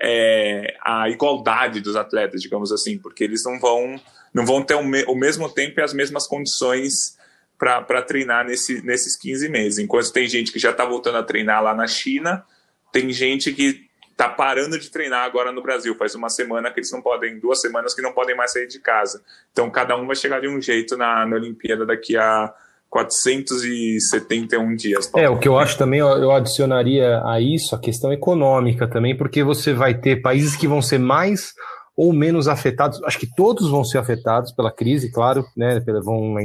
é, 0.00 0.76
a 0.80 1.08
igualdade 1.10 1.80
dos 1.80 1.94
atletas, 1.94 2.40
digamos 2.40 2.72
assim, 2.72 2.98
porque 2.98 3.24
eles 3.24 3.44
não 3.44 3.58
vão, 3.60 4.00
não 4.32 4.46
vão 4.46 4.62
ter 4.62 4.74
o, 4.74 4.82
me, 4.82 5.04
o 5.04 5.14
mesmo 5.14 5.48
tempo 5.48 5.78
e 5.78 5.82
as 5.82 5.92
mesmas 5.92 6.26
condições 6.26 7.18
para 7.58 8.02
treinar 8.02 8.44
nesse, 8.44 8.82
nesses 8.82 9.16
15 9.16 9.48
meses. 9.48 9.78
Enquanto 9.78 10.12
tem 10.12 10.26
gente 10.26 10.52
que 10.52 10.58
já 10.58 10.70
está 10.70 10.84
voltando 10.84 11.18
a 11.18 11.22
treinar 11.22 11.62
lá 11.62 11.74
na 11.74 11.86
China, 11.86 12.44
tem 12.92 13.10
gente 13.12 13.52
que 13.52 13.83
está 14.14 14.28
parando 14.28 14.78
de 14.78 14.90
treinar 14.90 15.24
agora 15.24 15.52
no 15.52 15.60
Brasil. 15.60 15.94
Faz 15.96 16.14
uma 16.14 16.30
semana 16.30 16.70
que 16.70 16.80
eles 16.80 16.90
não 16.92 17.02
podem, 17.02 17.38
duas 17.38 17.60
semanas 17.60 17.94
que 17.94 18.00
não 18.00 18.12
podem 18.12 18.36
mais 18.36 18.52
sair 18.52 18.66
de 18.66 18.78
casa. 18.78 19.20
Então 19.52 19.68
cada 19.68 19.96
um 19.96 20.06
vai 20.06 20.16
chegar 20.16 20.40
de 20.40 20.48
um 20.48 20.60
jeito 20.60 20.96
na, 20.96 21.26
na 21.26 21.36
Olimpíada 21.36 21.84
daqui 21.84 22.16
a 22.16 22.54
471 22.88 24.76
dias. 24.76 25.10
É, 25.16 25.28
o 25.28 25.36
que 25.36 25.48
eu 25.48 25.58
acho 25.58 25.76
também, 25.76 25.98
eu 25.98 26.30
adicionaria 26.30 27.20
a 27.24 27.40
isso 27.40 27.74
a 27.74 27.78
questão 27.80 28.12
econômica 28.12 28.86
também, 28.86 29.16
porque 29.16 29.42
você 29.42 29.72
vai 29.72 29.94
ter 29.94 30.22
países 30.22 30.54
que 30.54 30.68
vão 30.68 30.80
ser 30.80 30.98
mais 30.98 31.52
ou 31.96 32.12
menos 32.12 32.46
afetados, 32.46 33.02
acho 33.02 33.18
que 33.18 33.34
todos 33.34 33.68
vão 33.68 33.84
ser 33.84 33.98
afetados 33.98 34.52
pela 34.52 34.70
crise, 34.70 35.10
claro, 35.10 35.44
né, 35.56 35.80
vão, 36.04 36.36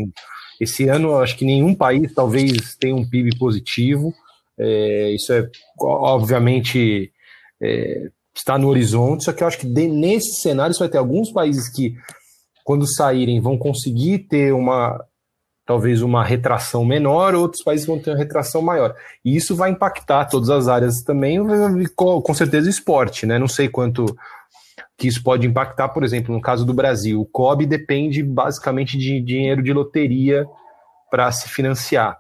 esse 0.59 0.87
ano 0.87 1.17
acho 1.17 1.37
que 1.37 1.45
nenhum 1.45 1.73
país 1.73 2.13
talvez 2.13 2.75
tenha 2.75 2.95
um 2.95 3.07
PIB 3.07 3.37
positivo, 3.37 4.11
é, 4.57 5.11
isso 5.11 5.31
é 5.31 5.47
obviamente 5.79 7.11
é, 7.61 8.09
está 8.35 8.57
no 8.57 8.67
horizonte, 8.67 9.23
só 9.23 9.33
que 9.33 9.43
eu 9.43 9.47
acho 9.47 9.59
que 9.59 9.67
de, 9.67 9.87
nesse 9.87 10.41
cenário 10.41 10.73
você 10.73 10.79
vai 10.79 10.89
ter 10.89 10.97
alguns 10.97 11.31
países 11.31 11.69
que 11.69 11.95
quando 12.63 12.87
saírem 12.87 13.41
vão 13.41 13.57
conseguir 13.57 14.19
ter 14.19 14.53
uma 14.53 15.03
talvez 15.65 16.01
uma 16.01 16.25
retração 16.25 16.83
menor, 16.83 17.35
outros 17.35 17.63
países 17.63 17.85
vão 17.85 17.99
ter 17.99 18.09
uma 18.09 18.17
retração 18.17 18.59
maior. 18.59 18.95
E 19.23 19.35
isso 19.35 19.55
vai 19.55 19.69
impactar 19.69 20.25
todas 20.25 20.49
as 20.49 20.67
áreas 20.67 21.03
também, 21.03 21.37
com 21.95 22.33
certeza 22.33 22.65
o 22.65 22.71
esporte, 22.71 23.27
né? 23.27 23.37
Não 23.37 23.47
sei 23.47 23.69
quanto 23.69 24.05
que 24.97 25.07
isso 25.07 25.23
pode 25.23 25.45
impactar, 25.45 25.89
por 25.89 26.03
exemplo, 26.03 26.33
no 26.33 26.41
caso 26.41 26.65
do 26.65 26.73
Brasil, 26.73 27.21
o 27.21 27.25
COB 27.25 27.67
depende 27.67 28.23
basicamente 28.23 28.97
de 28.97 29.21
dinheiro 29.21 29.61
de 29.61 29.71
loteria 29.71 30.43
para 31.11 31.31
se 31.31 31.47
financiar. 31.47 32.19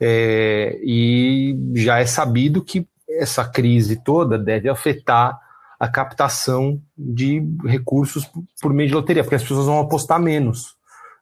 É, 0.00 0.78
e 0.82 1.54
já 1.74 2.00
é 2.00 2.06
sabido 2.06 2.64
que 2.64 2.88
essa 3.18 3.44
crise 3.44 3.96
toda 3.96 4.38
deve 4.38 4.68
afetar 4.68 5.38
a 5.78 5.88
captação 5.88 6.80
de 6.96 7.42
recursos 7.64 8.30
por 8.60 8.72
meio 8.72 8.88
de 8.88 8.94
loteria, 8.94 9.22
porque 9.22 9.34
as 9.34 9.42
pessoas 9.42 9.66
vão 9.66 9.80
apostar 9.80 10.20
menos 10.20 10.74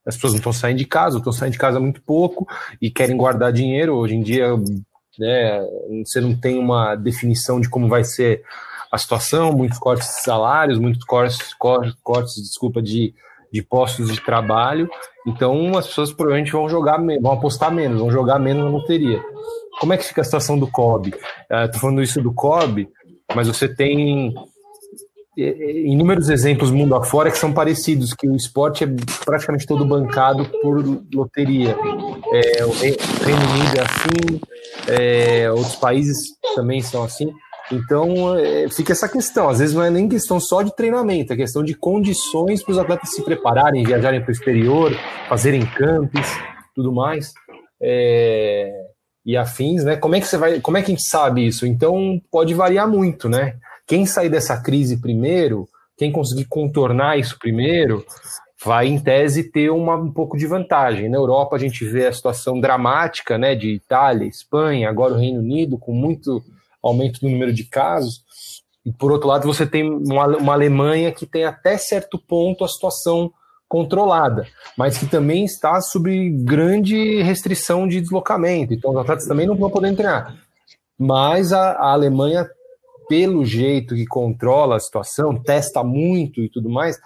as 0.07 0.17
pessoas 0.17 0.33
não 0.33 0.39
estão 0.39 0.53
saindo 0.53 0.79
de 0.79 0.85
casa, 0.85 1.19
estão 1.19 1.33
saindo 1.33 1.53
de 1.53 1.59
casa 1.59 1.79
muito 1.79 2.03
pouco 2.03 2.47
e 2.81 2.91
querem 2.91 3.17
guardar 3.17 3.53
dinheiro. 3.53 3.95
Hoje 3.95 4.15
em 4.15 4.23
dia, 4.23 4.49
né, 5.19 5.61
você 6.05 6.21
não 6.21 6.37
tem 6.37 6.59
uma 6.59 6.95
definição 6.97 7.61
de 7.61 7.69
como 7.69 7.89
vai 7.89 8.05
ser 8.05 8.43
a 8.91 8.99
situação, 8.99 9.53
muitos 9.53 9.79
cortes 9.79 10.09
de 10.09 10.23
salários, 10.23 10.79
muitos 10.79 11.05
cortes, 11.05 11.55
cortes, 11.55 11.95
cortes 12.03 12.35
desculpa, 12.35 12.83
de, 12.83 13.15
de 13.53 13.63
postos 13.63 14.13
de 14.13 14.21
trabalho. 14.21 14.91
Então, 15.27 15.77
as 15.77 15.87
pessoas 15.87 16.13
provavelmente 16.13 16.53
vão 16.53 16.69
jogar, 16.69 16.99
vão 17.21 17.33
apostar 17.33 17.73
menos, 17.73 18.01
vão 18.01 18.11
jogar 18.11 18.39
menos 18.39 18.65
na 18.65 18.71
loteria. 18.71 19.23
Como 19.81 19.93
é 19.93 19.97
que 19.97 20.05
fica 20.05 20.21
a 20.21 20.25
situação 20.25 20.59
do 20.59 20.67
COB? 20.67 21.09
Estou 21.09 21.77
uh, 21.77 21.79
falando 21.81 22.03
isso 22.03 22.21
do 22.21 22.33
COB, 22.33 22.89
mas 23.35 23.47
você 23.47 23.69
tem 23.69 24.35
inúmeros 25.35 26.29
exemplos 26.29 26.71
mundo 26.71 26.95
afora 26.95 27.31
que 27.31 27.39
são 27.39 27.53
parecidos, 27.53 28.13
que 28.13 28.29
o 28.29 28.37
esporte 28.37 28.85
é 28.85 28.89
praticamente 29.25 29.67
todo 29.67 29.85
bancado 29.85 30.45
por 30.61 30.85
loteria. 31.13 31.75
É, 32.33 32.65
o 32.65 32.71
Reino 32.71 33.41
Unido 33.51 33.79
é 33.79 33.83
assim, 33.83 34.41
é, 34.89 35.51
outros 35.51 35.77
países 35.77 36.19
também 36.55 36.83
são 36.83 37.03
assim. 37.03 37.33
Então 37.73 38.37
é, 38.39 38.69
fica 38.69 38.93
essa 38.93 39.09
questão. 39.09 39.49
Às 39.49 39.59
vezes 39.59 39.75
não 39.75 39.83
é 39.83 39.91
nem 39.91 40.09
questão 40.09 40.39
só 40.39 40.63
de 40.63 40.75
treinamento, 40.77 41.33
é 41.33 41.37
questão 41.37 41.63
de 41.63 41.75
condições 41.75 42.63
para 42.63 42.73
os 42.73 42.79
atletas 42.79 43.11
se 43.11 43.23
prepararem, 43.23 43.85
viajarem 43.85 44.21
para 44.21 44.29
o 44.29 44.33
exterior, 44.33 44.93
fazerem 45.29 45.65
campos, 45.65 46.27
tudo 46.75 46.93
mais. 46.93 47.33
É, 47.81 48.71
e 49.25 49.37
afins, 49.37 49.85
né? 49.85 49.97
Como 49.97 50.15
é 50.15 50.21
que 50.21 50.27
você 50.27 50.37
vai? 50.37 50.61
Como 50.61 50.77
é 50.77 50.83
que 50.83 50.93
a 50.93 50.95
gente 50.95 51.09
sabe 51.09 51.47
isso? 51.47 51.67
Então 51.67 52.21
pode 52.31 52.55
variar 52.55 52.89
muito, 52.89 53.29
né? 53.29 53.57
Quem 53.87 54.05
sair 54.05 54.29
dessa 54.29 54.61
crise 54.61 55.01
primeiro, 55.01 55.67
quem 55.97 56.13
conseguir 56.13 56.45
contornar 56.45 57.19
isso 57.19 57.39
primeiro, 57.39 58.05
vai, 58.65 58.87
em 58.87 58.99
tese, 58.99 59.51
ter 59.51 59.71
uma, 59.71 59.97
um 59.97 60.13
pouco 60.13 60.37
de 60.37 60.47
vantagem. 60.47 61.09
Na 61.09 61.17
Europa, 61.17 61.57
a 61.57 61.59
gente 61.59 61.85
vê 61.85 62.07
a 62.07 62.13
situação 62.13 62.61
dramática 62.61 63.37
né, 63.37 63.55
de 63.55 63.71
Itália, 63.71 64.27
Espanha, 64.27 64.89
agora 64.89 65.15
o 65.15 65.19
Reino 65.19 65.41
Unido, 65.41 65.79
com 65.79 65.93
muito 65.93 66.43
aumento 66.83 67.21
do 67.21 67.29
número 67.29 67.53
de 67.53 67.65
casos. 67.65 68.25
E, 68.85 68.93
por 68.93 69.13
outro 69.13 69.29
lado, 69.29 69.47
você 69.47 69.67
tem 69.67 69.89
uma, 69.89 70.27
uma 70.27 70.53
Alemanha 70.53 71.13
que 71.13 71.27
tem 71.27 71.45
até 71.45 71.79
certo 71.79 72.19
ponto 72.19 72.65
a 72.65 72.69
situação 72.69 73.33
controlada, 73.69 74.47
mas 74.77 74.99
que 74.99 75.07
também 75.07 75.45
está 75.45 75.81
sob 75.81 76.31
grande 76.45 77.23
restrição 77.23 77.89
de 77.89 78.01
deslocamento. 78.01 78.75
Então, 78.75 78.91
os 78.91 78.97
atletas 78.99 79.27
também 79.27 79.47
não 79.47 79.57
vão 79.57 79.71
poder 79.71 79.95
treinar. 79.95 80.37
Mas 80.99 81.53
a, 81.53 81.73
a 81.73 81.93
Alemanha 81.93 82.47
pelo 83.09 83.45
jeito 83.45 83.95
que 83.95 84.07
controla 84.07 84.77
a 84.77 84.81
situação, 84.81 85.39
testa 85.39 85.85
muito 85.85 86.41
e 86.41 86.49
tudo 86.49 86.71
mais, 86.71 86.99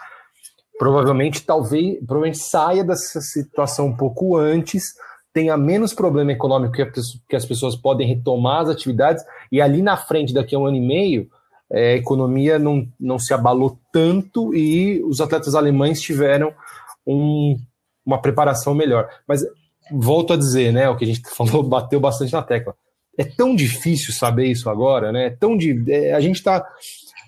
provavelmente 0.78 1.44
talvez 1.44 1.98
provavelmente 1.98 2.38
saia 2.38 2.84
dessa 2.84 3.20
situação 3.20 3.86
um 3.86 3.96
pouco 3.96 4.36
antes, 4.36 4.84
tenha 5.36 5.54
menos 5.54 5.92
problema 5.92 6.32
econômico 6.32 6.72
que 7.28 7.36
as 7.36 7.44
pessoas 7.44 7.76
podem 7.76 8.08
retomar 8.08 8.62
as 8.62 8.70
atividades 8.70 9.22
e 9.52 9.60
ali 9.60 9.82
na 9.82 9.94
frente, 9.94 10.32
daqui 10.32 10.54
a 10.54 10.58
um 10.58 10.64
ano 10.64 10.78
e 10.78 10.80
meio, 10.80 11.28
é, 11.70 11.92
a 11.92 11.96
economia 11.96 12.58
não, 12.58 12.88
não 12.98 13.18
se 13.18 13.34
abalou 13.34 13.78
tanto 13.92 14.54
e 14.54 15.04
os 15.04 15.20
atletas 15.20 15.54
alemães 15.54 16.00
tiveram 16.00 16.54
um, 17.06 17.54
uma 18.02 18.18
preparação 18.18 18.74
melhor. 18.74 19.10
Mas 19.28 19.44
volto 19.92 20.32
a 20.32 20.38
dizer, 20.38 20.72
né, 20.72 20.88
o 20.88 20.96
que 20.96 21.04
a 21.04 21.06
gente 21.06 21.20
falou, 21.28 21.62
bateu 21.62 22.00
bastante 22.00 22.32
na 22.32 22.40
tecla 22.40 22.74
é 23.18 23.24
tão 23.24 23.54
difícil 23.54 24.14
saber 24.14 24.46
isso 24.46 24.68
agora, 24.68 25.10
né? 25.10 25.26
É 25.26 25.30
tão 25.30 25.56
de, 25.56 25.90
é, 25.90 26.12
a 26.12 26.20
gente 26.20 26.36
está 26.36 26.66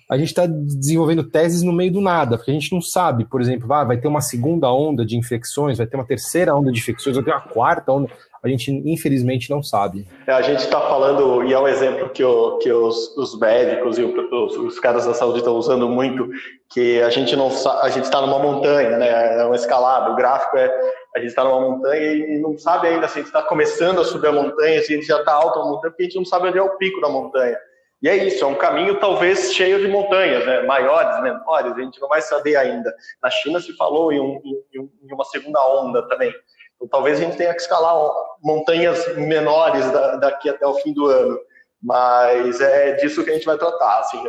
a 0.08 0.16
gente 0.16 0.28
está 0.28 0.46
desenvolvendo 0.46 1.22
teses 1.22 1.62
no 1.62 1.72
meio 1.72 1.92
do 1.92 2.00
nada, 2.00 2.38
porque 2.38 2.50
a 2.50 2.54
gente 2.54 2.72
não 2.72 2.80
sabe, 2.80 3.26
por 3.26 3.42
exemplo, 3.42 3.70
ah, 3.72 3.84
vai 3.84 3.98
ter 3.98 4.08
uma 4.08 4.22
segunda 4.22 4.72
onda 4.72 5.04
de 5.04 5.18
infecções, 5.18 5.76
vai 5.76 5.86
ter 5.86 5.96
uma 5.96 6.06
terceira 6.06 6.54
onda 6.54 6.72
de 6.72 6.78
infecções, 6.78 7.14
vai 7.14 7.24
ter 7.24 7.30
uma 7.30 7.42
quarta 7.42 7.92
onda. 7.92 8.08
A 8.42 8.48
gente, 8.48 8.70
infelizmente, 8.70 9.50
não 9.50 9.62
sabe. 9.62 10.06
É, 10.26 10.32
a 10.32 10.40
gente 10.40 10.60
está 10.60 10.80
falando, 10.80 11.44
e 11.44 11.52
é 11.52 11.58
um 11.58 11.66
exemplo 11.66 12.08
que, 12.08 12.22
o, 12.22 12.56
que 12.58 12.72
os, 12.72 13.16
os 13.16 13.38
médicos 13.38 13.98
e 13.98 14.04
os, 14.04 14.56
os, 14.56 14.78
caras 14.78 15.04
da 15.04 15.12
saúde 15.12 15.38
estão 15.38 15.56
usando 15.56 15.88
muito, 15.88 16.28
que 16.70 17.02
a 17.02 17.10
gente 17.10 17.34
não 17.34 17.50
a 17.82 17.88
gente 17.90 18.04
está 18.04 18.20
numa 18.20 18.38
montanha, 18.38 18.96
né? 18.96 19.40
É 19.40 19.44
uma 19.44 19.56
escalada. 19.56 20.12
O 20.12 20.16
gráfico 20.16 20.56
é 20.56 20.70
a 21.16 21.18
gente 21.18 21.30
está 21.30 21.42
numa 21.42 21.60
montanha 21.60 22.12
e 22.12 22.38
não 22.38 22.56
sabe 22.56 22.86
ainda 22.86 23.08
se 23.08 23.14
a 23.14 23.22
gente 23.22 23.26
está 23.26 23.42
começando 23.42 24.00
a 24.00 24.04
subir 24.04 24.28
a 24.28 24.32
montanha, 24.32 24.80
se 24.82 24.92
a 24.92 24.96
gente 24.96 25.06
já 25.06 25.18
está 25.18 25.32
alto 25.32 25.58
na 25.58 25.64
montanha, 25.64 25.90
porque 25.90 26.04
a 26.04 26.06
gente 26.06 26.16
não 26.16 26.24
sabe 26.24 26.48
onde 26.48 26.58
é 26.58 26.62
o 26.62 26.76
pico 26.76 27.00
da 27.00 27.08
montanha. 27.08 27.58
E 28.00 28.08
é 28.08 28.16
isso, 28.16 28.44
é 28.44 28.46
um 28.46 28.54
caminho 28.54 29.00
talvez 29.00 29.52
cheio 29.52 29.80
de 29.80 29.88
montanhas, 29.88 30.46
né? 30.46 30.62
maiores, 30.62 31.20
menores, 31.20 31.72
a 31.72 31.80
gente 31.80 32.00
não 32.00 32.08
vai 32.08 32.22
saber 32.22 32.54
ainda. 32.54 32.94
Na 33.20 33.28
China 33.28 33.60
se 33.60 33.76
falou 33.76 34.12
em, 34.12 34.20
um, 34.20 34.40
em 34.72 35.12
uma 35.12 35.24
segunda 35.24 35.60
onda 35.66 36.06
também. 36.08 36.32
Então, 36.76 36.86
talvez 36.88 37.18
a 37.18 37.24
gente 37.24 37.36
tenha 37.36 37.52
que 37.52 37.60
escalar 37.60 37.94
montanhas 38.42 39.16
menores 39.16 39.84
daqui 40.20 40.48
até 40.48 40.64
o 40.64 40.74
fim 40.74 40.92
do 40.92 41.06
ano. 41.06 41.38
Mas 41.82 42.60
é 42.60 42.92
disso 42.92 43.24
que 43.24 43.30
a 43.30 43.34
gente 43.34 43.46
vai 43.46 43.58
tratar. 43.58 43.98
Assim, 43.98 44.22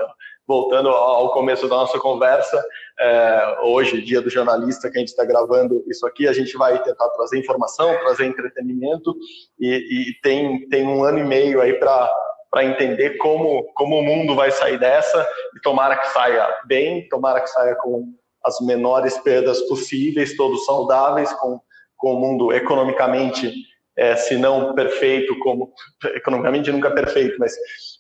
voltando 0.48 0.90
ao 0.90 1.32
começo 1.32 1.68
da 1.68 1.76
nossa 1.76 2.00
conversa, 2.00 2.60
é, 3.00 3.58
hoje, 3.62 4.02
dia 4.02 4.20
do 4.20 4.32
jornalista, 4.32 4.90
que 4.90 4.98
a 4.98 5.00
gente 5.00 5.10
está 5.10 5.24
gravando 5.24 5.84
isso 5.88 6.08
aqui, 6.08 6.28
a 6.28 6.34
gente 6.34 6.58
vai 6.58 6.82
tentar 6.82 7.08
trazer 7.10 7.38
informação, 7.38 7.96
trazer 8.00 8.26
entretenimento, 8.26 9.16
e, 9.60 10.10
e 10.10 10.22
tem, 10.22 10.68
tem 10.70 10.88
um 10.88 11.04
ano 11.04 11.20
e 11.20 11.24
meio 11.24 11.62
aí 11.62 11.74
para 11.74 12.12
para 12.52 12.66
entender 12.66 13.18
como, 13.18 13.64
como 13.74 14.00
o 14.00 14.04
mundo 14.04 14.36
vai 14.36 14.52
sair 14.52 14.80
dessa. 14.80 15.28
E 15.56 15.62
tomara 15.62 15.98
que 15.98 16.08
saia 16.08 16.48
bem, 16.66 17.08
tomara 17.10 17.42
que 17.42 17.50
saia 17.50 17.76
com 17.76 18.14
as 18.44 18.60
menores 18.62 19.18
perdas 19.20 19.62
possíveis, 19.64 20.36
todos 20.36 20.66
saudáveis, 20.66 21.32
com, 21.34 21.60
com 21.98 22.14
o 22.14 22.20
mundo 22.20 22.54
economicamente, 22.54 23.54
é, 23.98 24.16
se 24.16 24.38
não 24.38 24.74
perfeito, 24.74 25.38
como 25.40 25.74
economicamente 26.16 26.72
nunca 26.72 26.90
perfeito, 26.92 27.36
mas 27.38 27.54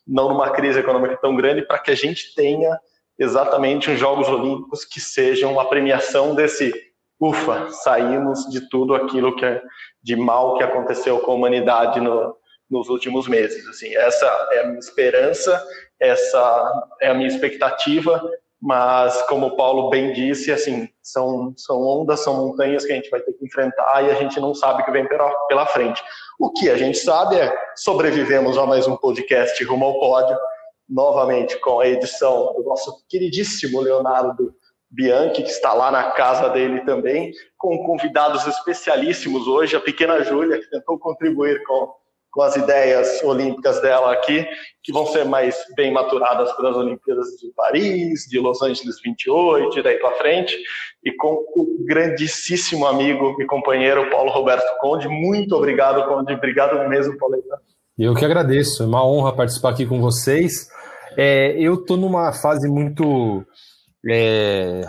não 0.08 0.30
numa 0.30 0.50
crise 0.52 0.80
econômica 0.80 1.18
tão 1.18 1.36
grande, 1.36 1.62
para 1.62 1.80
que 1.80 1.91
a 1.91 1.95
gente 1.95 2.34
tenha 2.34 2.80
exatamente 3.18 3.91
os 3.91 4.00
Jogos 4.00 4.30
Olímpicos 4.30 4.86
que 4.86 5.02
sejam 5.02 5.60
a 5.60 5.66
premiação 5.66 6.34
desse 6.34 6.74
ufa, 7.20 7.70
saímos 7.70 8.50
de 8.50 8.70
tudo 8.70 8.95
aquilo 8.95 9.36
que 9.36 9.43
é 9.43 9.62
de 10.02 10.16
mal 10.16 10.58
que 10.58 10.64
aconteceu 10.64 11.20
com 11.20 11.32
a 11.32 11.36
humanidade 11.36 12.00
no, 12.00 12.34
nos 12.70 12.89
últimos 12.89 13.28
meses. 13.28 13.67
Assim, 13.67 13.95
essa 13.95 14.26
é 14.51 14.59
a 14.59 14.67
minha 14.67 14.80
esperança, 14.80 15.63
essa 15.99 16.89
é 17.01 17.09
a 17.09 17.13
minha 17.13 17.28
expectativa, 17.28 18.22
mas 18.61 19.22
como 19.24 19.47
o 19.47 19.55
Paulo 19.55 19.89
bem 19.89 20.11
disse, 20.11 20.51
assim, 20.51 20.89
são, 21.01 21.53
são 21.57 21.82
ondas, 21.82 22.20
são 22.20 22.36
montanhas 22.36 22.86
que 22.86 22.91
a 22.91 22.95
gente 22.95 23.09
vai 23.09 23.22
ter 23.22 23.34
que 23.34 23.45
enfrentar 23.45 24.03
e 24.03 24.11
a 24.11 24.15
gente 24.15 24.39
não 24.39 24.53
sabe 24.53 24.82
o 24.82 24.86
que 24.86 24.91
vem 24.91 25.07
pela, 25.07 25.30
pela 25.47 25.65
frente. 25.65 26.03
O 26.38 26.51
que 26.51 26.70
a 26.70 26.78
gente 26.78 26.97
sabe 26.97 27.38
é 27.38 27.53
sobrevivemos 27.76 28.57
a 28.57 28.65
mais 28.65 28.86
um 28.86 28.97
podcast 28.97 29.63
rumo 29.63 29.86
ao 29.86 29.99
pódio, 29.99 30.38
novamente 30.88 31.57
com 31.59 31.80
a 31.80 31.88
edição 31.88 32.53
do 32.53 32.63
nosso 32.63 33.05
queridíssimo 33.07 33.80
Leonardo 33.80 34.53
Bianchi, 34.91 35.43
que 35.43 35.49
está 35.49 35.74
lá 35.74 35.91
na 35.91 36.11
casa 36.11 36.49
dele 36.49 36.82
também, 36.82 37.32
com 37.57 37.78
convidados 37.86 38.45
especialíssimos 38.47 39.47
hoje, 39.47 39.76
a 39.76 39.80
pequena 39.80 40.24
Júlia, 40.24 40.59
que 40.59 40.70
tentou 40.70 40.97
contribuir 40.97 41.63
com 41.63 41.93
com 42.32 42.41
as 42.41 42.55
ideias 42.55 43.23
olímpicas 43.23 43.82
dela 43.82 44.13
aqui, 44.13 44.45
que 44.84 44.91
vão 44.91 45.05
ser 45.07 45.25
mais 45.25 45.55
bem 45.75 45.91
maturadas 45.91 46.51
para 46.53 46.69
as 46.69 46.75
Olimpíadas 46.75 47.27
de 47.39 47.51
Paris, 47.55 48.25
de 48.30 48.39
Los 48.39 48.61
Angeles 48.61 48.97
28 49.03 49.80
e 49.80 49.84
daí 49.84 49.97
para 49.97 50.17
frente, 50.17 50.55
e 51.03 51.11
com 51.13 51.43
o 51.55 51.86
grandíssimo 51.86 52.86
amigo 52.86 53.36
e 53.41 53.45
companheiro 53.45 54.09
Paulo 54.09 54.32
Roberto 54.32 54.67
Conde. 54.80 55.07
Muito 55.07 55.55
obrigado, 55.55 56.07
Conde. 56.07 56.34
Obrigado 56.34 56.88
mesmo, 56.88 57.17
Pauleta. 57.17 57.59
Eu 57.97 58.13
que 58.13 58.23
agradeço. 58.23 58.84
É 58.84 58.86
uma 58.86 59.05
honra 59.05 59.36
participar 59.36 59.71
aqui 59.71 59.86
com 59.86 59.99
vocês. 59.99 60.69
É, 61.17 61.51
eu 61.59 61.73
estou 61.75 61.97
numa 61.97 62.32
fase 62.32 62.69
muito 62.69 63.43
é, 64.07 64.82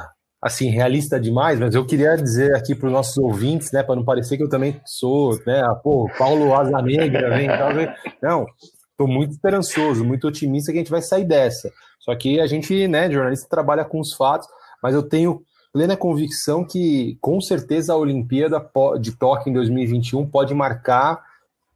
assim, 0.43 0.71
realista 0.71 1.21
demais, 1.21 1.61
mas 1.61 1.75
eu 1.75 1.85
queria 1.85 2.17
dizer 2.17 2.55
aqui 2.55 2.75
para 2.75 2.87
os 2.87 2.93
nossos 2.93 3.19
ouvintes, 3.19 3.71
né, 3.73 3.83
para 3.83 3.95
não 3.95 4.05
parecer 4.05 4.37
que 4.37 4.43
eu 4.43 4.49
também 4.49 4.81
sou, 4.87 5.39
né, 5.47 5.61
ah, 5.63 5.75
pô, 5.75 6.11
Paulo 6.17 6.55
Asa 6.55 6.81
Negra, 6.81 7.37
vem, 7.37 7.47
tal, 7.47 7.75
vem. 7.75 7.89
não, 8.23 8.47
estou 8.91 9.07
muito 9.07 9.33
esperançoso, 9.33 10.05
muito 10.05 10.27
otimista 10.27 10.73
que 10.73 10.79
a 10.79 10.81
gente 10.81 10.91
vai 10.91 11.03
sair 11.03 11.25
dessa. 11.25 11.71
Só 12.01 12.15
que 12.15 12.41
a 12.41 12.47
gente, 12.47 12.89
né, 12.89 13.11
jornalista 13.11 13.47
trabalha 13.49 13.85
com 13.85 14.01
os 14.01 14.15
fatos, 14.15 14.49
mas 14.83 14.95
eu 14.95 15.03
tenho 15.03 15.43
plena 15.73 15.97
convicção 15.97 16.65
que, 16.65 17.19
com 17.21 17.41
certeza, 17.41 17.93
a 17.93 17.97
Olimpíada 17.97 18.67
de 18.99 19.13
Tóquio 19.13 19.51
em 19.51 19.53
2021 19.53 20.27
pode 20.27 20.55
marcar, 20.55 21.23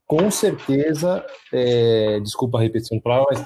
com 0.06 0.30
certeza, 0.30 1.24
é, 1.52 2.18
desculpa 2.20 2.58
a 2.58 2.60
repetição 2.62 3.00
mas 3.04 3.44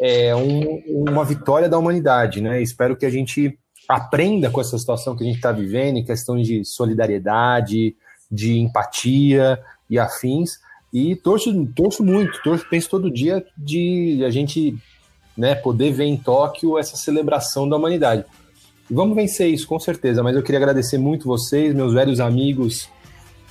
é 0.00 0.34
um, 0.34 0.82
uma 0.88 1.24
vitória 1.24 1.68
da 1.68 1.78
humanidade, 1.78 2.40
né? 2.40 2.60
Espero 2.60 2.96
que 2.96 3.06
a 3.06 3.10
gente 3.10 3.58
aprenda 3.88 4.50
com 4.50 4.60
essa 4.60 4.78
situação 4.78 5.16
que 5.16 5.22
a 5.22 5.26
gente 5.26 5.36
está 5.36 5.52
vivendo, 5.52 5.96
em 5.96 6.04
questão 6.04 6.40
de 6.40 6.64
solidariedade, 6.64 7.94
de 8.30 8.58
empatia 8.58 9.60
e 9.88 9.98
afins. 9.98 10.58
E 10.92 11.16
torço, 11.16 11.66
torço 11.74 12.04
muito, 12.04 12.40
torço, 12.42 12.66
penso 12.68 12.88
todo 12.88 13.10
dia 13.10 13.44
de 13.56 14.22
a 14.24 14.30
gente 14.30 14.76
né, 15.36 15.54
poder 15.54 15.92
ver 15.92 16.04
em 16.04 16.16
Tóquio 16.16 16.78
essa 16.78 16.96
celebração 16.96 17.68
da 17.68 17.76
humanidade. 17.76 18.24
Vamos 18.90 19.16
vencer 19.16 19.48
isso, 19.48 19.66
com 19.66 19.80
certeza. 19.80 20.22
Mas 20.22 20.36
eu 20.36 20.42
queria 20.42 20.58
agradecer 20.58 20.98
muito 20.98 21.26
vocês, 21.26 21.74
meus 21.74 21.92
velhos 21.92 22.20
amigos 22.20 22.88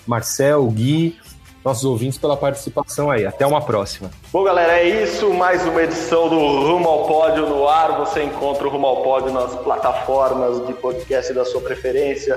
Marcel, 0.05 0.65
Gui, 0.67 1.17
nossos 1.63 1.85
ouvintes 1.85 2.17
pela 2.17 2.35
participação 2.35 3.09
aí. 3.09 3.25
Até 3.25 3.45
uma 3.45 3.61
próxima. 3.61 4.11
Bom, 4.31 4.43
galera, 4.43 4.79
é 4.79 5.03
isso. 5.03 5.33
Mais 5.33 5.65
uma 5.65 5.81
edição 5.81 6.27
do 6.27 6.37
Rumo 6.37 6.87
ao 6.87 7.07
Pódio 7.07 7.47
no 7.47 7.67
ar. 7.67 7.97
Você 7.99 8.23
encontra 8.23 8.67
o 8.67 8.69
Rumo 8.69 8.87
ao 8.87 9.03
Pódio 9.03 9.31
nas 9.31 9.55
plataformas 9.55 10.65
de 10.67 10.73
podcast 10.73 11.33
da 11.33 11.45
sua 11.45 11.61
preferência, 11.61 12.35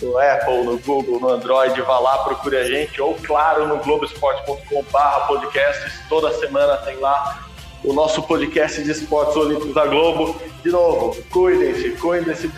no 0.00 0.16
Apple, 0.18 0.64
no 0.64 0.78
Google, 0.78 1.20
no 1.20 1.28
Android. 1.28 1.80
Vá 1.82 1.98
lá, 1.98 2.18
procure 2.18 2.56
a 2.56 2.64
gente. 2.64 3.00
Ou, 3.00 3.14
claro, 3.14 3.66
no 3.66 3.78
globesport.com.br 3.78 5.26
podcasts. 5.26 6.00
Toda 6.08 6.32
semana 6.38 6.76
tem 6.78 6.96
lá 6.98 7.48
o 7.84 7.92
nosso 7.92 8.22
podcast 8.22 8.82
de 8.82 8.90
esportes 8.90 9.36
olímpicos 9.36 9.74
da 9.74 9.86
Globo. 9.86 10.40
De 10.62 10.70
novo, 10.70 11.16
cuidem-se, 11.30 11.90
cuidem-se 11.92 12.50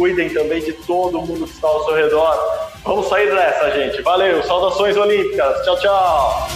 cuidem 0.00 0.30
também 0.30 0.62
de 0.62 0.72
todo 0.72 1.20
mundo 1.20 1.46
que 1.46 1.52
está 1.52 1.68
ao 1.68 1.84
seu 1.84 1.94
redor. 1.94 2.34
Vamos 2.82 3.06
sair 3.06 3.30
dessa, 3.30 3.70
gente. 3.70 4.00
Valeu, 4.00 4.42
saudações 4.42 4.96
olímpicas. 4.96 5.62
Tchau, 5.62 5.78
tchau. 5.78 6.48